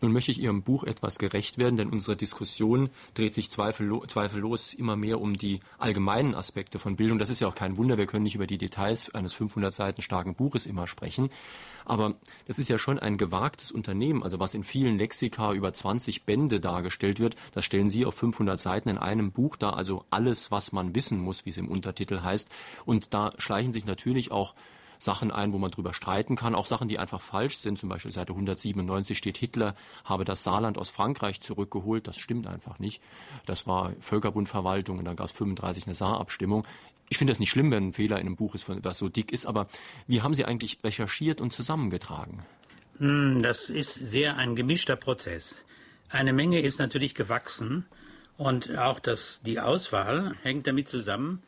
Nun 0.00 0.12
möchte 0.12 0.30
ich 0.30 0.40
Ihrem 0.40 0.62
Buch 0.62 0.84
etwas 0.84 1.18
gerecht 1.18 1.58
werden, 1.58 1.76
denn 1.76 1.90
unsere 1.90 2.16
Diskussion 2.16 2.88
dreht 3.14 3.34
sich 3.34 3.50
zweifello 3.50 4.06
zweifellos 4.06 4.74
immer 4.74 4.96
mehr 4.96 5.20
um 5.20 5.34
die 5.34 5.60
allgemeinen 5.78 6.34
Aspekte 6.34 6.78
von 6.78 6.96
Bildung. 6.96 7.18
Das 7.18 7.30
ist 7.30 7.40
ja 7.40 7.48
auch 7.48 7.54
kein 7.54 7.76
Wunder, 7.76 7.98
wir 7.98 8.06
können 8.06 8.22
nicht 8.22 8.36
über 8.36 8.46
die 8.46 8.58
Details 8.58 9.12
eines 9.14 9.34
500 9.34 9.72
Seiten 9.72 10.02
starken 10.02 10.34
Buches 10.34 10.66
immer 10.66 10.86
sprechen. 10.86 11.30
Aber 11.84 12.14
das 12.46 12.58
ist 12.58 12.68
ja 12.68 12.78
schon 12.78 12.98
ein 12.98 13.16
gewagtes 13.16 13.72
Unternehmen. 13.72 14.22
Also 14.22 14.38
was 14.38 14.54
in 14.54 14.62
vielen 14.62 14.98
Lexika 14.98 15.52
über 15.52 15.72
20 15.72 16.24
Bände 16.24 16.60
dargestellt 16.60 17.18
wird, 17.18 17.34
das 17.54 17.64
stellen 17.64 17.90
Sie 17.90 18.04
auf 18.04 18.14
500 18.14 18.60
Seiten 18.60 18.90
in 18.90 18.98
einem 18.98 19.32
Buch 19.32 19.56
dar. 19.56 19.76
Also 19.76 20.04
alles, 20.10 20.50
was 20.50 20.70
man 20.70 20.94
wissen 20.94 21.18
muss, 21.18 21.46
wie 21.46 21.50
es 21.50 21.56
im 21.56 21.68
Untertitel 21.68 22.20
heißt. 22.20 22.50
Und 22.84 23.14
da 23.14 23.32
schleichen 23.38 23.72
sich 23.72 23.86
natürlich 23.86 24.30
auch 24.30 24.54
Sachen 24.98 25.30
ein, 25.30 25.52
wo 25.52 25.58
man 25.58 25.70
drüber 25.70 25.94
streiten 25.94 26.36
kann, 26.36 26.54
auch 26.54 26.66
Sachen, 26.66 26.88
die 26.88 26.98
einfach 26.98 27.20
falsch 27.20 27.56
sind. 27.56 27.78
Zum 27.78 27.88
Beispiel 27.88 28.12
Seite 28.12 28.32
197 28.32 29.16
steht, 29.16 29.38
Hitler 29.38 29.74
habe 30.04 30.24
das 30.24 30.44
Saarland 30.44 30.76
aus 30.76 30.90
Frankreich 30.90 31.40
zurückgeholt. 31.40 32.06
Das 32.06 32.18
stimmt 32.18 32.46
einfach 32.46 32.78
nicht. 32.78 33.00
Das 33.46 33.66
war 33.66 33.92
Völkerbundverwaltung 34.00 34.98
und 34.98 35.04
dann 35.04 35.16
gab 35.16 35.26
es 35.26 35.32
35 35.32 35.86
eine 35.86 35.94
Saarabstimmung. 35.94 36.66
Ich 37.08 37.16
finde 37.16 37.32
das 37.32 37.40
nicht 37.40 37.50
schlimm, 37.50 37.70
wenn 37.70 37.88
ein 37.88 37.92
Fehler 37.92 38.16
in 38.16 38.26
einem 38.26 38.36
Buch 38.36 38.54
ist, 38.54 38.68
was 38.68 38.98
so 38.98 39.08
dick 39.08 39.32
ist, 39.32 39.46
aber 39.46 39.68
wie 40.06 40.20
haben 40.20 40.34
Sie 40.34 40.44
eigentlich 40.44 40.78
recherchiert 40.84 41.40
und 41.40 41.52
zusammengetragen? 41.52 42.44
Hm, 42.98 43.42
das 43.42 43.70
ist 43.70 43.94
sehr 43.94 44.36
ein 44.36 44.56
gemischter 44.56 44.96
Prozess. 44.96 45.56
Eine 46.10 46.32
Menge 46.32 46.60
ist 46.60 46.78
natürlich 46.78 47.14
gewachsen 47.14 47.86
und 48.36 48.76
auch 48.76 48.98
das, 48.98 49.40
die 49.44 49.60
Auswahl 49.60 50.34
hängt 50.42 50.66
damit 50.66 50.88
zusammen, 50.88 51.42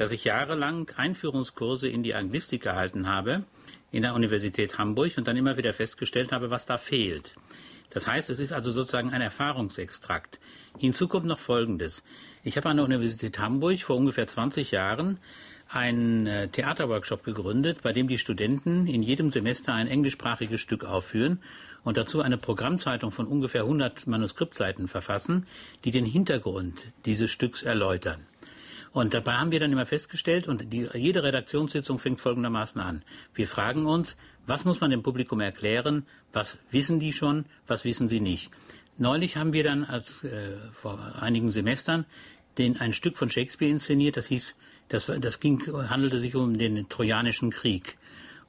dass 0.00 0.12
ich 0.12 0.24
jahrelang 0.24 0.90
Einführungskurse 0.96 1.86
in 1.86 2.02
die 2.02 2.14
Anglistik 2.14 2.62
gehalten 2.62 3.06
habe 3.06 3.44
in 3.92 4.00
der 4.00 4.14
Universität 4.14 4.78
Hamburg 4.78 5.12
und 5.18 5.28
dann 5.28 5.36
immer 5.36 5.58
wieder 5.58 5.74
festgestellt 5.74 6.32
habe, 6.32 6.48
was 6.48 6.64
da 6.64 6.78
fehlt. 6.78 7.34
Das 7.90 8.06
heißt, 8.06 8.30
es 8.30 8.40
ist 8.40 8.52
also 8.52 8.70
sozusagen 8.70 9.10
ein 9.10 9.20
Erfahrungsextrakt. 9.20 10.40
Hinzu 10.78 11.06
kommt 11.06 11.26
noch 11.26 11.38
Folgendes. 11.38 12.02
Ich 12.44 12.56
habe 12.56 12.70
an 12.70 12.78
der 12.78 12.86
Universität 12.86 13.38
Hamburg 13.40 13.80
vor 13.80 13.96
ungefähr 13.96 14.26
20 14.26 14.70
Jahren 14.70 15.18
einen 15.68 16.26
äh, 16.26 16.48
Theaterworkshop 16.48 17.22
gegründet, 17.22 17.82
bei 17.82 17.92
dem 17.92 18.08
die 18.08 18.16
Studenten 18.16 18.86
in 18.86 19.02
jedem 19.02 19.30
Semester 19.30 19.74
ein 19.74 19.86
englischsprachiges 19.86 20.62
Stück 20.62 20.82
aufführen 20.86 21.42
und 21.84 21.98
dazu 21.98 22.22
eine 22.22 22.38
Programmzeitung 22.38 23.12
von 23.12 23.26
ungefähr 23.26 23.64
100 23.64 24.06
Manuskriptseiten 24.06 24.88
verfassen, 24.88 25.46
die 25.84 25.90
den 25.90 26.06
Hintergrund 26.06 26.86
dieses 27.04 27.30
Stücks 27.30 27.62
erläutern. 27.62 28.29
Und 28.92 29.14
dabei 29.14 29.34
haben 29.34 29.52
wir 29.52 29.60
dann 29.60 29.72
immer 29.72 29.86
festgestellt, 29.86 30.48
und 30.48 30.72
die, 30.72 30.88
jede 30.94 31.22
Redaktionssitzung 31.22 31.98
fängt 31.98 32.20
folgendermaßen 32.20 32.80
an. 32.80 33.02
Wir 33.34 33.46
fragen 33.46 33.86
uns, 33.86 34.16
was 34.46 34.64
muss 34.64 34.80
man 34.80 34.90
dem 34.90 35.02
Publikum 35.02 35.40
erklären? 35.40 36.06
Was 36.32 36.58
wissen 36.70 36.98
die 36.98 37.12
schon? 37.12 37.44
Was 37.68 37.84
wissen 37.84 38.08
sie 38.08 38.20
nicht? 38.20 38.50
Neulich 38.98 39.36
haben 39.36 39.52
wir 39.52 39.62
dann 39.62 39.84
als 39.84 40.24
äh, 40.24 40.56
vor 40.72 40.98
einigen 41.20 41.50
Semestern 41.50 42.04
den, 42.58 42.80
ein 42.80 42.92
Stück 42.92 43.16
von 43.16 43.30
Shakespeare 43.30 43.70
inszeniert, 43.70 44.16
das 44.16 44.26
hieß, 44.26 44.56
das, 44.88 45.06
das 45.06 45.38
ging, 45.38 45.62
handelte 45.88 46.18
sich 46.18 46.34
um 46.34 46.58
den 46.58 46.88
Trojanischen 46.88 47.50
Krieg 47.50 47.96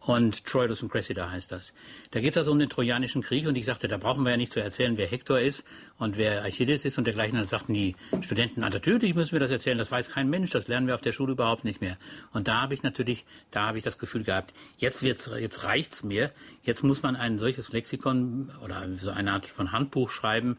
und 0.01 0.45
Troilus 0.45 0.81
und 0.81 0.91
Cressida 0.91 1.29
heißt 1.29 1.51
das. 1.51 1.73
Da 2.09 2.19
geht 2.19 2.31
es 2.31 2.37
also 2.37 2.51
um 2.51 2.57
den 2.57 2.69
Trojanischen 2.69 3.21
Krieg 3.21 3.45
und 3.47 3.55
ich 3.55 3.65
sagte, 3.65 3.87
da 3.87 3.97
brauchen 3.97 4.23
wir 4.23 4.31
ja 4.31 4.37
nicht 4.37 4.51
zu 4.51 4.59
erzählen, 4.59 4.97
wer 4.97 5.07
Hektor 5.07 5.39
ist 5.39 5.63
und 5.99 6.17
wer 6.17 6.43
Achilles 6.43 6.85
ist 6.85 6.97
und 6.97 7.05
dergleichen. 7.05 7.33
Und 7.33 7.41
dann 7.41 7.47
sagten 7.47 7.75
die 7.75 7.95
Studenten, 8.21 8.61
natürlich 8.61 9.13
müssen 9.13 9.33
wir 9.33 9.39
das 9.39 9.51
erzählen, 9.51 9.77
das 9.77 9.91
weiß 9.91 10.09
kein 10.09 10.29
Mensch, 10.29 10.49
das 10.49 10.67
lernen 10.67 10.87
wir 10.87 10.95
auf 10.95 11.01
der 11.01 11.11
Schule 11.11 11.33
überhaupt 11.33 11.65
nicht 11.65 11.81
mehr. 11.81 11.97
Und 12.33 12.47
da 12.47 12.61
habe 12.61 12.73
ich 12.73 12.81
natürlich, 12.81 13.25
da 13.51 13.67
habe 13.67 13.77
ich 13.77 13.83
das 13.83 13.99
Gefühl 13.99 14.23
gehabt, 14.23 14.53
jetzt 14.77 15.03
wird's, 15.03 15.29
jetzt 15.39 15.63
reicht's 15.65 16.03
mir, 16.03 16.31
jetzt 16.63 16.83
muss 16.83 17.03
man 17.03 17.15
ein 17.15 17.37
solches 17.37 17.71
Lexikon 17.71 18.51
oder 18.63 18.87
so 18.95 19.11
eine 19.11 19.33
Art 19.33 19.45
von 19.45 19.71
Handbuch 19.71 20.09
schreiben, 20.09 20.57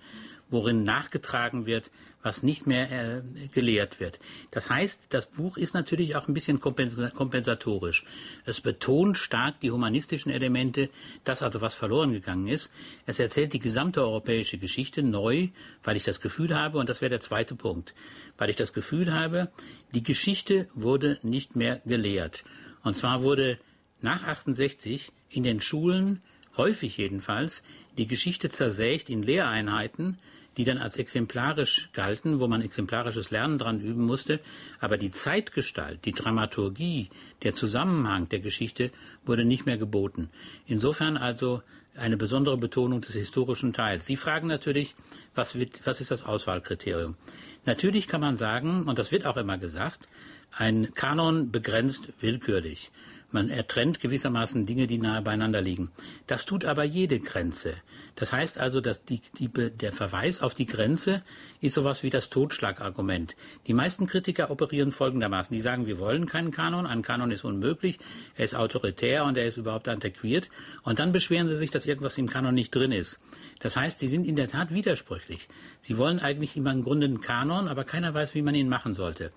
worin 0.52 0.84
nachgetragen 0.84 1.66
wird, 1.66 1.90
was 2.22 2.42
nicht 2.42 2.66
mehr 2.66 2.90
äh, 2.92 3.22
gelehrt 3.52 3.98
wird. 3.98 4.20
Das 4.52 4.70
heißt, 4.70 5.06
das 5.10 5.26
Buch 5.26 5.56
ist 5.56 5.74
natürlich 5.74 6.14
auch 6.14 6.28
ein 6.28 6.34
bisschen 6.34 6.60
kompensatorisch. 6.60 8.04
Es 8.44 8.60
betont 8.60 9.18
stark 9.18 9.58
die 9.60 9.72
humanistischen 9.72 10.30
Elemente, 10.30 10.88
das 11.24 11.42
also 11.42 11.60
was 11.60 11.74
verloren 11.74 12.12
gegangen 12.12 12.46
ist. 12.46 12.70
Es 13.06 13.18
erzählt 13.18 13.52
die 13.52 13.58
gesamte 13.58 14.02
europäische 14.02 14.58
Geschichte 14.58 15.02
neu, 15.02 15.48
weil 15.82 15.96
ich 15.96 16.04
das 16.04 16.20
Gefühl 16.20 16.56
habe, 16.56 16.78
und 16.78 16.88
das 16.88 17.00
wäre 17.00 17.10
der 17.10 17.20
zweite 17.20 17.56
Punkt, 17.56 17.94
weil 18.38 18.50
ich 18.50 18.56
das 18.56 18.72
Gefühl 18.72 19.12
habe, 19.12 19.50
die 19.92 20.04
Geschichte 20.04 20.68
wurde 20.74 21.18
nicht 21.22 21.56
mehr 21.56 21.80
gelehrt. 21.84 22.44
Und 22.84 22.96
zwar 22.96 23.22
wurde 23.22 23.58
nach 24.00 24.24
68 24.24 25.10
in 25.28 25.42
den 25.42 25.60
Schulen 25.60 26.20
häufig 26.56 26.96
jedenfalls 26.98 27.62
die 27.98 28.06
Geschichte 28.06 28.50
zersägt 28.50 29.10
in 29.10 29.22
Lehreinheiten, 29.22 30.18
die 30.56 30.64
dann 30.64 30.78
als 30.78 30.96
exemplarisch 30.96 31.90
galten, 31.92 32.40
wo 32.40 32.46
man 32.46 32.62
exemplarisches 32.62 33.30
Lernen 33.30 33.58
dran 33.58 33.80
üben 33.80 34.04
musste. 34.04 34.40
Aber 34.80 34.96
die 34.96 35.10
Zeitgestalt, 35.10 36.04
die 36.04 36.12
Dramaturgie, 36.12 37.08
der 37.42 37.54
Zusammenhang 37.54 38.28
der 38.28 38.40
Geschichte 38.40 38.90
wurde 39.24 39.44
nicht 39.44 39.66
mehr 39.66 39.78
geboten. 39.78 40.30
Insofern 40.66 41.16
also 41.16 41.62
eine 41.96 42.16
besondere 42.16 42.56
Betonung 42.56 43.02
des 43.02 43.14
historischen 43.14 43.72
Teils. 43.72 44.06
Sie 44.06 44.16
fragen 44.16 44.46
natürlich, 44.46 44.94
was, 45.34 45.58
wird, 45.58 45.86
was 45.86 46.00
ist 46.00 46.10
das 46.10 46.24
Auswahlkriterium? 46.24 47.16
Natürlich 47.64 48.08
kann 48.08 48.20
man 48.20 48.36
sagen, 48.36 48.88
und 48.88 48.98
das 48.98 49.12
wird 49.12 49.26
auch 49.26 49.36
immer 49.36 49.58
gesagt, 49.58 50.08
ein 50.50 50.94
Kanon 50.94 51.50
begrenzt 51.50 52.12
willkürlich. 52.20 52.90
Man 53.32 53.48
ertrennt 53.48 53.98
gewissermaßen 53.98 54.66
Dinge, 54.66 54.86
die 54.86 54.98
nahe 54.98 55.22
beieinander 55.22 55.62
liegen. 55.62 55.90
Das 56.26 56.44
tut 56.44 56.66
aber 56.66 56.84
jede 56.84 57.18
Grenze. 57.18 57.72
Das 58.14 58.30
heißt 58.30 58.58
also, 58.58 58.82
dass 58.82 59.06
die, 59.06 59.22
die, 59.38 59.48
der 59.48 59.94
Verweis 59.94 60.42
auf 60.42 60.52
die 60.52 60.66
Grenze 60.66 61.22
ist 61.62 61.74
sowas 61.74 62.02
wie 62.02 62.10
das 62.10 62.28
Totschlagargument. 62.28 63.34
Die 63.66 63.72
meisten 63.72 64.06
Kritiker 64.06 64.50
operieren 64.50 64.92
folgendermaßen. 64.92 65.54
Die 65.54 65.62
sagen, 65.62 65.86
wir 65.86 65.98
wollen 65.98 66.26
keinen 66.26 66.50
Kanon, 66.50 66.86
ein 66.86 67.00
Kanon 67.00 67.30
ist 67.30 67.42
unmöglich, 67.42 67.98
er 68.36 68.44
ist 68.44 68.54
autoritär 68.54 69.24
und 69.24 69.38
er 69.38 69.46
ist 69.46 69.56
überhaupt 69.56 69.88
antiquiert. 69.88 70.50
Und 70.82 70.98
dann 70.98 71.12
beschweren 71.12 71.48
sie 71.48 71.56
sich, 71.56 71.70
dass 71.70 71.86
irgendwas 71.86 72.18
im 72.18 72.28
Kanon 72.28 72.54
nicht 72.54 72.74
drin 72.74 72.92
ist. 72.92 73.18
Das 73.60 73.76
heißt, 73.76 74.00
sie 74.00 74.08
sind 74.08 74.26
in 74.26 74.36
der 74.36 74.48
Tat 74.48 74.74
widersprüchlich. 74.74 75.48
Sie 75.80 75.96
wollen 75.96 76.18
eigentlich 76.18 76.54
immer 76.54 76.72
im 76.72 76.82
Grunde 76.82 77.06
einen 77.06 77.22
Kanon, 77.22 77.51
aber 77.68 77.84
keiner 77.84 78.12
weiß, 78.14 78.34
wie 78.34 78.42
man 78.42 78.54
ihn 78.54 78.68
machen 78.68 78.94
sollte. 78.94 79.30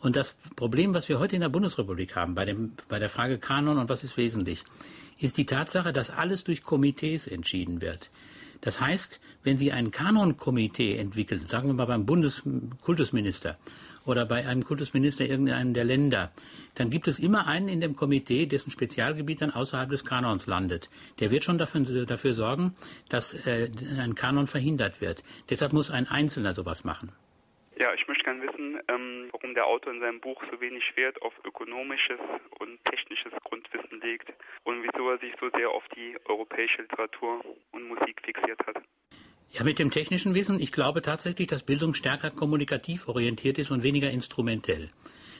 Und 0.00 0.16
das 0.16 0.34
Problem, 0.56 0.94
was 0.94 1.08
wir 1.08 1.20
heute 1.20 1.36
in 1.36 1.42
der 1.42 1.48
Bundesrepublik 1.48 2.16
haben, 2.16 2.34
bei, 2.34 2.44
dem, 2.44 2.72
bei 2.88 2.98
der 2.98 3.08
Frage 3.08 3.38
Kanon 3.38 3.78
und 3.78 3.88
was 3.88 4.02
ist 4.02 4.16
wesentlich, 4.16 4.64
ist 5.18 5.38
die 5.38 5.46
Tatsache, 5.46 5.92
dass 5.92 6.10
alles 6.10 6.42
durch 6.42 6.64
Komitees 6.64 7.26
entschieden 7.28 7.80
wird. 7.80 8.10
Das 8.62 8.80
heißt, 8.80 9.20
wenn 9.42 9.58
Sie 9.58 9.72
ein 9.72 9.90
Kanonkomitee 9.90 10.96
entwickeln, 10.96 11.46
sagen 11.48 11.68
wir 11.68 11.74
mal 11.74 11.86
beim 11.86 12.06
Bundeskultusminister 12.06 13.58
oder 14.04 14.24
bei 14.24 14.46
einem 14.46 14.64
Kultusminister 14.64 15.26
irgendeinem 15.26 15.74
der 15.74 15.84
Länder, 15.84 16.32
dann 16.74 16.90
gibt 16.90 17.06
es 17.06 17.18
immer 17.18 17.46
einen 17.46 17.68
in 17.68 17.80
dem 17.80 17.96
Komitee, 17.96 18.46
dessen 18.46 18.70
Spezialgebiet 18.70 19.42
dann 19.42 19.50
außerhalb 19.50 19.90
des 19.90 20.04
Kanons 20.04 20.46
landet. 20.46 20.90
Der 21.20 21.30
wird 21.30 21.44
schon 21.44 21.58
dafür, 21.58 22.06
dafür 22.06 22.34
sorgen, 22.34 22.74
dass 23.08 23.34
äh, 23.46 23.70
ein 23.98 24.14
Kanon 24.14 24.46
verhindert 24.46 25.00
wird. 25.00 25.22
Deshalb 25.50 25.72
muss 25.72 25.90
ein 25.90 26.08
Einzelner 26.08 26.54
sowas 26.54 26.84
machen. 26.84 27.12
Ja, 27.82 27.92
ich 27.94 28.06
möchte 28.06 28.22
gerne 28.22 28.42
wissen, 28.42 28.78
ähm, 28.86 29.28
warum 29.32 29.54
der 29.54 29.66
Autor 29.66 29.92
in 29.92 29.98
seinem 29.98 30.20
Buch 30.20 30.40
so 30.52 30.60
wenig 30.60 30.84
Wert 30.94 31.20
auf 31.20 31.32
ökonomisches 31.44 32.20
und 32.60 32.78
technisches 32.84 33.32
Grundwissen 33.42 34.00
legt 34.00 34.32
und 34.62 34.84
wieso 34.84 35.10
er 35.10 35.18
sich 35.18 35.32
so 35.40 35.50
sehr 35.56 35.68
auf 35.68 35.82
die 35.96 36.16
europäische 36.26 36.82
Literatur 36.82 37.44
und 37.72 37.88
Musik 37.88 38.22
fixiert 38.24 38.60
hat. 38.68 38.76
Ja, 39.50 39.64
mit 39.64 39.80
dem 39.80 39.90
technischen 39.90 40.32
Wissen, 40.36 40.60
ich 40.60 40.70
glaube 40.70 41.02
tatsächlich, 41.02 41.48
dass 41.48 41.64
Bildung 41.64 41.94
stärker 41.94 42.30
kommunikativ 42.30 43.08
orientiert 43.08 43.58
ist 43.58 43.72
und 43.72 43.82
weniger 43.82 44.12
instrumentell. 44.12 44.88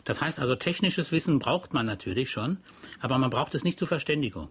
Das 0.04 0.20
heißt 0.20 0.40
also, 0.40 0.56
technisches 0.56 1.12
Wissen 1.12 1.38
braucht 1.38 1.72
man 1.72 1.86
natürlich 1.86 2.28
schon, 2.30 2.58
aber 3.00 3.18
man 3.18 3.30
braucht 3.30 3.54
es 3.54 3.62
nicht 3.62 3.78
zur 3.78 3.86
Verständigung. 3.86 4.48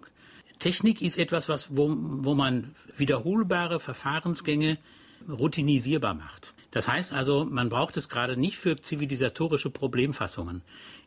Technik 0.59 1.01
ist 1.01 1.17
etwas, 1.17 1.49
was, 1.49 1.75
wo, 1.75 1.89
wo 1.89 2.35
man 2.35 2.73
wiederholbare 2.95 3.81
Verfahrensgänge 3.81 4.77
routinisierbar 5.27 6.13
macht. 6.13 6.53
Das 6.71 6.87
heißt 6.87 7.13
also, 7.13 7.45
man 7.45 7.69
braucht 7.69 7.97
es 7.97 8.09
gerade 8.09 8.37
nicht 8.37 8.57
für 8.57 8.81
zivilisatorische 8.81 9.69
Problemfassungen. 9.69 10.61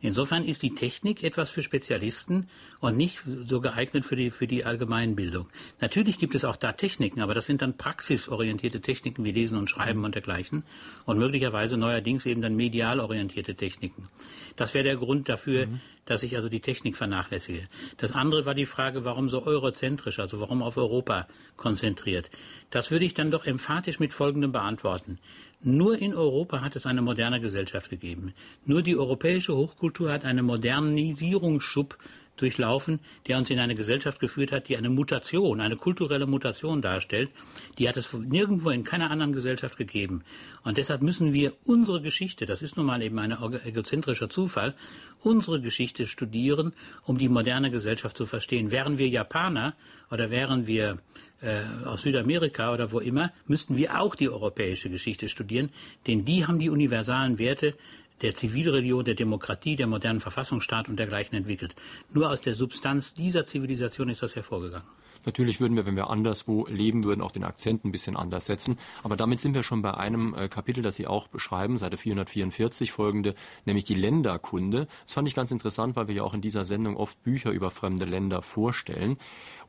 Insofern 0.04 0.44
ist 0.44 0.62
die 0.62 0.74
Technik 0.74 1.24
etwas 1.24 1.48
für 1.48 1.62
Spezialisten 1.62 2.50
und 2.80 2.94
nicht 2.94 3.20
so 3.46 3.62
geeignet 3.62 4.04
für 4.04 4.16
die, 4.16 4.30
für 4.30 4.46
die 4.46 4.66
Allgemeinbildung. 4.66 5.48
Natürlich 5.80 6.18
gibt 6.18 6.34
es 6.34 6.44
auch 6.44 6.56
da 6.56 6.72
Techniken, 6.72 7.22
aber 7.22 7.32
das 7.32 7.46
sind 7.46 7.62
dann 7.62 7.78
praxisorientierte 7.78 8.82
Techniken 8.82 9.24
wie 9.24 9.32
Lesen 9.32 9.56
und 9.56 9.70
Schreiben 9.70 10.04
und 10.04 10.14
dergleichen 10.14 10.64
und 11.06 11.18
möglicherweise 11.18 11.78
neuerdings 11.78 12.26
eben 12.26 12.42
dann 12.42 12.54
medial 12.54 13.00
orientierte 13.00 13.54
Techniken. 13.54 14.08
Das 14.56 14.74
wäre 14.74 14.84
der 14.84 14.96
Grund 14.96 15.30
dafür, 15.30 15.68
mhm. 15.68 15.80
dass 16.04 16.22
ich 16.22 16.36
also 16.36 16.50
die 16.50 16.60
Technik 16.60 16.98
vernachlässige. 16.98 17.66
Das 17.96 18.12
andere 18.12 18.44
war 18.44 18.54
die 18.54 18.66
Frage, 18.66 19.06
warum 19.06 19.30
so 19.30 19.46
eurozentrisch, 19.46 20.18
also 20.18 20.38
warum 20.38 20.62
auf 20.62 20.76
Europa 20.76 21.26
konzentriert. 21.56 22.28
Das 22.68 22.90
würde 22.90 23.06
ich 23.06 23.14
dann 23.14 23.30
doch 23.30 23.46
emphatisch 23.46 24.00
mit 24.00 24.12
Folgendem 24.12 24.52
beantworten. 24.52 25.18
Nur 25.66 25.96
in 25.96 26.14
Europa 26.14 26.60
hat 26.60 26.76
es 26.76 26.84
eine 26.84 27.00
moderne 27.00 27.40
Gesellschaft 27.40 27.88
gegeben. 27.88 28.34
Nur 28.66 28.82
die 28.82 28.98
europäische 28.98 29.56
Hochkultur 29.56 29.93
hat 30.00 30.24
einen 30.24 30.44
Modernisierungsschub 30.44 31.96
durchlaufen, 32.36 33.00
der 33.26 33.38
uns 33.38 33.50
in 33.50 33.58
eine 33.58 33.74
Gesellschaft 33.74 34.18
geführt 34.20 34.52
hat, 34.52 34.68
die 34.68 34.76
eine 34.76 34.90
Mutation, 34.90 35.60
eine 35.60 35.76
kulturelle 35.76 36.26
Mutation 36.26 36.82
darstellt. 36.82 37.30
Die 37.78 37.88
hat 37.88 37.96
es 37.96 38.12
nirgendwo 38.12 38.70
in 38.70 38.84
keiner 38.84 39.10
anderen 39.10 39.32
Gesellschaft 39.32 39.76
gegeben. 39.76 40.24
Und 40.62 40.78
deshalb 40.78 41.02
müssen 41.02 41.32
wir 41.32 41.52
unsere 41.64 42.00
Geschichte, 42.00 42.46
das 42.46 42.62
ist 42.62 42.76
nun 42.76 42.86
mal 42.86 43.02
eben 43.02 43.18
ein 43.18 43.36
egozentrischer 43.64 44.28
Zufall, 44.28 44.74
unsere 45.22 45.60
Geschichte 45.60 46.06
studieren, 46.06 46.72
um 47.04 47.18
die 47.18 47.28
moderne 47.28 47.70
Gesellschaft 47.70 48.16
zu 48.16 48.26
verstehen. 48.26 48.70
Wären 48.70 48.98
wir 48.98 49.08
Japaner 49.08 49.74
oder 50.10 50.30
wären 50.30 50.66
wir 50.66 50.98
äh, 51.40 51.60
aus 51.84 52.02
Südamerika 52.02 52.72
oder 52.72 52.90
wo 52.90 53.00
immer, 53.00 53.32
müssten 53.46 53.76
wir 53.76 54.00
auch 54.00 54.14
die 54.14 54.28
europäische 54.28 54.90
Geschichte 54.90 55.28
studieren, 55.28 55.70
denn 56.06 56.24
die 56.24 56.46
haben 56.46 56.58
die 56.58 56.70
universalen 56.70 57.38
Werte 57.38 57.74
der 58.22 58.34
Zivilreligion, 58.34 59.04
der 59.04 59.14
Demokratie, 59.14 59.76
der 59.76 59.86
modernen 59.86 60.20
Verfassungsstaat 60.20 60.88
und 60.88 60.98
dergleichen 60.98 61.36
entwickelt. 61.36 61.74
Nur 62.12 62.30
aus 62.30 62.40
der 62.40 62.54
Substanz 62.54 63.14
dieser 63.14 63.46
Zivilisation 63.46 64.08
ist 64.08 64.22
das 64.22 64.36
hervorgegangen. 64.36 64.86
Natürlich 65.26 65.60
würden 65.60 65.76
wir, 65.76 65.86
wenn 65.86 65.96
wir 65.96 66.10
anderswo 66.10 66.66
leben 66.66 67.04
würden, 67.04 67.22
auch 67.22 67.32
den 67.32 67.44
Akzent 67.44 67.84
ein 67.84 67.92
bisschen 67.92 68.16
anders 68.16 68.46
setzen. 68.46 68.78
Aber 69.02 69.16
damit 69.16 69.40
sind 69.40 69.54
wir 69.54 69.62
schon 69.62 69.82
bei 69.82 69.94
einem 69.94 70.34
äh, 70.34 70.48
Kapitel, 70.48 70.82
das 70.82 70.96
Sie 70.96 71.06
auch 71.06 71.28
beschreiben, 71.28 71.78
Seite 71.78 71.96
444 71.96 72.92
folgende, 72.92 73.34
nämlich 73.64 73.84
die 73.84 73.94
Länderkunde. 73.94 74.86
Das 75.04 75.14
fand 75.14 75.28
ich 75.28 75.34
ganz 75.34 75.50
interessant, 75.50 75.96
weil 75.96 76.08
wir 76.08 76.14
ja 76.14 76.22
auch 76.22 76.34
in 76.34 76.42
dieser 76.42 76.64
Sendung 76.64 76.96
oft 76.96 77.22
Bücher 77.22 77.50
über 77.50 77.70
fremde 77.70 78.04
Länder 78.04 78.42
vorstellen. 78.42 79.16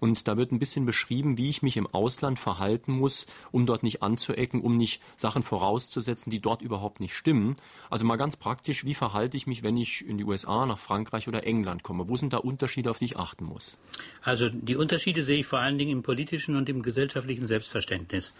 Und 0.06 0.28
da 0.28 0.38
wird 0.38 0.52
ein 0.52 0.60
bisschen 0.60 0.86
beschrieben, 0.86 1.40
wie 1.40 1.50
ich 1.50 1.64
mich 1.64 1.78
im 1.78 1.88
Ausland 1.88 2.38
verhalten 2.38 2.92
muss, 2.92 3.26
um 3.52 3.66
dort 3.66 3.82
nicht 3.82 4.04
anzuecken, 4.04 4.62
um 4.62 4.78
nicht 4.78 5.02
Sachen 5.18 5.42
vorauszusetzen, 5.42 6.30
die 6.30 6.40
dort 6.40 6.62
überhaupt 6.62 7.00
nicht 7.00 7.16
stimmen. 7.16 7.56
Also 7.90 8.06
mal 8.06 8.16
ganz 8.16 8.36
praktisch, 8.36 8.86
wie 8.86 8.94
verhalte 8.94 9.36
ich 9.36 9.48
mich, 9.48 9.64
wenn 9.64 9.78
ich 9.78 10.08
in 10.08 10.20
die 10.20 10.24
USA, 10.24 10.68
nach 10.68 10.78
Frankreich 10.78 11.28
oder 11.28 11.44
England 11.48 11.82
komme? 11.82 12.08
Wo 12.08 12.18
sind 12.18 12.34
da 12.34 12.38
Unterschiede, 12.38 12.92
auf 12.92 13.00
die 13.00 13.06
ich 13.06 13.18
achten 13.18 13.46
muss? 13.46 13.80
Also 14.22 14.48
die 14.48 14.76
Unterschiede 14.76 15.24
sehe 15.24 15.40
ich 15.40 15.48
vor 15.48 15.58
allen 15.58 15.80
Dingen 15.80 15.94
im 15.94 16.04
politischen 16.04 16.56
und 16.56 16.70
im 16.70 16.84
gesellschaftlichen 16.84 17.48
Selbstverständnis. 17.48 18.36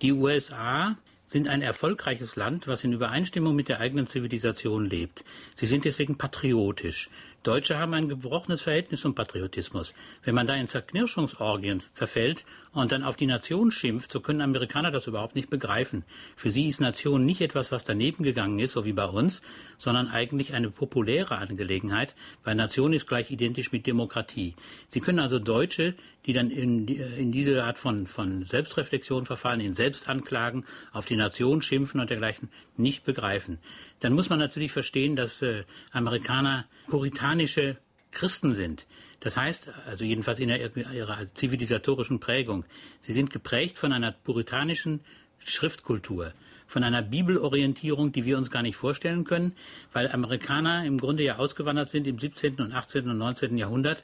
Die 0.00 0.12
USA 0.12 0.96
sind 1.26 1.48
ein 1.48 1.60
erfolgreiches 1.60 2.36
Land, 2.36 2.66
was 2.66 2.82
in 2.82 2.94
Übereinstimmung 2.94 3.54
mit 3.54 3.68
der 3.68 3.80
eigenen 3.80 4.06
Zivilisation 4.06 4.86
lebt. 4.86 5.22
Sie 5.54 5.66
sind 5.66 5.84
deswegen 5.84 6.16
patriotisch. 6.16 7.10
Deutsche 7.44 7.78
haben 7.78 7.92
ein 7.92 8.08
gebrochenes 8.08 8.62
Verhältnis 8.62 9.02
zum 9.02 9.14
Patriotismus. 9.14 9.92
Wenn 10.22 10.34
man 10.34 10.46
da 10.46 10.54
in 10.54 10.66
Zerknirschungsorgien 10.66 11.82
verfällt 11.92 12.46
und 12.72 12.90
dann 12.90 13.04
auf 13.04 13.16
die 13.16 13.26
Nation 13.26 13.70
schimpft, 13.70 14.10
so 14.10 14.20
können 14.20 14.40
Amerikaner 14.40 14.90
das 14.90 15.06
überhaupt 15.06 15.34
nicht 15.34 15.50
begreifen. 15.50 16.04
Für 16.36 16.50
sie 16.50 16.66
ist 16.66 16.80
Nation 16.80 17.26
nicht 17.26 17.42
etwas, 17.42 17.70
was 17.70 17.84
daneben 17.84 18.24
gegangen 18.24 18.58
ist, 18.60 18.72
so 18.72 18.86
wie 18.86 18.94
bei 18.94 19.04
uns, 19.04 19.42
sondern 19.76 20.08
eigentlich 20.08 20.54
eine 20.54 20.70
populäre 20.70 21.36
Angelegenheit, 21.36 22.14
weil 22.44 22.54
Nation 22.54 22.94
ist 22.94 23.06
gleich 23.06 23.30
identisch 23.30 23.72
mit 23.72 23.86
Demokratie. 23.86 24.54
Sie 24.88 25.00
können 25.00 25.18
also 25.18 25.38
Deutsche, 25.38 25.94
die 26.26 26.32
dann 26.32 26.50
in, 26.50 26.86
in 26.88 27.32
diese 27.32 27.64
Art 27.64 27.78
von, 27.78 28.06
von 28.06 28.44
Selbstreflexion 28.44 29.26
verfallen, 29.26 29.60
in 29.60 29.74
Selbstanklagen, 29.74 30.64
auf 30.92 31.06
die 31.06 31.16
Nation 31.16 31.62
schimpfen 31.62 32.00
und 32.00 32.10
dergleichen, 32.10 32.48
nicht 32.76 33.04
begreifen. 33.04 33.58
Dann 34.00 34.12
muss 34.12 34.30
man 34.30 34.38
natürlich 34.38 34.72
verstehen, 34.72 35.16
dass 35.16 35.42
äh, 35.42 35.64
Amerikaner 35.92 36.66
puritanische 36.88 37.76
Christen 38.10 38.54
sind. 38.54 38.86
Das 39.20 39.36
heißt, 39.36 39.68
also 39.86 40.04
jedenfalls 40.04 40.38
in 40.38 40.50
ihrer 40.50 41.34
zivilisatorischen 41.34 42.20
Prägung, 42.20 42.64
sie 43.00 43.12
sind 43.12 43.30
geprägt 43.30 43.78
von 43.78 43.92
einer 43.92 44.12
puritanischen 44.12 45.00
Schriftkultur, 45.38 46.32
von 46.66 46.84
einer 46.84 47.02
Bibelorientierung, 47.02 48.12
die 48.12 48.24
wir 48.24 48.36
uns 48.36 48.50
gar 48.50 48.62
nicht 48.62 48.76
vorstellen 48.76 49.24
können, 49.24 49.54
weil 49.92 50.10
Amerikaner 50.10 50.84
im 50.84 50.98
Grunde 50.98 51.22
ja 51.22 51.36
ausgewandert 51.36 51.90
sind 51.90 52.06
im 52.06 52.18
17. 52.18 52.60
und 52.60 52.72
18. 52.72 53.08
und 53.08 53.18
19. 53.18 53.58
Jahrhundert, 53.58 54.02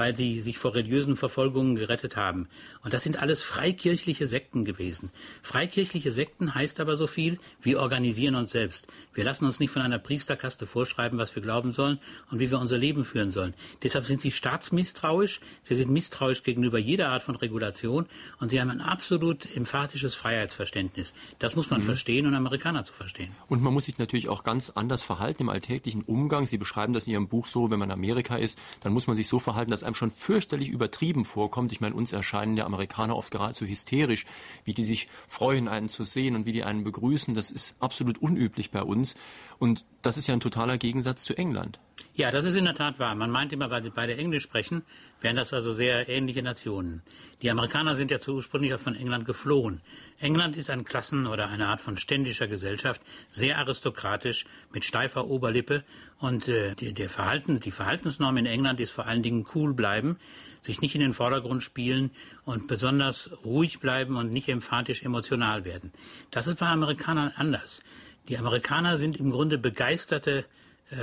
weil 0.00 0.16
sie 0.16 0.40
sich 0.40 0.56
vor 0.56 0.74
religiösen 0.74 1.14
Verfolgungen 1.14 1.76
gerettet 1.76 2.16
haben. 2.16 2.48
Und 2.82 2.94
das 2.94 3.02
sind 3.02 3.20
alles 3.20 3.42
freikirchliche 3.42 4.26
Sekten 4.26 4.64
gewesen. 4.64 5.10
Freikirchliche 5.42 6.10
Sekten 6.10 6.54
heißt 6.54 6.80
aber 6.80 6.96
so 6.96 7.06
viel, 7.06 7.38
wir 7.60 7.80
organisieren 7.80 8.34
uns 8.34 8.50
selbst. 8.50 8.86
Wir 9.12 9.24
lassen 9.24 9.44
uns 9.44 9.60
nicht 9.60 9.68
von 9.70 9.82
einer 9.82 9.98
Priesterkaste 9.98 10.66
vorschreiben, 10.66 11.18
was 11.18 11.34
wir 11.34 11.42
glauben 11.42 11.74
sollen 11.74 11.98
und 12.30 12.40
wie 12.40 12.50
wir 12.50 12.58
unser 12.58 12.78
Leben 12.78 13.04
führen 13.04 13.30
sollen. 13.30 13.52
Deshalb 13.82 14.06
sind 14.06 14.22
sie 14.22 14.30
staatsmisstrauisch, 14.30 15.42
sie 15.64 15.74
sind 15.74 15.90
misstrauisch 15.90 16.44
gegenüber 16.44 16.78
jeder 16.78 17.10
Art 17.10 17.22
von 17.22 17.36
Regulation 17.36 18.06
und 18.38 18.48
sie 18.48 18.58
haben 18.58 18.70
ein 18.70 18.80
absolut 18.80 19.54
emphatisches 19.54 20.14
Freiheitsverständnis. 20.14 21.12
Das 21.38 21.56
muss 21.56 21.68
man 21.68 21.80
mhm. 21.80 21.84
verstehen 21.84 22.26
und 22.26 22.34
Amerikaner 22.34 22.86
zu 22.86 22.94
verstehen. 22.94 23.32
Und 23.48 23.62
man 23.62 23.74
muss 23.74 23.84
sich 23.84 23.98
natürlich 23.98 24.30
auch 24.30 24.44
ganz 24.44 24.70
anders 24.70 25.02
verhalten 25.02 25.42
im 25.42 25.50
alltäglichen 25.50 26.00
Umgang. 26.04 26.46
Sie 26.46 26.56
beschreiben 26.56 26.94
das 26.94 27.06
in 27.06 27.12
Ihrem 27.12 27.28
Buch 27.28 27.48
so, 27.48 27.70
wenn 27.70 27.78
man 27.78 27.90
in 27.90 27.94
Amerika 27.94 28.36
ist, 28.36 28.58
dann 28.80 28.94
muss 28.94 29.06
man 29.06 29.14
sich 29.14 29.28
so 29.28 29.38
verhalten, 29.38 29.70
dass 29.70 29.89
einem 29.90 29.94
schon 29.94 30.10
fürchterlich 30.10 30.68
übertrieben 30.68 31.24
vorkommt. 31.24 31.72
Ich 31.72 31.80
meine, 31.80 31.94
uns 31.94 32.12
erscheinen 32.12 32.56
der 32.56 32.66
Amerikaner 32.66 33.16
oft 33.16 33.30
geradezu 33.30 33.66
hysterisch, 33.66 34.24
wie 34.64 34.74
die 34.74 34.84
sich 34.84 35.08
freuen, 35.28 35.68
einen 35.68 35.88
zu 35.88 36.04
sehen 36.04 36.36
und 36.36 36.46
wie 36.46 36.52
die 36.52 36.64
einen 36.64 36.84
begrüßen. 36.84 37.34
Das 37.34 37.50
ist 37.50 37.74
absolut 37.80 38.18
unüblich 38.18 38.70
bei 38.70 38.82
uns. 38.82 39.14
Und 39.58 39.84
das 40.02 40.16
ist 40.16 40.26
ja 40.26 40.34
ein 40.34 40.40
totaler 40.40 40.78
Gegensatz 40.78 41.24
zu 41.24 41.36
England. 41.36 41.78
Ja, 42.20 42.30
das 42.30 42.44
ist 42.44 42.54
in 42.54 42.66
der 42.66 42.74
Tat 42.74 42.98
wahr. 42.98 43.14
Man 43.14 43.30
meint 43.30 43.50
immer, 43.50 43.70
weil 43.70 43.82
sie 43.82 43.88
beide 43.88 44.14
Englisch 44.14 44.42
sprechen, 44.42 44.82
wären 45.22 45.36
das 45.36 45.54
also 45.54 45.72
sehr 45.72 46.06
ähnliche 46.06 46.42
Nationen. 46.42 47.00
Die 47.40 47.50
Amerikaner 47.50 47.96
sind 47.96 48.10
ja 48.10 48.18
ursprünglich 48.28 48.74
auch 48.74 48.78
von 48.78 48.94
England 48.94 49.24
geflohen. 49.24 49.80
England 50.18 50.58
ist 50.58 50.68
ein 50.68 50.84
Klassen- 50.84 51.26
oder 51.26 51.48
eine 51.48 51.68
Art 51.68 51.80
von 51.80 51.96
ständischer 51.96 52.46
Gesellschaft, 52.46 53.00
sehr 53.30 53.56
aristokratisch, 53.56 54.44
mit 54.70 54.84
steifer 54.84 55.28
Oberlippe. 55.28 55.82
Und 56.18 56.46
äh, 56.46 56.74
die, 56.74 56.92
der 56.92 57.08
Verhalten, 57.08 57.58
die 57.58 57.70
Verhaltensnorm 57.70 58.36
in 58.36 58.44
England 58.44 58.80
ist 58.80 58.90
vor 58.90 59.06
allen 59.06 59.22
Dingen 59.22 59.46
cool 59.54 59.72
bleiben, 59.72 60.18
sich 60.60 60.82
nicht 60.82 60.94
in 60.94 61.00
den 61.00 61.14
Vordergrund 61.14 61.62
spielen 61.62 62.10
und 62.44 62.68
besonders 62.68 63.30
ruhig 63.46 63.80
bleiben 63.80 64.16
und 64.16 64.30
nicht 64.30 64.50
emphatisch 64.50 65.04
emotional 65.04 65.64
werden. 65.64 65.90
Das 66.30 66.46
ist 66.46 66.58
bei 66.58 66.66
Amerikanern 66.66 67.32
anders. 67.34 67.80
Die 68.28 68.36
Amerikaner 68.36 68.98
sind 68.98 69.16
im 69.16 69.30
Grunde 69.30 69.56
begeisterte 69.56 70.44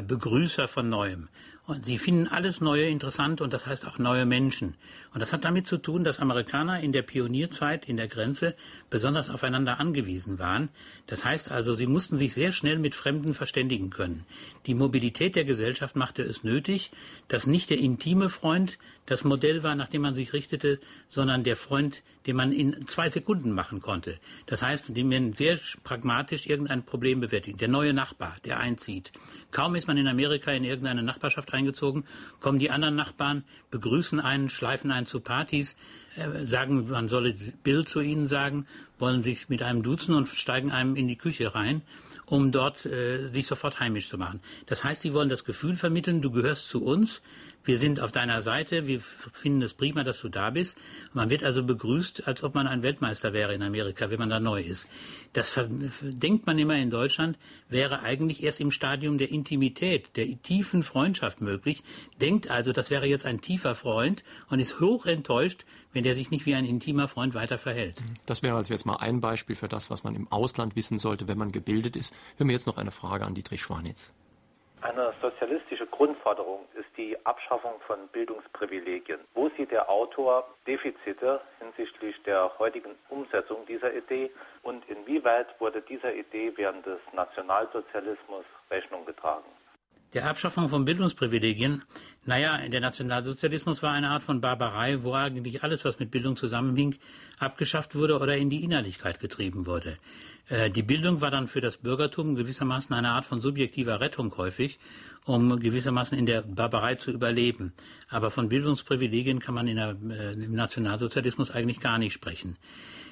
Begrüßer 0.07 0.67
von 0.67 0.89
Neuem. 0.89 1.29
Und 1.67 1.83
sie 1.83 1.97
finden 1.97 2.29
alles 2.29 2.61
Neue 2.61 2.87
interessant 2.87 3.41
und 3.41 3.51
das 3.51 3.67
heißt 3.67 3.85
auch 3.85 3.99
neue 3.99 4.25
Menschen. 4.25 4.75
Und 5.13 5.19
das 5.19 5.33
hat 5.33 5.43
damit 5.43 5.67
zu 5.67 5.77
tun, 5.77 6.05
dass 6.05 6.19
Amerikaner 6.19 6.79
in 6.79 6.93
der 6.93 7.01
Pionierzeit 7.01 7.89
in 7.89 7.97
der 7.97 8.07
Grenze 8.07 8.55
besonders 8.89 9.29
aufeinander 9.29 9.77
angewiesen 9.77 10.39
waren. 10.39 10.69
Das 11.07 11.25
heißt 11.25 11.51
also, 11.51 11.73
sie 11.73 11.87
mussten 11.87 12.17
sich 12.17 12.33
sehr 12.33 12.53
schnell 12.53 12.79
mit 12.79 12.95
Fremden 12.95 13.33
verständigen 13.33 13.89
können. 13.89 14.25
Die 14.65 14.75
Mobilität 14.75 15.35
der 15.35 15.43
Gesellschaft 15.43 15.97
machte 15.97 16.23
es 16.23 16.45
nötig, 16.45 16.91
dass 17.27 17.47
nicht 17.47 17.69
der 17.69 17.79
intime 17.79 18.29
Freund 18.29 18.77
das 19.05 19.25
Modell 19.25 19.61
war, 19.61 19.75
nach 19.75 19.89
dem 19.89 20.03
man 20.03 20.15
sich 20.15 20.31
richtete, 20.31 20.79
sondern 21.09 21.43
der 21.43 21.57
Freund, 21.57 22.01
den 22.27 22.35
man 22.35 22.51
in 22.51 22.87
zwei 22.87 23.09
Sekunden 23.09 23.51
machen 23.51 23.81
konnte. 23.81 24.19
Das 24.45 24.61
heißt, 24.61 24.89
indem 24.89 25.09
man 25.09 25.33
sehr 25.33 25.57
pragmatisch 25.83 26.45
irgendein 26.45 26.83
Problem 26.83 27.21
bewältigt. 27.21 27.61
Der 27.61 27.69
neue 27.69 27.93
Nachbar, 27.93 28.35
der 28.45 28.59
einzieht. 28.59 29.13
Kaum 29.51 29.75
ist 29.75 29.87
man 29.87 29.97
in 29.97 30.07
Amerika 30.07 30.51
in 30.51 30.65
irgendeine 30.65 31.03
Nachbarschaft 31.03 31.53
eingezogen, 31.53 32.03
kommen 32.39 32.59
die 32.59 32.69
anderen 32.69 32.95
Nachbarn, 32.95 33.43
begrüßen 33.71 34.19
einen, 34.19 34.49
schleifen 34.49 34.91
einen 34.91 35.07
zu 35.07 35.21
Partys, 35.21 35.77
äh, 36.15 36.45
sagen, 36.45 36.89
man 36.89 37.09
solle 37.09 37.33
Bill 37.63 37.85
zu 37.85 38.01
ihnen 38.01 38.27
sagen, 38.27 38.67
wollen 38.99 39.23
sich 39.23 39.49
mit 39.49 39.61
einem 39.61 39.83
duzen 39.83 40.13
und 40.13 40.27
steigen 40.27 40.71
einem 40.71 40.95
in 40.95 41.07
die 41.07 41.17
Küche 41.17 41.55
rein, 41.55 41.81
um 42.27 42.51
dort 42.51 42.85
äh, 42.85 43.29
sich 43.29 43.47
sofort 43.47 43.79
heimisch 43.79 44.09
zu 44.09 44.17
machen. 44.17 44.41
Das 44.65 44.83
heißt, 44.83 45.01
sie 45.01 45.13
wollen 45.13 45.29
das 45.29 45.45
Gefühl 45.45 45.75
vermitteln, 45.75 46.21
du 46.21 46.29
gehörst 46.29 46.67
zu 46.67 46.83
uns, 46.83 47.21
wir 47.63 47.77
sind 47.77 47.99
auf 47.99 48.13
deiner 48.13 48.41
Seite, 48.41 48.87
wir 48.87 49.01
finden 49.01 49.61
es 49.61 49.73
prima, 49.73 50.03
dass 50.03 50.21
du 50.21 50.29
da 50.29 50.51
bist. 50.51 50.77
Man 51.13 51.29
wird 51.29 51.43
also 51.43 51.63
begrüßt, 51.63 52.25
als 52.25 52.41
ob 52.41 52.55
man 52.55 52.65
ein 52.65 52.81
Weltmeister 52.81 53.33
wäre 53.33 53.53
in 53.53 53.61
Amerika, 53.61 54.09
wenn 54.09 54.19
man 54.19 54.29
da 54.29 54.39
neu 54.39 54.61
ist. 54.61 54.87
Das 55.33 55.59
denkt 56.01 56.47
man 56.47 56.57
immer 56.59 56.77
in 56.77 56.89
Deutschland, 56.89 57.37
wäre 57.67 58.03
eigentlich 58.03 58.41
erst 58.41 58.61
im 58.61 58.71
Stadium 58.71 59.17
der 59.17 59.31
Intimität, 59.31 60.15
der 60.15 60.41
tiefen 60.41 60.81
Freundschaft 60.81 61.41
möglich. 61.41 61.83
Denkt 62.21 62.49
also, 62.49 62.71
das 62.71 62.89
wäre 62.89 63.05
jetzt 63.05 63.25
ein 63.25 63.41
tiefer 63.41 63.75
Freund 63.75 64.23
und 64.49 64.59
ist 64.59 64.79
hoch 64.79 65.05
enttäuscht, 65.05 65.65
wenn 65.93 66.03
der 66.03 66.15
sich 66.15 66.31
nicht 66.31 66.45
wie 66.45 66.55
ein 66.55 66.65
intimer 66.65 67.07
Freund 67.07 67.35
weiter 67.35 67.57
verhält. 67.57 68.01
Das 68.25 68.43
wäre 68.43 68.55
also 68.55 68.73
jetzt 68.73 68.85
mal 68.85 68.97
ein 68.97 69.21
Beispiel 69.21 69.55
für 69.55 69.67
das, 69.67 69.89
was 69.89 70.03
man 70.03 70.15
im 70.15 70.27
Ausland 70.31 70.75
wissen 70.75 70.97
sollte, 70.97 71.27
wenn 71.27 71.37
man 71.37 71.51
gebildet 71.51 71.95
ist. 71.95 72.13
Hören 72.37 72.49
wir 72.49 72.53
jetzt 72.53 72.67
noch 72.67 72.77
eine 72.77 72.91
Frage 72.91 73.25
an 73.25 73.33
Dietrich 73.33 73.61
Schwanitz. 73.61 74.11
Eine 74.81 75.11
sozialistische 75.21 75.87
Grundforderung 75.87 76.59
ist 76.75 76.89
die 76.97 77.17
Abschaffung 77.25 77.73
von 77.87 78.07
Bildungsprivilegien. 78.09 79.19
Wo 79.33 79.49
sieht 79.57 79.71
der 79.71 79.89
Autor 79.89 80.47
Defizite 80.67 81.41
hinsichtlich 81.59 82.15
der 82.23 82.51
heutigen 82.59 82.91
Umsetzung 83.09 83.65
dieser 83.65 83.93
Idee 83.93 84.29
und 84.61 84.87
inwieweit 84.87 85.47
wurde 85.59 85.81
dieser 85.81 86.13
Idee 86.13 86.53
während 86.55 86.85
des 86.85 86.99
Nationalsozialismus 87.13 88.45
Rechnung 88.69 89.05
getragen? 89.05 89.45
Der 90.13 90.29
Abschaffung 90.29 90.69
von 90.69 90.85
Bildungsprivilegien, 90.85 91.83
naja, 92.25 92.65
der 92.69 92.79
Nationalsozialismus 92.79 93.83
war 93.83 93.91
eine 93.91 94.09
Art 94.09 94.23
von 94.23 94.39
Barbarei, 94.39 95.03
wo 95.03 95.13
eigentlich 95.13 95.63
alles, 95.63 95.83
was 95.83 95.99
mit 95.99 96.11
Bildung 96.11 96.37
zusammenhing, 96.37 96.95
abgeschafft 97.39 97.93
wurde 97.93 98.17
oder 98.17 98.37
in 98.37 98.49
die 98.49 98.63
Innerlichkeit 98.63 99.19
getrieben 99.19 99.65
wurde. 99.65 99.97
Äh, 100.47 100.69
die 100.69 100.81
Bildung 100.81 101.19
war 101.19 101.29
dann 101.29 101.47
für 101.47 101.59
das 101.59 101.75
Bürgertum 101.75 102.35
gewissermaßen 102.35 102.95
eine 102.95 103.09
Art 103.09 103.25
von 103.25 103.41
subjektiver 103.41 103.99
Rettung 103.99 104.35
häufig, 104.37 104.79
um 105.25 105.59
gewissermaßen 105.59 106.17
in 106.17 106.25
der 106.25 106.41
Barbarei 106.41 106.95
zu 106.95 107.11
überleben. 107.11 107.73
Aber 108.09 108.31
von 108.31 108.47
Bildungsprivilegien 108.47 109.39
kann 109.39 109.55
man 109.55 109.65
der, 109.65 109.97
äh, 110.09 110.31
im 110.31 110.53
Nationalsozialismus 110.53 111.51
eigentlich 111.51 111.81
gar 111.81 111.97
nicht 111.97 112.13
sprechen. 112.13 112.55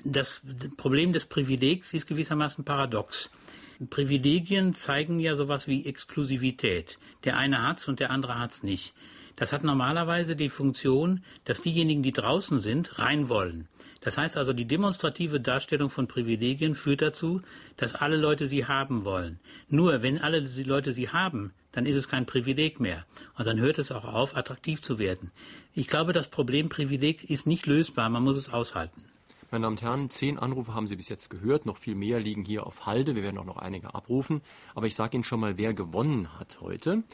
Das 0.06 0.42
Problem 0.78 1.12
des 1.12 1.26
Privilegs 1.26 1.94
ist 1.94 2.08
gewissermaßen 2.08 2.64
paradox. 2.64 3.30
Privilegien 3.90 4.74
zeigen 4.74 5.20
ja 5.20 5.36
sowas 5.36 5.68
wie 5.68 5.86
Exklusivität. 5.86 6.98
Der 7.24 7.38
eine 7.38 7.64
hat's 7.64 7.88
und 7.88 8.00
der 8.00 8.12
andere 8.12 8.40
hat's 8.40 8.64
nicht. 8.64 8.94
Das 9.36 9.52
hat 9.52 9.64
normalerweise 9.64 10.36
die 10.36 10.50
Funktion, 10.50 11.24
dass 11.44 11.62
diejenigen, 11.62 12.04
die 12.04 12.14
draußen 12.14 12.62
sind, 12.62 13.00
rein 13.00 13.28
wollen. 13.28 13.68
Das 14.00 14.18
heißt 14.18 14.38
also, 14.38 14.54
die 14.54 14.66
demonstrative 14.66 15.42
Darstellung 15.42 15.90
von 15.90 16.08
Privilegien 16.08 16.76
führt 16.76 17.02
dazu, 17.02 17.42
dass 17.76 17.96
alle 17.96 18.18
Leute 18.18 18.48
sie 18.48 18.66
haben 18.66 19.04
wollen. 19.04 19.40
Nur 19.68 20.04
wenn 20.04 20.22
alle 20.22 20.48
Leute 20.64 20.94
sie 20.94 21.10
haben, 21.10 21.54
dann 21.72 21.86
ist 21.86 21.96
es 21.96 22.08
kein 22.08 22.26
Privileg 22.26 22.80
mehr. 22.80 23.06
Und 23.38 23.48
dann 23.48 23.60
hört 23.60 23.80
es 23.80 23.92
auch 23.92 24.06
auf, 24.06 24.38
attraktiv 24.38 24.82
zu 24.82 25.00
werden. 25.00 25.32
Ich 25.74 25.88
glaube, 25.88 26.14
das 26.14 26.30
Problem 26.30 26.70
Privileg 26.70 27.30
ist 27.30 27.48
nicht 27.48 27.66
lösbar, 27.66 28.10
man 28.10 28.24
muss 28.24 28.38
es 28.38 28.54
aushalten. 28.54 29.04
Meine 29.56 29.68
Damen 29.68 29.76
und 29.76 29.82
Herren, 29.84 30.10
zehn 30.10 30.38
Anrufe 30.38 30.74
haben 30.74 30.86
Sie 30.86 30.98
bis 30.98 31.08
jetzt 31.08 31.30
gehört, 31.30 31.66
noch 31.66 31.78
viel 31.78 31.96
mehr 31.96 32.20
liegen 32.20 32.44
hier 32.44 32.68
auf 32.68 32.86
Halde. 32.86 33.16
Wir 33.16 33.24
werden 33.24 33.38
auch 33.38 33.46
noch 33.46 33.56
einige 33.56 33.96
abrufen. 33.96 34.42
Aber 34.74 34.86
ich 34.86 34.96
sage 34.96 35.16
Ihnen 35.16 35.24
schon 35.24 35.40
mal, 35.40 35.58
wer 35.58 35.74
gewonnen 35.74 36.38
hat 36.38 36.60
heute. 36.60 37.06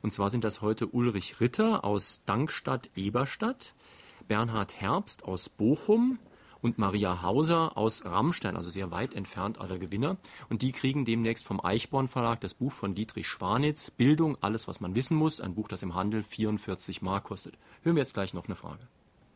Und 0.00 0.10
zwar 0.10 0.30
sind 0.30 0.42
das 0.42 0.62
heute 0.62 0.86
Ulrich 0.86 1.40
Ritter 1.40 1.84
aus 1.84 2.22
Dankstadt-Eberstadt, 2.24 3.74
Bernhard 4.26 4.80
Herbst 4.80 5.26
aus 5.26 5.50
Bochum 5.50 6.18
und 6.62 6.78
Maria 6.78 7.20
Hauser 7.20 7.76
aus 7.76 8.02
Rammstein, 8.06 8.56
also 8.56 8.70
sehr 8.70 8.90
weit 8.90 9.12
entfernt 9.12 9.58
aller 9.58 9.78
Gewinner. 9.78 10.16
Und 10.48 10.62
die 10.62 10.72
kriegen 10.72 11.04
demnächst 11.04 11.46
vom 11.46 11.62
Eichborn 11.62 12.08
Verlag 12.08 12.40
das 12.40 12.54
Buch 12.54 12.72
von 12.72 12.94
Dietrich 12.94 13.28
Schwanitz, 13.28 13.90
Bildung, 13.90 14.38
alles 14.40 14.68
was 14.68 14.80
man 14.80 14.94
wissen 14.94 15.18
muss, 15.18 15.38
ein 15.38 15.54
Buch, 15.54 15.68
das 15.68 15.82
im 15.82 15.94
Handel 15.94 16.22
44 16.22 17.02
Mark 17.02 17.24
kostet. 17.24 17.58
Hören 17.82 17.96
wir 17.96 18.02
jetzt 18.02 18.14
gleich 18.14 18.32
noch 18.32 18.46
eine 18.46 18.56
Frage. 18.56 18.88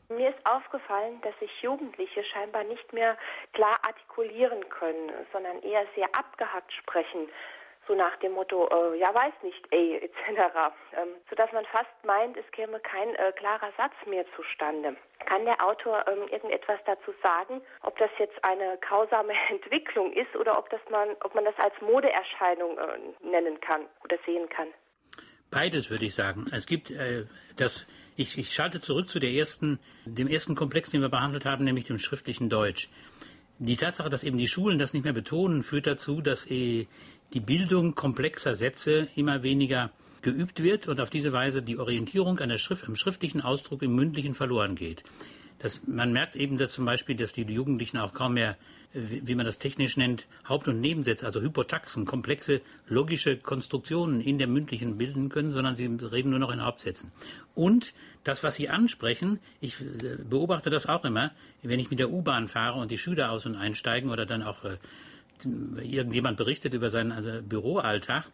Mir 0.09 0.31
ist 0.31 0.47
aufgefallen, 0.47 1.21
dass 1.23 1.39
sich 1.39 1.63
Jugendliche 1.63 2.23
scheinbar 2.25 2.65
nicht 2.65 2.93
mehr 2.93 3.17
klar 3.53 3.79
artikulieren 3.83 4.69
können, 4.69 5.11
sondern 5.33 5.63
eher 5.63 5.87
sehr 5.95 6.07
abgehackt 6.15 6.73
sprechen. 6.73 7.29
So 7.87 7.95
nach 7.95 8.17
dem 8.17 8.33
Motto, 8.33 8.67
äh, 8.69 8.99
ja 8.99 9.15
weiß 9.15 9.35
nicht, 9.43 9.63
ey, 9.71 9.97
etc. 9.97 10.73
Ähm, 10.97 11.09
sodass 11.29 11.53
man 11.53 11.65
fast 11.67 12.05
meint, 12.05 12.37
es 12.37 12.51
käme 12.53 12.81
kein 12.81 13.15
äh, 13.17 13.33
klarer 13.33 13.73
Satz 13.77 13.95
mehr 14.07 14.25
zustande. 14.37 14.97
Kann 15.27 15.45
der 15.45 15.63
Autor 15.65 16.05
ähm, 16.09 16.29
irgendetwas 16.29 16.81
dazu 16.87 17.15
sagen, 17.23 17.61
ob 17.83 17.97
das 17.99 18.11
jetzt 18.19 18.43
eine 18.45 18.79
grausame 18.79 19.35
Entwicklung 19.51 20.13
ist 20.13 20.35
oder 20.37 20.59
ob, 20.59 20.71
das 20.71 20.81
man, 20.91 21.11
ob 21.25 21.35
man 21.35 21.45
das 21.45 21.59
als 21.59 21.79
Modeerscheinung 21.81 22.79
äh, 22.79 22.99
nennen 23.21 23.61
kann 23.61 23.87
oder 24.03 24.17
sehen 24.25 24.49
kann? 24.49 24.69
Beides 25.55 25.89
würde 25.89 26.05
ich 26.05 26.15
sagen. 26.15 26.47
Es 26.51 26.67
gibt 26.67 26.91
äh, 26.91 27.25
das 27.57 27.87
ich, 28.17 28.39
ich 28.39 28.53
schalte 28.53 28.81
zurück 28.81 29.09
zu 29.09 29.19
der 29.19 29.33
ersten, 29.33 29.79
dem 30.05 30.29
ersten 30.29 30.55
Komplex, 30.55 30.91
den 30.91 31.01
wir 31.01 31.09
behandelt 31.09 31.45
haben, 31.45 31.65
nämlich 31.65 31.85
dem 31.85 31.99
schriftlichen 31.99 32.49
Deutsch. 32.49 32.89
Die 33.59 33.77
Tatsache, 33.77 34.09
dass 34.09 34.25
eben 34.25 34.39
die 34.39 34.49
Schulen 34.49 34.79
das 34.79 34.93
nicht 34.93 35.05
mehr 35.05 35.13
betonen, 35.13 35.63
führt 35.63 35.87
dazu, 35.87 36.21
dass 36.21 36.49
äh, 36.51 36.87
die 37.33 37.41
Bildung 37.41 37.95
komplexer 37.95 38.55
Sätze 38.55 39.09
immer 39.17 39.43
weniger 39.43 39.91
geübt 40.23 40.63
wird 40.63 40.89
und 40.89 41.01
auf 41.01 41.11
diese 41.11 41.33
Weise 41.33 41.63
die 41.63 41.79
Orientierung 41.79 42.39
an 42.39 42.49
der 42.49 42.59
Schrift, 42.59 42.87
am 42.89 42.97
schriftlichen 42.97 43.43
Ausdruck 43.43 43.83
im 43.83 43.95
mündlichen 43.95 44.35
verloren 44.35 44.75
geht. 44.75 45.03
Das, 45.59 45.87
man 45.87 46.13
merkt 46.13 46.37
eben 46.37 46.59
dass 46.59 46.71
zum 46.71 46.85
Beispiel, 46.85 47.17
dass 47.17 47.33
die 47.33 47.43
Jugendlichen 47.43 47.99
auch 47.99 48.13
kaum 48.13 48.35
mehr, 48.35 48.57
wie, 48.93 49.35
man 49.35 49.47
das 49.47 49.59
technisch 49.59 49.97
nennt, 49.97 50.27
Haupt- 50.49 50.69
und 50.69 50.81
Nebensätze, 50.81 51.27
also 51.27 51.41
Hypotaxen, 51.41 52.05
komplexe 52.05 52.61
logische 52.87 53.37
Konstruktionen 53.37 54.21
in 54.21 54.39
der 54.39 54.47
mündlichen 54.47 54.99
bilden 54.99 55.29
können, 55.29 55.53
sondern 55.53 55.75
sie 55.77 55.87
reden 55.87 56.31
nur 56.31 56.39
noch 56.39 56.53
in 56.53 56.63
Hauptsätzen. 56.63 57.11
Und 57.55 57.95
das, 58.25 58.43
was 58.43 58.57
Sie 58.57 58.69
ansprechen, 58.69 59.39
ich 59.61 59.81
äh, 59.81 60.17
beobachte 60.29 60.71
das 60.71 60.87
auch 60.87 61.05
immer, 61.05 61.33
wenn 61.63 61.81
ich 61.81 61.91
mit 61.91 61.99
der 61.99 62.11
U-Bahn 62.11 62.49
fahre 62.49 62.81
und 62.81 62.91
die 62.91 62.99
Schüler 62.99 63.31
aus- 63.31 63.47
und 63.47 63.55
einsteigen 63.55 64.11
oder 64.11 64.27
dann 64.27 64.43
auch 64.43 64.65
äh, 64.65 64.79
irgendjemand 65.83 66.37
berichtet 66.37 66.75
über 66.75 66.91
seinen 66.91 67.13
also 67.13 67.43
Büroalltag, 67.43 68.31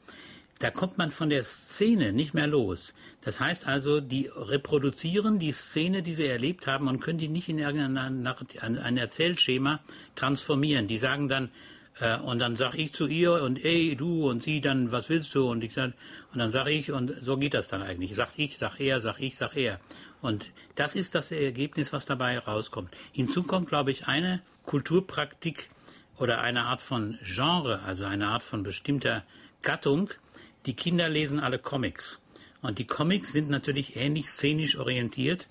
da 0.61 0.71
kommt 0.71 0.99
man 0.99 1.11
von 1.11 1.31
der 1.31 1.43
Szene 1.43 2.13
nicht 2.13 2.35
mehr 2.35 2.47
los. 2.47 2.93
Das 3.23 3.41
heißt 3.41 3.67
also, 3.67 4.01
die 4.01 4.31
reproduzieren 4.35 5.39
die 5.39 5.53
Szene, 5.53 6.03
die 6.03 6.13
sie 6.13 6.27
erlebt 6.27 6.67
haben 6.67 6.87
und 6.87 7.01
können 7.01 7.19
die 7.19 7.29
nicht 7.29 7.49
in 7.49 7.59
irgendein 7.59 8.97
Erzählschema 8.97 9.81
transformieren. 10.15 10.87
Die 10.87 10.99
sagen 10.99 11.29
dann, 11.29 11.51
äh, 11.99 12.19
und 12.19 12.41
dann 12.41 12.57
sag 12.57 12.75
ich 12.75 12.93
zu 12.93 13.07
ihr 13.07 13.43
und 13.43 13.65
ey, 13.65 13.97
du 13.97 14.29
und 14.29 14.43
sie 14.43 14.61
dann, 14.61 14.93
was 14.93 15.09
willst 15.09 15.35
du? 15.35 15.51
Und 15.51 15.65
ich 15.65 15.73
sag, 15.73 15.95
und 16.33 16.39
dann 16.39 16.53
sage 16.53 16.73
ich, 16.73 16.93
und 16.93 17.11
so 17.23 17.39
geht 17.39 17.55
das 17.55 17.69
dann 17.69 17.83
eigentlich. 17.83 18.15
Sag 18.15 18.29
ich, 18.37 18.59
sag 18.59 18.79
er, 18.79 19.01
sag 19.01 19.19
ich, 19.19 19.39
sag 19.39 19.57
er. 19.57 19.81
Und 20.21 20.53
das 20.75 20.95
ist 20.95 21.15
das 21.15 21.33
Ergebnis, 21.33 21.91
was 21.95 22.05
dabei 22.05 22.39
rauskommt. 22.39 22.95
Hinzu 23.13 23.45
kommt, 23.45 23.71
glaube 23.71 23.93
ich, 23.93 24.09
eine 24.09 24.43
Kulturpraktik 24.67 25.71
oder 26.19 26.43
eine 26.43 26.65
Art 26.65 26.83
von 26.83 27.19
Genre, 27.23 27.81
also 27.87 28.05
eine 28.05 28.29
Art 28.29 28.43
von 28.43 28.63
bestimmter 28.63 29.25
Gattung, 29.63 30.11
die 30.67 30.75
Kinder 30.75 31.09
lesen 31.09 31.41
alle 31.41 31.59
Comics. 31.59 32.21
Und 32.63 32.79
die 32.79 32.87
Comics 32.87 33.33
sind 33.33 33.49
natürlich 33.49 33.97
ähnlich 33.97 34.29
szenisch 34.29 34.77
orientiert 34.77 35.47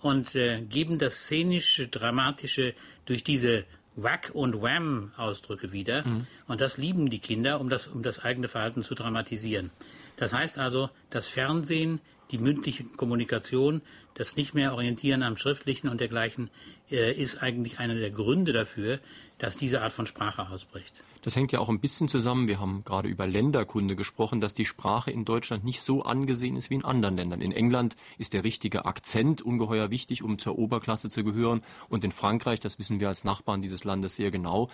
und 0.00 0.34
äh, 0.34 0.62
geben 0.62 0.98
das 0.98 1.24
szenische, 1.24 1.88
dramatische 1.88 2.74
durch 3.04 3.24
diese 3.24 3.64
Whack- 3.96 4.30
und 4.34 4.60
Wham-Ausdrücke 4.60 5.72
wieder. 5.72 6.06
Mhm. 6.06 6.26
Und 6.46 6.60
das 6.60 6.76
lieben 6.76 7.10
die 7.10 7.18
Kinder, 7.18 7.60
um 7.60 7.68
das, 7.68 7.88
um 7.88 8.02
das 8.02 8.18
eigene 8.20 8.48
Verhalten 8.48 8.82
zu 8.82 8.94
dramatisieren. 8.94 9.70
Das 10.16 10.32
heißt 10.32 10.58
also, 10.58 10.90
das 11.10 11.28
Fernsehen, 11.28 12.00
die 12.30 12.38
mündliche 12.38 12.84
Kommunikation, 12.84 13.82
das 14.14 14.36
nicht 14.36 14.54
mehr 14.54 14.72
Orientieren 14.72 15.22
am 15.22 15.36
Schriftlichen 15.36 15.88
und 15.88 16.00
dergleichen, 16.00 16.50
äh, 16.90 17.12
ist 17.12 17.42
eigentlich 17.42 17.78
einer 17.78 17.94
der 17.94 18.10
Gründe 18.10 18.52
dafür, 18.52 19.00
dass 19.38 19.56
diese 19.56 19.82
Art 19.82 19.92
von 19.92 20.06
Sprache 20.06 20.48
ausbricht. 20.48 21.02
Das 21.22 21.36
hängt 21.36 21.52
ja 21.52 21.58
auch 21.58 21.68
ein 21.68 21.80
bisschen 21.80 22.08
zusammen. 22.08 22.48
Wir 22.48 22.60
haben 22.60 22.84
gerade 22.84 23.08
über 23.08 23.26
Länderkunde 23.26 23.96
gesprochen, 23.96 24.40
dass 24.40 24.54
die 24.54 24.64
Sprache 24.64 25.10
in 25.10 25.24
Deutschland 25.24 25.64
nicht 25.64 25.82
so 25.82 26.02
angesehen 26.02 26.56
ist 26.56 26.70
wie 26.70 26.76
in 26.76 26.84
anderen 26.84 27.16
Ländern. 27.16 27.40
In 27.40 27.52
England 27.52 27.96
ist 28.16 28.32
der 28.32 28.44
richtige 28.44 28.86
Akzent 28.86 29.42
ungeheuer 29.42 29.90
wichtig, 29.90 30.22
um 30.22 30.38
zur 30.38 30.58
Oberklasse 30.58 31.10
zu 31.10 31.24
gehören. 31.24 31.62
Und 31.88 32.04
in 32.04 32.12
Frankreich, 32.12 32.60
das 32.60 32.78
wissen 32.78 33.00
wir 33.00 33.08
als 33.08 33.24
Nachbarn 33.24 33.60
dieses 33.60 33.84
Landes 33.84 34.16
sehr 34.16 34.30
genau, 34.30 34.70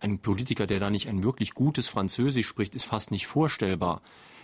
ein 0.00 0.18
Politiker, 0.18 0.66
der 0.66 0.80
da 0.80 0.88
nicht 0.90 1.08
ein 1.08 1.22
wirklich 1.22 1.52
gutes 1.52 1.88
Französisch 1.88 2.46
spricht, 2.46 2.74
ist 2.74 2.84
fast 2.84 3.10
nicht 3.10 3.26
vorstellbar, 3.26 4.00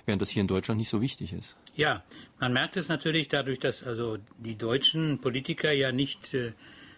während 0.06 0.22
das 0.22 0.30
hier 0.30 0.40
in 0.40 0.48
Deutschland 0.48 0.78
nicht 0.78 0.88
so 0.88 1.02
wichtig 1.02 1.32
ist. 1.32 1.56
Ja, 1.74 2.02
man 2.40 2.52
merkt 2.52 2.76
es 2.76 2.88
natürlich 2.88 3.28
dadurch, 3.28 3.58
dass 3.58 3.82
also 3.82 4.18
die 4.38 4.56
deutschen 4.56 5.20
Politiker 5.20 5.72
ja 5.72 5.92
nicht 5.92 6.32
äh, 6.32 6.52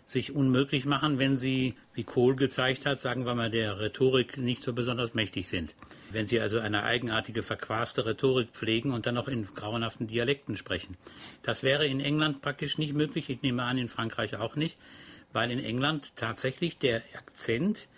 sich 0.08 0.34
unmöglich 0.34 0.86
machen, 0.86 1.18
wenn 1.18 1.36
sie, 1.36 1.74
wie 1.92 2.02
Kohl 2.02 2.34
gezeigt 2.34 2.86
hat, 2.86 3.02
sagen 3.02 3.26
wir 3.26 3.34
mal, 3.34 3.50
der 3.50 3.78
Rhetorik 3.78 4.38
nicht 4.38 4.62
so 4.62 4.72
besonders 4.72 5.12
mächtig 5.12 5.48
sind. 5.48 5.74
Wenn 6.10 6.26
sie 6.26 6.40
also 6.40 6.58
eine 6.60 6.84
eigenartige, 6.84 7.42
verquaste 7.42 8.06
Rhetorik 8.06 8.48
pflegen 8.52 8.92
und 8.92 9.04
dann 9.04 9.16
noch 9.16 9.28
in 9.28 9.44
grauenhaften 9.44 10.06
Dialekten 10.06 10.56
sprechen. 10.56 10.96
Das 11.42 11.62
wäre 11.62 11.86
in 11.86 12.00
England 12.00 12.40
praktisch 12.40 12.78
nicht 12.78 12.94
möglich. 12.94 13.28
Ich 13.28 13.42
nehme 13.42 13.64
an, 13.64 13.76
in 13.76 13.90
Frankreich 13.90 14.34
auch 14.36 14.56
nicht, 14.56 14.78
weil 15.34 15.50
in 15.50 15.62
England 15.62 16.16
tatsächlich 16.16 16.78
der 16.78 17.02
Akzent 17.14 17.88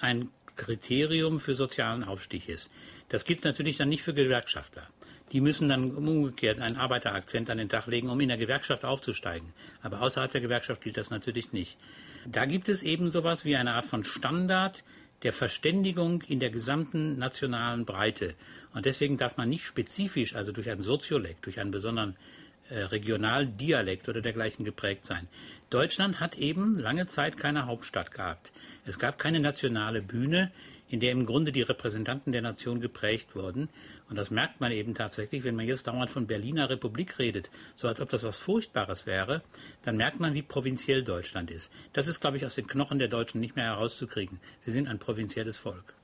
ein 0.00 0.30
Kriterium 0.56 1.38
für 1.38 1.54
sozialen 1.54 2.02
Aufstieg 2.02 2.48
ist. 2.48 2.70
Das 3.08 3.24
gilt 3.24 3.44
natürlich 3.44 3.76
dann 3.76 3.88
nicht 3.88 4.02
für 4.02 4.14
Gewerkschaftler. 4.14 4.86
Die 5.32 5.40
müssen 5.40 5.68
dann 5.68 5.90
umgekehrt 5.90 6.58
einen 6.58 6.76
Arbeiterakzent 6.76 7.50
an 7.50 7.58
den 7.58 7.68
Tag 7.68 7.86
legen, 7.86 8.08
um 8.08 8.20
in 8.20 8.28
der 8.28 8.38
Gewerkschaft 8.38 8.84
aufzusteigen. 8.84 9.52
Aber 9.82 10.00
außerhalb 10.00 10.32
der 10.32 10.40
Gewerkschaft 10.40 10.82
gilt 10.82 10.96
das 10.96 11.10
natürlich 11.10 11.52
nicht. 11.52 11.78
Da 12.26 12.46
gibt 12.46 12.68
es 12.68 12.82
eben 12.82 13.12
sowas 13.12 13.44
wie 13.44 13.56
eine 13.56 13.72
Art 13.72 13.86
von 13.86 14.04
Standard 14.04 14.84
der 15.22 15.32
Verständigung 15.32 16.22
in 16.22 16.40
der 16.40 16.50
gesamten 16.50 17.18
nationalen 17.18 17.84
Breite. 17.84 18.34
Und 18.72 18.86
deswegen 18.86 19.16
darf 19.16 19.36
man 19.36 19.48
nicht 19.48 19.64
spezifisch, 19.64 20.34
also 20.34 20.52
durch 20.52 20.70
einen 20.70 20.82
Soziolekt, 20.82 21.44
durch 21.44 21.58
einen 21.60 21.72
besonderen 21.72 22.16
äh, 22.70 22.80
Regionaldialekt 22.80 24.08
oder 24.08 24.20
dergleichen 24.20 24.64
geprägt 24.64 25.06
sein. 25.06 25.26
Deutschland 25.70 26.20
hat 26.20 26.36
eben 26.36 26.78
lange 26.78 27.06
Zeit 27.06 27.36
keine 27.36 27.66
Hauptstadt 27.66 28.12
gehabt. 28.12 28.52
Es 28.86 28.98
gab 28.98 29.18
keine 29.18 29.40
nationale 29.40 30.02
Bühne, 30.02 30.52
in 30.88 31.00
der 31.00 31.12
im 31.12 31.26
Grunde 31.26 31.52
die 31.52 31.62
Repräsentanten 31.62 32.32
der 32.32 32.42
Nation 32.42 32.80
geprägt 32.80 33.34
wurden. 33.34 33.68
Und 34.08 34.16
das 34.16 34.30
merkt 34.30 34.60
man 34.60 34.72
eben 34.72 34.94
tatsächlich, 34.94 35.44
wenn 35.44 35.56
man 35.56 35.66
jetzt 35.66 35.86
dauernd 35.86 36.10
von 36.10 36.26
Berliner 36.26 36.70
Republik 36.70 37.18
redet, 37.18 37.50
so 37.74 37.88
als 37.88 38.00
ob 38.00 38.08
das 38.08 38.24
was 38.24 38.38
Furchtbares 38.38 39.06
wäre, 39.06 39.42
dann 39.84 39.96
merkt 39.96 40.20
man, 40.20 40.34
wie 40.34 40.42
provinziell 40.42 41.02
Deutschland 41.02 41.50
ist. 41.50 41.72
Das 41.92 42.08
ist, 42.08 42.20
glaube 42.20 42.36
ich, 42.36 42.46
aus 42.46 42.54
den 42.54 42.66
Knochen 42.66 42.98
der 42.98 43.08
Deutschen 43.08 43.40
nicht 43.40 43.56
mehr 43.56 43.66
herauszukriegen. 43.66 44.40
Sie 44.60 44.70
sind 44.70 44.88
ein 44.88 44.98
provinzielles 44.98 45.58
Volk. 45.58 45.94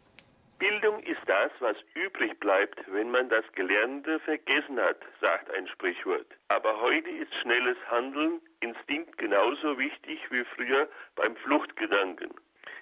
Bildung 0.59 1.03
ist 1.03 1.21
das, 1.27 1.51
was 1.61 1.77
übrig 1.95 2.39
bleibt, 2.41 2.81
wenn 2.91 3.11
man 3.11 3.29
das 3.29 3.45
Gelernte 3.55 4.19
vergessen 4.21 4.79
hat, 4.81 4.99
sagt 5.21 5.51
ein 5.51 5.67
Sprichwort. 5.69 6.27
Aber 6.49 6.81
heute 6.81 7.11
ist 7.11 7.35
schnelles 7.43 7.77
Handeln, 7.91 8.41
Instinkt 8.61 9.19
genauso 9.19 9.79
wichtig 9.79 10.21
wie 10.31 10.45
früher 10.55 10.89
beim 11.17 11.37
Fluchtgedanken. 11.37 12.31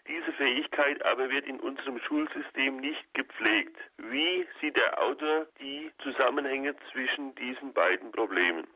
Diese 0.09 0.33
Fähigkeit 0.33 1.05
aber 1.07 1.31
wird 1.31 1.47
in 1.47 1.61
unserem 1.61 1.99
Schulsystem 2.01 2.79
nicht 2.79 3.05
gepflegt. 3.15 3.77
Wie 3.99 4.47
sieht 4.61 4.77
der 4.77 5.01
Autor 5.01 5.47
die 5.61 5.91
Zusammenhänge 6.03 6.75
zwischen 6.93 7.35
diesen 7.37 7.73
beiden 7.73 8.11
Problemen? 8.11 8.67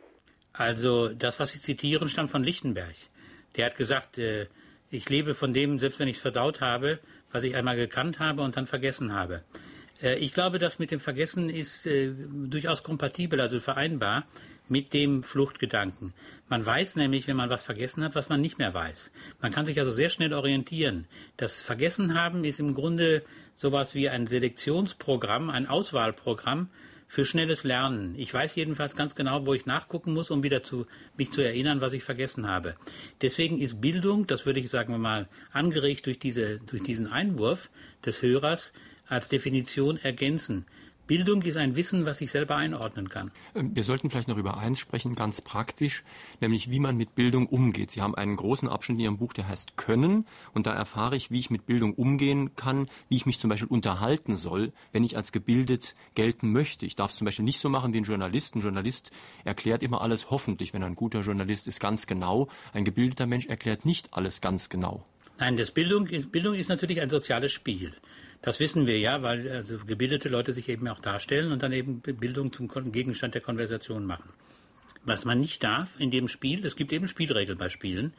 Also 0.52 1.08
das, 1.08 1.40
was 1.40 1.50
Sie 1.50 1.58
zitieren, 1.58 2.08
stammt 2.08 2.30
von 2.30 2.44
Lichtenberg. 2.44 2.94
Der 3.56 3.66
hat 3.66 3.76
gesagt, 3.76 4.18
äh, 4.18 4.46
ich 4.90 5.08
lebe 5.08 5.34
von 5.34 5.52
dem, 5.52 5.78
selbst 5.78 5.98
wenn 5.98 6.08
ich 6.08 6.16
es 6.16 6.22
verdaut 6.22 6.60
habe, 6.60 7.00
was 7.32 7.42
ich 7.42 7.56
einmal 7.56 7.76
gekannt 7.76 8.20
habe 8.20 8.42
und 8.42 8.56
dann 8.56 8.66
vergessen 8.66 9.12
habe. 9.12 9.42
Äh, 10.02 10.18
ich 10.18 10.32
glaube, 10.32 10.58
das 10.58 10.78
mit 10.78 10.90
dem 10.90 11.00
Vergessen 11.00 11.50
ist 11.50 11.86
äh, 11.86 12.12
durchaus 12.46 12.82
kompatibel, 12.82 13.40
also 13.40 13.60
vereinbar 13.60 14.26
mit 14.68 14.92
dem 14.92 15.22
Fluchtgedanken. 15.22 16.12
Man 16.48 16.64
weiß 16.64 16.96
nämlich, 16.96 17.28
wenn 17.28 17.36
man 17.36 17.50
was 17.50 17.62
vergessen 17.62 18.02
hat, 18.02 18.14
was 18.14 18.28
man 18.28 18.40
nicht 18.40 18.58
mehr 18.58 18.74
weiß. 18.74 19.12
Man 19.40 19.52
kann 19.52 19.66
sich 19.66 19.78
also 19.78 19.92
sehr 19.92 20.08
schnell 20.08 20.32
orientieren. 20.32 21.06
Das 21.36 21.60
Vergessen 21.60 22.14
haben 22.14 22.44
ist 22.44 22.60
im 22.60 22.74
Grunde 22.74 23.22
sowas 23.54 23.94
wie 23.94 24.08
ein 24.08 24.26
Selektionsprogramm, 24.26 25.50
ein 25.50 25.66
Auswahlprogramm 25.66 26.68
für 27.08 27.24
schnelles 27.24 27.62
Lernen. 27.62 28.14
Ich 28.16 28.32
weiß 28.34 28.56
jedenfalls 28.56 28.96
ganz 28.96 29.14
genau, 29.14 29.46
wo 29.46 29.54
ich 29.54 29.66
nachgucken 29.66 30.12
muss, 30.12 30.30
um 30.30 30.42
wieder 30.42 30.62
zu, 30.62 30.86
mich 31.16 31.30
zu 31.30 31.40
erinnern, 31.40 31.80
was 31.80 31.92
ich 31.92 32.02
vergessen 32.02 32.48
habe. 32.48 32.74
Deswegen 33.22 33.60
ist 33.60 33.80
Bildung, 33.80 34.26
das 34.26 34.44
würde 34.44 34.60
ich 34.60 34.68
sagen 34.68 34.92
wir 34.92 34.98
mal, 34.98 35.28
angeregt 35.52 36.06
durch, 36.06 36.18
diese, 36.18 36.58
durch 36.58 36.82
diesen 36.82 37.06
Einwurf 37.06 37.70
des 38.04 38.22
Hörers, 38.22 38.72
als 39.08 39.28
Definition 39.28 39.98
ergänzen. 39.98 40.66
Bildung 41.06 41.42
ist 41.42 41.56
ein 41.56 41.76
Wissen, 41.76 42.04
was 42.04 42.20
ich 42.20 42.32
selber 42.32 42.56
einordnen 42.56 43.08
kann. 43.08 43.30
Ähm, 43.54 43.76
wir 43.76 43.84
sollten 43.84 44.10
vielleicht 44.10 44.26
noch 44.26 44.38
über 44.38 44.58
eins 44.58 44.80
sprechen, 44.80 45.14
ganz 45.14 45.40
praktisch, 45.40 46.02
nämlich 46.40 46.70
wie 46.70 46.80
man 46.80 46.96
mit 46.96 47.14
Bildung 47.14 47.46
umgeht. 47.46 47.92
Sie 47.92 48.02
haben 48.02 48.16
einen 48.16 48.34
großen 48.34 48.68
Abschnitt 48.68 48.98
in 48.98 49.04
Ihrem 49.04 49.18
Buch, 49.18 49.32
der 49.32 49.46
heißt 49.46 49.76
Können. 49.76 50.26
Und 50.52 50.66
da 50.66 50.72
erfahre 50.72 51.14
ich, 51.14 51.30
wie 51.30 51.38
ich 51.38 51.50
mit 51.50 51.66
Bildung 51.66 51.94
umgehen 51.94 52.56
kann, 52.56 52.88
wie 53.08 53.16
ich 53.16 53.26
mich 53.26 53.38
zum 53.38 53.50
Beispiel 53.50 53.68
unterhalten 53.68 54.34
soll, 54.34 54.72
wenn 54.92 55.04
ich 55.04 55.16
als 55.16 55.30
gebildet 55.30 55.94
gelten 56.16 56.50
möchte. 56.50 56.86
Ich 56.86 56.96
darf 56.96 57.10
es 57.10 57.18
zum 57.18 57.24
Beispiel 57.24 57.44
nicht 57.44 57.60
so 57.60 57.68
machen 57.68 57.92
wie 57.92 57.98
ein 57.98 58.04
Journalist. 58.04 58.56
Ein 58.56 58.62
Journalist 58.62 59.12
erklärt 59.44 59.84
immer 59.84 60.00
alles 60.00 60.30
hoffentlich, 60.30 60.74
wenn 60.74 60.82
er 60.82 60.88
ein 60.88 60.96
guter 60.96 61.20
Journalist 61.20 61.68
ist, 61.68 61.78
ganz 61.78 62.08
genau. 62.08 62.48
Ein 62.72 62.84
gebildeter 62.84 63.26
Mensch 63.26 63.46
erklärt 63.46 63.84
nicht 63.84 64.12
alles 64.12 64.40
ganz 64.40 64.68
genau. 64.68 65.04
Nein, 65.38 65.56
das 65.56 65.70
Bildung, 65.70 66.06
Bildung 66.06 66.54
ist 66.54 66.68
natürlich 66.68 67.00
ein 67.00 67.10
soziales 67.10 67.52
Spiel. 67.52 67.94
Das 68.42 68.60
wissen 68.60 68.86
wir 68.86 68.98
ja, 68.98 69.22
weil 69.22 69.48
also 69.50 69.78
gebildete 69.78 70.28
Leute 70.28 70.52
sich 70.52 70.68
eben 70.68 70.88
auch 70.88 71.00
darstellen 71.00 71.52
und 71.52 71.62
dann 71.62 71.72
eben 71.72 72.00
Bildung 72.00 72.52
zum 72.52 72.68
Gegenstand 72.92 73.34
der 73.34 73.42
Konversation 73.42 74.04
machen. 74.04 74.30
Was 75.04 75.24
man 75.24 75.40
nicht 75.40 75.62
darf 75.62 75.98
in 75.98 76.10
dem 76.10 76.28
Spiel, 76.28 76.64
es 76.64 76.76
gibt 76.76 76.92
eben 76.92 77.08
Spielregeln 77.08 77.58
bei 77.58 77.68
Spielen. 77.68 78.12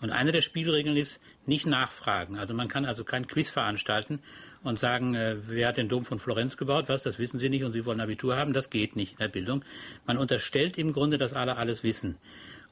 Und 0.00 0.10
eine 0.10 0.32
der 0.32 0.40
Spielregeln 0.40 0.96
ist 0.96 1.20
nicht 1.46 1.66
nachfragen. 1.66 2.36
Also 2.36 2.52
man 2.52 2.68
kann 2.68 2.84
also 2.84 3.04
kein 3.04 3.26
Quiz 3.26 3.48
veranstalten 3.48 4.18
und 4.62 4.78
sagen, 4.78 5.14
äh, 5.14 5.36
wer 5.46 5.68
hat 5.68 5.76
den 5.76 5.88
Dom 5.88 6.04
von 6.04 6.18
Florenz 6.18 6.56
gebaut? 6.56 6.88
Was, 6.88 7.02
das 7.02 7.18
wissen 7.18 7.38
Sie 7.38 7.48
nicht 7.48 7.64
und 7.64 7.72
Sie 7.72 7.86
wollen 7.86 8.00
Abitur 8.00 8.36
haben. 8.36 8.52
Das 8.52 8.70
geht 8.70 8.96
nicht 8.96 9.12
in 9.12 9.18
der 9.18 9.28
Bildung. 9.28 9.64
Man 10.06 10.18
unterstellt 10.18 10.76
im 10.78 10.92
Grunde, 10.92 11.16
dass 11.16 11.32
alle 11.32 11.56
alles 11.56 11.84
wissen. 11.84 12.16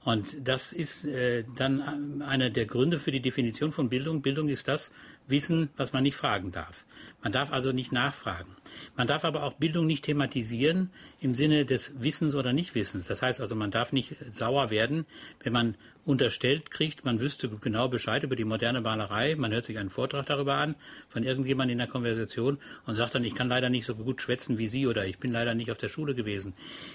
Und 0.05 0.47
das 0.47 0.73
ist 0.73 1.05
äh, 1.05 1.45
dann 1.57 2.23
einer 2.23 2.51
der 2.51 2.67
Gründe 2.67 2.99
für 2.99 3.13
die 3.13 3.21
Definition 3.21 3.71
von 3.71 3.89
Bildung. 3.89 4.21
Bildung 4.21 4.49
ist 4.49 4.67
das 4.67 4.91
Wissen, 5.27 5.71
was 5.77 5.93
man 5.93 6.03
nicht 6.03 6.17
fragen 6.17 6.53
darf. 6.53 6.85
Man 7.23 7.33
darf 7.33 7.53
also 7.53 7.73
nicht 7.73 7.93
nachfragen. 7.93 8.57
Man 8.97 9.07
darf 9.07 9.25
aber 9.25 9.45
auch 9.45 9.55
Bildung 9.55 9.87
nicht 9.87 10.05
thematisieren 10.05 10.91
im 11.21 11.35
Sinne 11.35 11.65
des 11.65 12.03
Wissens 12.03 12.35
oder 12.35 12.53
Nichtwissens. 12.53 13.07
Das 13.07 13.23
heißt 13.23 13.41
also, 13.41 13.55
man 13.55 13.71
darf 13.71 13.93
nicht 13.93 14.17
sauer 14.31 14.71
werden, 14.71 15.07
wenn 15.43 15.53
man 15.53 15.77
unterstellt 16.05 16.71
kriegt, 16.71 17.05
man 17.05 17.21
wüsste 17.21 17.49
genau 17.49 17.89
Bescheid 17.89 18.25
über 18.25 18.35
die 18.35 18.45
moderne 18.45 18.81
Malerei. 18.81 19.37
Man 19.37 19.53
hört 19.53 19.65
sich 19.65 19.79
einen 19.79 19.91
Vortrag 19.91 20.27
darüber 20.27 20.55
an 20.55 20.75
von 21.09 21.23
irgendjemandem 21.23 21.73
in 21.75 21.79
der 21.79 21.87
Konversation 21.87 22.59
und 22.87 22.97
sagt 22.97 23.15
dann, 23.15 23.25
ich 23.25 23.35
kann 23.35 23.49
leider 23.49 23.71
nicht 23.71 23.87
so 23.87 23.95
gut 23.95 24.21
schwätzen 24.21 24.59
wie 24.59 24.67
Sie 24.67 24.87
oder 24.87 25.07
ich 25.07 25.19
bin 25.19 25.31
leider 25.31 25.55
nicht 25.55 25.71
auf 25.71 25.79
der 25.79 25.89
Schule 25.89 26.15
gewesen. 26.15 26.55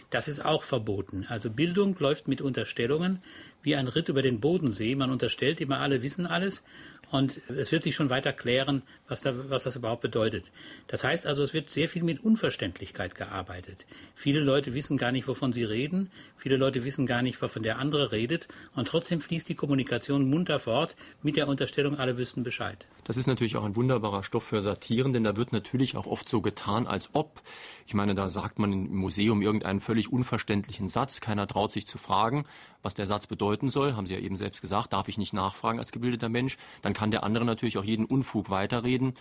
Das 0.09 0.28
ist 0.28 0.43
auch 0.43 0.63
verboten. 0.63 1.25
Also 1.30 1.49
Bildung 1.49 1.95
läuft 1.99 2.28
mit 2.28 2.41
Unterstellungen 2.41 3.21
wie 3.61 3.75
ein 3.75 3.88
Ritt 3.88 4.09
über 4.09 4.21
den 4.21 4.41
Bodensee. 4.41 4.95
Man 4.95 5.11
unterstellt 5.11 5.61
immer, 5.61 5.80
alle 5.80 6.03
wissen 6.03 6.28
alles 6.28 6.63
und 7.09 7.41
es 7.49 7.71
wird 7.71 7.83
sich 7.83 7.95
schon 7.95 8.09
weiter 8.09 8.33
klären, 8.33 8.81
was, 9.07 9.21
da, 9.21 9.49
was 9.49 9.63
das 9.63 9.75
überhaupt 9.77 10.01
bedeutet. 10.01 10.51
Das 10.87 11.03
heißt 11.03 11.25
also, 11.25 11.41
es 11.41 11.53
wird 11.53 11.69
sehr 11.69 11.87
viel 11.87 12.03
mit 12.03 12.23
Unverständlichkeit 12.23 13.15
gearbeitet. 13.15 13.85
Viele 14.15 14.41
Leute 14.41 14.73
wissen 14.73 14.97
gar 14.97 15.11
nicht, 15.11 15.27
wovon 15.27 15.53
sie 15.53 15.63
reden. 15.63 16.11
Viele 16.37 16.57
Leute 16.57 16.83
wissen 16.83 17.05
gar 17.05 17.21
nicht, 17.21 17.41
wovon 17.41 17.63
der 17.63 17.79
andere 17.79 18.11
redet. 18.11 18.47
Und 18.75 18.89
trotzdem 18.89 19.21
fließt 19.21 19.47
die 19.47 19.55
Kommunikation 19.55 20.29
munter 20.29 20.59
fort 20.59 20.95
mit 21.23 21.37
der 21.37 21.47
Unterstellung, 21.47 21.97
alle 21.97 22.17
wüssten 22.17 22.43
Bescheid. 22.43 22.85
Das 23.05 23.15
ist 23.15 23.27
natürlich 23.27 23.55
auch 23.55 23.63
ein 23.63 23.77
wunderbarer 23.77 24.23
Stoff 24.23 24.43
für 24.43 24.61
Satiren, 24.61 25.13
denn 25.13 25.23
da 25.23 25.37
wird 25.37 25.53
natürlich 25.53 25.95
auch 25.95 26.07
oft 26.07 26.27
so 26.27 26.41
getan, 26.41 26.87
als 26.87 27.11
ob. 27.13 27.41
Ich 27.85 27.93
meine, 27.93 28.15
da 28.15 28.27
sagt 28.27 28.59
man 28.59 28.73
im 28.73 28.97
Museum 28.97 29.41
irgendeinen 29.41 29.79
völlig 29.79 30.11
unverständlichen 30.11 30.89
Satz. 30.89 31.21
Keiner 31.21 31.47
traut 31.47 31.71
sich 31.71 31.87
zu 31.87 31.97
fragen, 31.97 32.45
was 32.81 32.95
der 32.95 33.07
Satz 33.07 33.27
bedeuten 33.27 33.69
soll. 33.69 33.95
Haben 33.95 34.07
Sie 34.07 34.13
ja 34.13 34.19
eben 34.19 34.35
selbst 34.35 34.61
gesagt, 34.61 34.91
darf 34.91 35.07
ich 35.07 35.17
nicht 35.17 35.33
nachfragen 35.33 35.79
als 35.79 35.93
gebildeter 35.93 36.27
Mensch. 36.27 36.57
Dann 36.81 36.93
kann 36.97 37.11
der 37.11 37.23
andere 37.23 37.45
natürlich 37.45 37.77
auch 37.77 37.83
jeden 37.83 38.05
Unfug 38.05 38.49
weiterreden. 38.49 39.13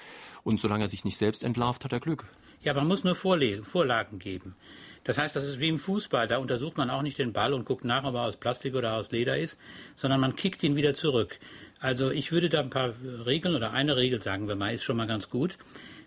Und 0.45 0.59
solange 0.59 0.85
er 0.85 0.89
sich 0.89 1.05
nicht 1.05 1.18
selbst 1.18 1.45
entlarvt, 1.45 1.85
hat 1.85 1.93
er 1.93 2.01
Glück. 2.01 2.24
Ja, 2.62 2.72
man 2.72 2.89
muss 2.89 3.05
nur 3.05 3.14
Vorlagen 3.14 4.18
geben. 4.18 4.57
Das 5.05 5.18
heißt, 5.18 5.37
das 5.37 5.45
ist 5.45 5.61
wie 5.61 5.68
im 5.68 5.79
Fußball. 5.79 6.27
Da 6.27 6.39
untersucht 6.39 6.79
man 6.79 6.89
auch 6.89 7.03
nicht 7.03 7.18
den 7.18 7.35
Ball 7.35 7.53
und 7.53 7.66
guckt 7.66 7.85
nach, 7.85 8.05
ob 8.05 8.14
er 8.14 8.22
aus 8.22 8.39
Plastik 8.39 8.74
oder 8.74 8.95
aus 8.97 9.11
Leder 9.11 9.37
ist, 9.37 9.59
sondern 9.95 10.20
man 10.20 10.37
kickt 10.37 10.62
ihn 10.62 10.74
wieder 10.74 10.95
zurück. 10.95 11.39
Also 11.79 12.11
ich 12.11 12.33
würde 12.33 12.49
da 12.49 12.61
ein 12.61 12.70
paar 12.70 12.95
Regeln 13.27 13.55
oder 13.55 13.72
eine 13.72 13.97
Regel 13.97 14.22
sagen 14.22 14.49
wir 14.49 14.57
mal, 14.57 14.72
ist 14.72 14.83
schon 14.83 14.97
mal 14.97 15.07
ganz 15.07 15.29
gut. 15.29 15.59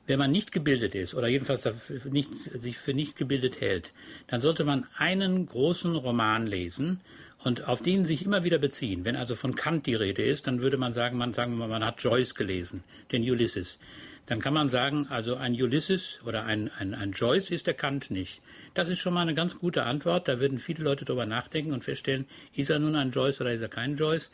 Wenn 0.07 0.17
man 0.17 0.31
nicht 0.31 0.51
gebildet 0.51 0.95
ist 0.95 1.13
oder 1.13 1.27
jedenfalls 1.27 1.69
nicht, 2.05 2.33
sich 2.33 2.79
für 2.79 2.95
nicht 2.95 3.15
gebildet 3.15 3.61
hält, 3.61 3.93
dann 4.25 4.41
sollte 4.41 4.63
man 4.63 4.87
einen 4.97 5.45
großen 5.45 5.95
Roman 5.95 6.47
lesen 6.47 7.01
und 7.43 7.67
auf 7.67 7.81
den 7.81 8.05
sich 8.05 8.25
immer 8.25 8.43
wieder 8.43 8.57
beziehen. 8.57 9.05
Wenn 9.05 9.15
also 9.15 9.35
von 9.35 9.55
Kant 9.55 9.85
die 9.85 9.95
Rede 9.95 10.23
ist, 10.23 10.47
dann 10.47 10.61
würde 10.61 10.77
man 10.77 10.93
sagen, 10.93 11.17
man, 11.17 11.33
sagen 11.33 11.57
man 11.57 11.83
hat 11.83 12.01
Joyce 12.01 12.35
gelesen, 12.35 12.83
den 13.11 13.23
Ulysses. 13.23 13.79
Dann 14.25 14.41
kann 14.41 14.53
man 14.53 14.69
sagen, 14.69 15.07
also 15.09 15.35
ein 15.35 15.53
Ulysses 15.53 16.19
oder 16.23 16.45
ein, 16.45 16.69
ein, 16.77 16.93
ein 16.93 17.13
Joyce 17.13 17.49
ist 17.49 17.65
der 17.65 17.73
Kant 17.73 18.11
nicht. 18.11 18.41
Das 18.75 18.87
ist 18.87 18.99
schon 18.99 19.13
mal 19.13 19.21
eine 19.21 19.33
ganz 19.33 19.57
gute 19.57 19.83
Antwort. 19.83 20.27
Da 20.27 20.39
würden 20.39 20.59
viele 20.59 20.83
Leute 20.83 21.03
darüber 21.03 21.25
nachdenken 21.25 21.73
und 21.73 21.83
feststellen, 21.83 22.27
ist 22.53 22.69
er 22.69 22.77
nun 22.77 22.95
ein 22.95 23.09
Joyce 23.09 23.41
oder 23.41 23.53
ist 23.53 23.61
er 23.61 23.69
kein 23.69 23.95
Joyce? 23.95 24.29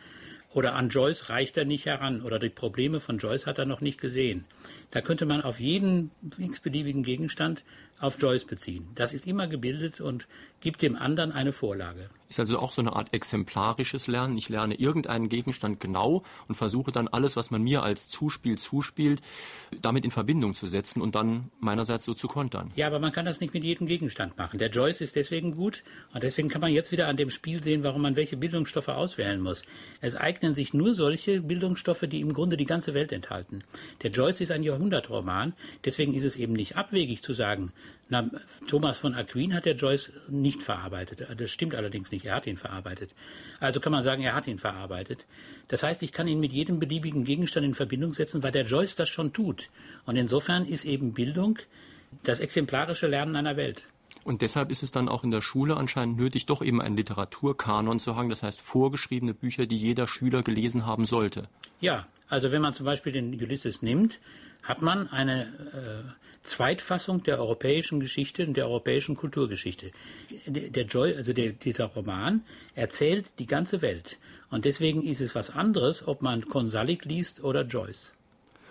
Oder 0.55 0.75
an 0.75 0.87
Joyce 0.87 1.29
reicht 1.29 1.57
er 1.57 1.65
nicht 1.65 1.85
heran 1.85 2.21
oder 2.21 2.39
die 2.39 2.49
Probleme 2.49 3.01
von 3.01 3.17
Joyce 3.17 3.45
hat 3.45 3.57
er 3.57 3.65
noch 3.65 3.81
nicht 3.81 3.99
gesehen. 3.99 4.45
Da 4.91 5.01
könnte 5.01 5.25
man 5.25 5.41
auf 5.41 5.59
jeden 5.59 6.11
x-beliebigen 6.37 7.03
Gegenstand 7.03 7.63
auf 7.99 8.21
Joyce 8.21 8.45
beziehen. 8.45 8.87
Das 8.95 9.13
ist 9.13 9.27
immer 9.27 9.47
gebildet 9.47 9.99
und 9.99 10.27
gibt 10.61 10.81
dem 10.81 10.95
anderen 10.95 11.33
eine 11.33 11.51
Vorlage. 11.51 12.09
Ist 12.27 12.39
also 12.39 12.59
auch 12.59 12.71
so 12.71 12.81
eine 12.81 12.93
Art 12.95 13.13
exemplarisches 13.13 14.07
Lernen. 14.07 14.37
Ich 14.37 14.49
lerne 14.49 14.75
irgendeinen 14.75 15.29
Gegenstand 15.29 15.79
genau 15.79 16.23
und 16.47 16.55
versuche 16.55 16.91
dann 16.91 17.07
alles, 17.07 17.35
was 17.35 17.51
man 17.51 17.61
mir 17.61 17.83
als 17.83 18.09
Zuspiel 18.09 18.57
zuspielt, 18.57 19.21
damit 19.81 20.05
in 20.05 20.11
Verbindung 20.11 20.55
zu 20.55 20.67
setzen 20.67 21.01
und 21.01 21.15
dann 21.15 21.51
meinerseits 21.59 22.03
so 22.05 22.13
zu 22.13 22.27
kontern. 22.27 22.71
Ja, 22.75 22.87
aber 22.87 22.99
man 22.99 23.11
kann 23.11 23.25
das 23.25 23.39
nicht 23.39 23.53
mit 23.53 23.63
jedem 23.63 23.85
Gegenstand 23.85 24.37
machen. 24.37 24.57
Der 24.57 24.69
Joyce 24.69 25.01
ist 25.01 25.15
deswegen 25.15 25.55
gut 25.55 25.83
und 26.13 26.23
deswegen 26.23 26.49
kann 26.49 26.61
man 26.61 26.71
jetzt 26.71 26.91
wieder 26.91 27.07
an 27.07 27.17
dem 27.17 27.29
Spiel 27.29 27.61
sehen, 27.61 27.83
warum 27.83 28.01
man 28.01 28.15
welche 28.15 28.37
Bildungsstoffe 28.37 28.89
auswählen 28.89 29.41
muss. 29.41 29.63
Es 30.01 30.15
eignen 30.15 30.55
sich 30.55 30.73
nur 30.73 30.93
solche 30.93 31.41
Bildungsstoffe, 31.41 32.05
die 32.07 32.21
im 32.21 32.33
Grunde 32.33 32.57
die 32.57 32.65
ganze 32.65 32.93
Welt 32.93 33.11
enthalten. 33.11 33.59
Der 34.01 34.09
Joyce 34.09 34.41
ist 34.41 34.51
ein 34.51 34.63
Jahrhundertroman, 34.63 35.53
deswegen 35.83 36.13
ist 36.13 36.23
es 36.23 36.35
eben 36.35 36.53
nicht 36.53 36.75
abwegig 36.75 37.21
zu 37.21 37.33
sagen, 37.33 37.71
na, 38.07 38.29
Thomas 38.67 38.97
von 38.97 39.15
Aquin 39.15 39.53
hat 39.53 39.65
der 39.65 39.75
Joyce 39.75 40.11
nicht 40.27 40.61
verarbeitet. 40.61 41.25
Das 41.37 41.49
stimmt 41.49 41.73
allerdings 41.73 42.11
nicht. 42.11 42.25
Er 42.25 42.35
hat 42.35 42.45
ihn 42.45 42.57
verarbeitet. 42.57 43.11
Also 43.59 43.79
kann 43.79 43.91
man 43.91 44.03
sagen, 44.03 44.21
er 44.21 44.35
hat 44.35 44.47
ihn 44.47 44.59
verarbeitet. 44.59 45.25
Das 45.69 45.81
heißt, 45.81 46.03
ich 46.03 46.11
kann 46.11 46.27
ihn 46.27 46.39
mit 46.39 46.53
jedem 46.53 46.79
beliebigen 46.79 47.23
Gegenstand 47.23 47.65
in 47.65 47.73
Verbindung 47.73 48.13
setzen, 48.13 48.43
weil 48.43 48.51
der 48.51 48.65
Joyce 48.65 48.95
das 48.95 49.09
schon 49.09 49.33
tut. 49.33 49.69
Und 50.05 50.17
insofern 50.17 50.65
ist 50.65 50.85
eben 50.85 51.13
Bildung 51.13 51.57
das 52.23 52.39
exemplarische 52.39 53.07
Lernen 53.07 53.35
einer 53.35 53.57
Welt. 53.57 53.85
Und 54.23 54.41
deshalb 54.41 54.71
ist 54.71 54.83
es 54.83 54.91
dann 54.91 55.09
auch 55.09 55.23
in 55.23 55.31
der 55.31 55.41
Schule 55.41 55.75
anscheinend 55.75 56.17
nötig, 56.17 56.45
doch 56.45 56.61
eben 56.61 56.81
einen 56.81 56.95
Literaturkanon 56.95 57.99
zu 57.99 58.15
haben, 58.15 58.29
das 58.29 58.43
heißt 58.43 58.61
vorgeschriebene 58.61 59.33
Bücher, 59.33 59.65
die 59.65 59.77
jeder 59.77 60.07
Schüler 60.07 60.43
gelesen 60.43 60.85
haben 60.85 61.05
sollte. 61.05 61.49
Ja, 61.81 62.07
also 62.27 62.51
wenn 62.51 62.61
man 62.61 62.73
zum 62.73 62.85
Beispiel 62.85 63.11
den 63.11 63.33
Ulysses 63.33 63.81
nimmt, 63.81 64.19
hat 64.65 64.81
man 64.81 65.07
eine 65.07 65.43
äh, 65.43 66.11
Zweitfassung 66.43 67.23
der 67.23 67.39
europäischen 67.39 67.99
Geschichte 67.99 68.45
und 68.45 68.57
der 68.57 68.67
europäischen 68.67 69.15
Kulturgeschichte. 69.15 69.91
Der 70.47 70.85
Joy, 70.85 71.15
also 71.15 71.33
der, 71.33 71.53
dieser 71.53 71.85
Roman 71.85 72.43
erzählt 72.75 73.27
die 73.39 73.45
ganze 73.45 73.81
Welt. 73.81 74.17
Und 74.49 74.65
deswegen 74.65 75.03
ist 75.03 75.21
es 75.21 75.33
was 75.33 75.49
anderes, 75.49 76.07
ob 76.07 76.21
man 76.21 76.47
Konsalik 76.47 77.05
liest 77.05 77.43
oder 77.43 77.63
Joyce. 77.63 78.11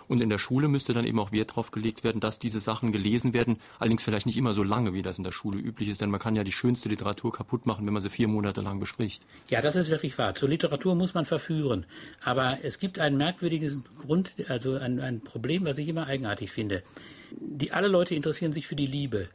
Und 0.07 0.21
in 0.21 0.29
der 0.29 0.37
Schule 0.37 0.67
müsste 0.67 0.93
dann 0.93 1.05
eben 1.05 1.19
auch 1.19 1.31
Wert 1.31 1.51
darauf 1.51 1.71
gelegt 1.71 2.03
werden, 2.03 2.19
dass 2.19 2.39
diese 2.39 2.59
Sachen 2.59 2.91
gelesen 2.91 3.33
werden. 3.33 3.57
Allerdings 3.79 4.03
vielleicht 4.03 4.25
nicht 4.25 4.37
immer 4.37 4.53
so 4.53 4.63
lange, 4.63 4.93
wie 4.93 5.01
das 5.01 5.17
in 5.17 5.23
der 5.23 5.31
Schule 5.31 5.59
üblich 5.59 5.89
ist, 5.89 6.01
denn 6.01 6.09
man 6.09 6.19
kann 6.19 6.35
ja 6.35 6.43
die 6.43 6.51
schönste 6.51 6.89
Literatur 6.89 7.31
kaputt 7.31 7.65
machen, 7.65 7.85
wenn 7.85 7.93
man 7.93 8.01
sie 8.01 8.09
vier 8.09 8.27
Monate 8.27 8.61
lang 8.61 8.79
bespricht. 8.79 9.23
Ja, 9.49 9.61
das 9.61 9.75
ist 9.75 9.89
wirklich 9.89 10.17
wahr. 10.17 10.35
Zur 10.35 10.49
Literatur 10.49 10.95
muss 10.95 11.13
man 11.13 11.25
verführen. 11.25 11.85
Aber 12.23 12.59
es 12.63 12.79
gibt 12.79 12.99
ein 12.99 13.17
merkwürdiges 13.17 13.83
Grund, 14.01 14.35
also 14.47 14.75
ein, 14.75 14.99
ein 14.99 15.21
Problem, 15.21 15.65
was 15.65 15.77
ich 15.77 15.87
immer 15.87 16.07
eigenartig 16.07 16.51
finde. 16.51 16.83
Die, 17.31 17.71
alle 17.71 17.87
Leute 17.87 18.15
interessieren 18.15 18.53
sich 18.53 18.67
für 18.67 18.75
die 18.75 18.87
Liebe. 18.87 19.27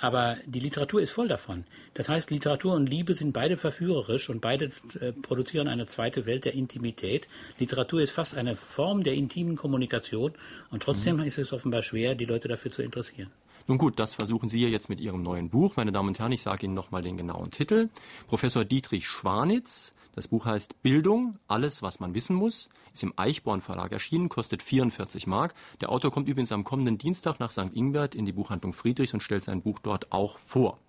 Aber 0.00 0.36
die 0.46 0.60
Literatur 0.60 1.00
ist 1.00 1.10
voll 1.10 1.28
davon. 1.28 1.64
Das 1.94 2.08
heißt, 2.08 2.30
Literatur 2.30 2.74
und 2.74 2.88
Liebe 2.88 3.14
sind 3.14 3.32
beide 3.32 3.56
verführerisch 3.56 4.30
und 4.30 4.40
beide 4.40 4.70
äh, 5.00 5.12
produzieren 5.12 5.66
eine 5.66 5.86
zweite 5.86 6.26
Welt 6.26 6.44
der 6.44 6.54
Intimität. 6.54 7.28
Literatur 7.58 8.00
ist 8.00 8.12
fast 8.12 8.36
eine 8.36 8.54
Form 8.54 9.02
der 9.02 9.14
intimen 9.14 9.56
Kommunikation 9.56 10.32
und 10.70 10.82
trotzdem 10.82 11.16
mhm. 11.16 11.24
ist 11.24 11.38
es 11.38 11.52
offenbar 11.52 11.82
schwer, 11.82 12.14
die 12.14 12.26
Leute 12.26 12.48
dafür 12.48 12.70
zu 12.70 12.82
interessieren. 12.82 13.30
Nun 13.66 13.76
gut, 13.76 13.98
das 13.98 14.14
versuchen 14.14 14.48
Sie 14.48 14.60
ja 14.60 14.68
jetzt 14.68 14.88
mit 14.88 14.98
Ihrem 14.98 15.22
neuen 15.22 15.50
Buch. 15.50 15.76
Meine 15.76 15.92
Damen 15.92 16.08
und 16.08 16.18
Herren, 16.18 16.32
ich 16.32 16.42
sage 16.42 16.64
Ihnen 16.64 16.74
nochmal 16.74 17.02
den 17.02 17.18
genauen 17.18 17.50
Titel. 17.50 17.90
Professor 18.26 18.64
Dietrich 18.64 19.06
Schwanitz 19.06 19.92
das 20.18 20.26
Buch 20.26 20.46
heißt 20.46 20.82
Bildung, 20.82 21.38
alles, 21.46 21.80
was 21.80 22.00
man 22.00 22.12
wissen 22.12 22.34
muss, 22.34 22.68
ist 22.92 23.04
im 23.04 23.12
Eichborn 23.14 23.60
Verlag 23.60 23.92
erschienen, 23.92 24.28
kostet 24.28 24.64
44 24.64 25.28
Mark. 25.28 25.54
Der 25.80 25.90
Autor 25.90 26.10
kommt 26.10 26.28
übrigens 26.28 26.50
am 26.50 26.64
kommenden 26.64 26.98
Dienstag 26.98 27.38
nach 27.38 27.52
St. 27.52 27.70
Ingbert 27.72 28.16
in 28.16 28.26
die 28.26 28.32
Buchhandlung 28.32 28.72
Friedrichs 28.72 29.14
und 29.14 29.22
stellt 29.22 29.44
sein 29.44 29.62
Buch 29.62 29.78
dort 29.78 30.10
auch 30.10 30.36
vor. 30.36 30.80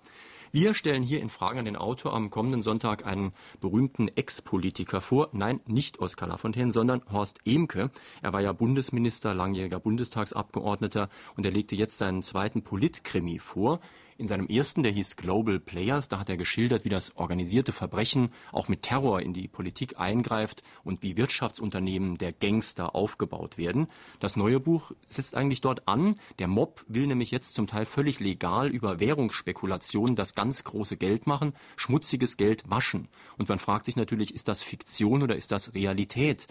Wir 0.52 0.74
stellen 0.74 1.04
hier 1.04 1.22
in 1.22 1.30
Fragen 1.30 1.60
an 1.60 1.66
den 1.66 1.76
Autor 1.76 2.16
am 2.16 2.32
kommenden 2.32 2.64
Sonntag 2.64 3.06
einen 3.06 3.34
berühmten 3.62 4.08
Ex-Politiker 4.08 5.00
vor. 5.00 5.30
Nein, 5.32 5.60
nicht 5.68 6.00
Oskar 6.00 6.28
Lafontaine, 6.28 6.72
sondern 6.72 7.04
Horst 7.12 7.38
Emke. 7.46 7.92
Er 8.24 8.34
war 8.34 8.42
ja 8.42 8.52
Bundesminister, 8.52 9.36
langjähriger 9.36 9.80
Bundestagsabgeordneter 9.80 11.08
und 11.38 11.46
er 11.46 11.52
legte 11.52 11.76
jetzt 11.76 12.00
seinen 12.00 12.24
zweiten 12.24 12.64
Politkrimi 12.64 13.38
vor. 13.38 13.80
In 14.20 14.28
seinem 14.28 14.48
ersten, 14.48 14.84
der 14.84 14.92
hieß 14.92 15.16
Global 15.16 15.62
Players, 15.62 16.10
da 16.10 16.20
hat 16.20 16.30
er 16.30 16.36
geschildert, 16.36 16.84
wie 16.84 16.90
das 16.90 17.16
organisierte 17.16 17.72
Verbrechen 17.72 18.34
auch 18.52 18.68
mit 18.68 18.82
Terror 18.82 19.22
in 19.22 19.32
die 19.32 19.48
Politik 19.48 19.98
eingreift 19.98 20.62
und 20.84 21.02
wie 21.02 21.16
Wirtschaftsunternehmen 21.16 22.18
der 22.18 22.34
Gangster 22.34 22.96
aufgebaut 22.96 23.58
werden. 23.58 23.88
Das 24.20 24.36
neue 24.36 24.60
Buch 24.60 24.92
setzt 25.08 25.36
eigentlich 25.36 25.62
dort 25.62 25.88
an. 25.88 26.18
Der 26.38 26.50
Mob 26.50 26.84
will 26.90 27.08
nämlich 27.08 27.32
jetzt 27.32 27.54
zum 27.54 27.66
Teil 27.66 27.86
völlig 27.86 28.20
legal 28.20 28.68
über 28.68 29.00
Währungsspekulationen 29.00 30.18
das 30.18 30.36
ganz 30.36 30.66
große 30.66 30.98
Geld 30.98 31.26
machen, 31.26 31.54
schmutziges 31.78 32.36
Geld 32.36 32.70
waschen. 32.70 33.08
Und 33.38 33.48
man 33.48 33.58
fragt 33.58 33.86
sich 33.86 33.96
natürlich, 33.96 34.36
ist 34.36 34.50
das 34.50 34.64
Fiktion 34.64 35.24
oder 35.24 35.38
ist 35.38 35.54
das 35.54 35.74
Realität? 35.74 36.48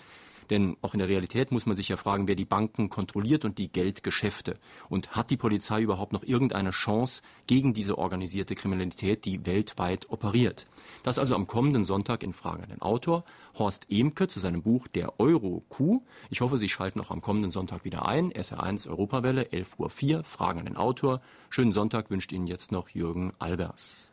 Denn 0.50 0.76
auch 0.82 0.94
in 0.94 0.98
der 0.98 1.08
Realität 1.08 1.52
muss 1.52 1.66
man 1.66 1.76
sich 1.76 1.88
ja 1.88 1.96
fragen, 1.96 2.28
wer 2.28 2.34
die 2.34 2.44
Banken 2.44 2.88
kontrolliert 2.88 3.44
und 3.44 3.58
die 3.58 3.70
Geldgeschäfte. 3.70 4.58
Und 4.88 5.16
hat 5.16 5.30
die 5.30 5.36
Polizei 5.36 5.82
überhaupt 5.82 6.12
noch 6.12 6.22
irgendeine 6.22 6.70
Chance 6.70 7.22
gegen 7.46 7.72
diese 7.72 7.98
organisierte 7.98 8.54
Kriminalität, 8.54 9.24
die 9.24 9.44
weltweit 9.46 10.10
operiert? 10.10 10.66
Das 11.02 11.18
also 11.18 11.34
am 11.34 11.46
kommenden 11.46 11.84
Sonntag 11.84 12.22
in 12.22 12.32
Frage 12.32 12.62
an 12.62 12.70
den 12.70 12.82
Autor 12.82 13.24
Horst 13.58 13.86
Emke 13.90 14.28
zu 14.28 14.40
seinem 14.40 14.62
Buch 14.62 14.88
Der 14.88 15.18
Euro-Coup. 15.18 16.02
Ich 16.30 16.40
hoffe, 16.40 16.58
Sie 16.58 16.68
schalten 16.68 17.00
auch 17.00 17.10
am 17.10 17.20
kommenden 17.20 17.50
Sonntag 17.50 17.84
wieder 17.84 18.06
ein. 18.06 18.32
SR1 18.32 18.88
Europawelle, 18.88 19.42
11.04 19.44 20.16
Uhr, 20.16 20.24
Fragen 20.24 20.60
an 20.60 20.66
den 20.66 20.76
Autor. 20.76 21.20
Schönen 21.50 21.72
Sonntag 21.72 22.10
wünscht 22.10 22.32
Ihnen 22.32 22.46
jetzt 22.46 22.72
noch 22.72 22.88
Jürgen 22.90 23.32
Albers. 23.38 24.10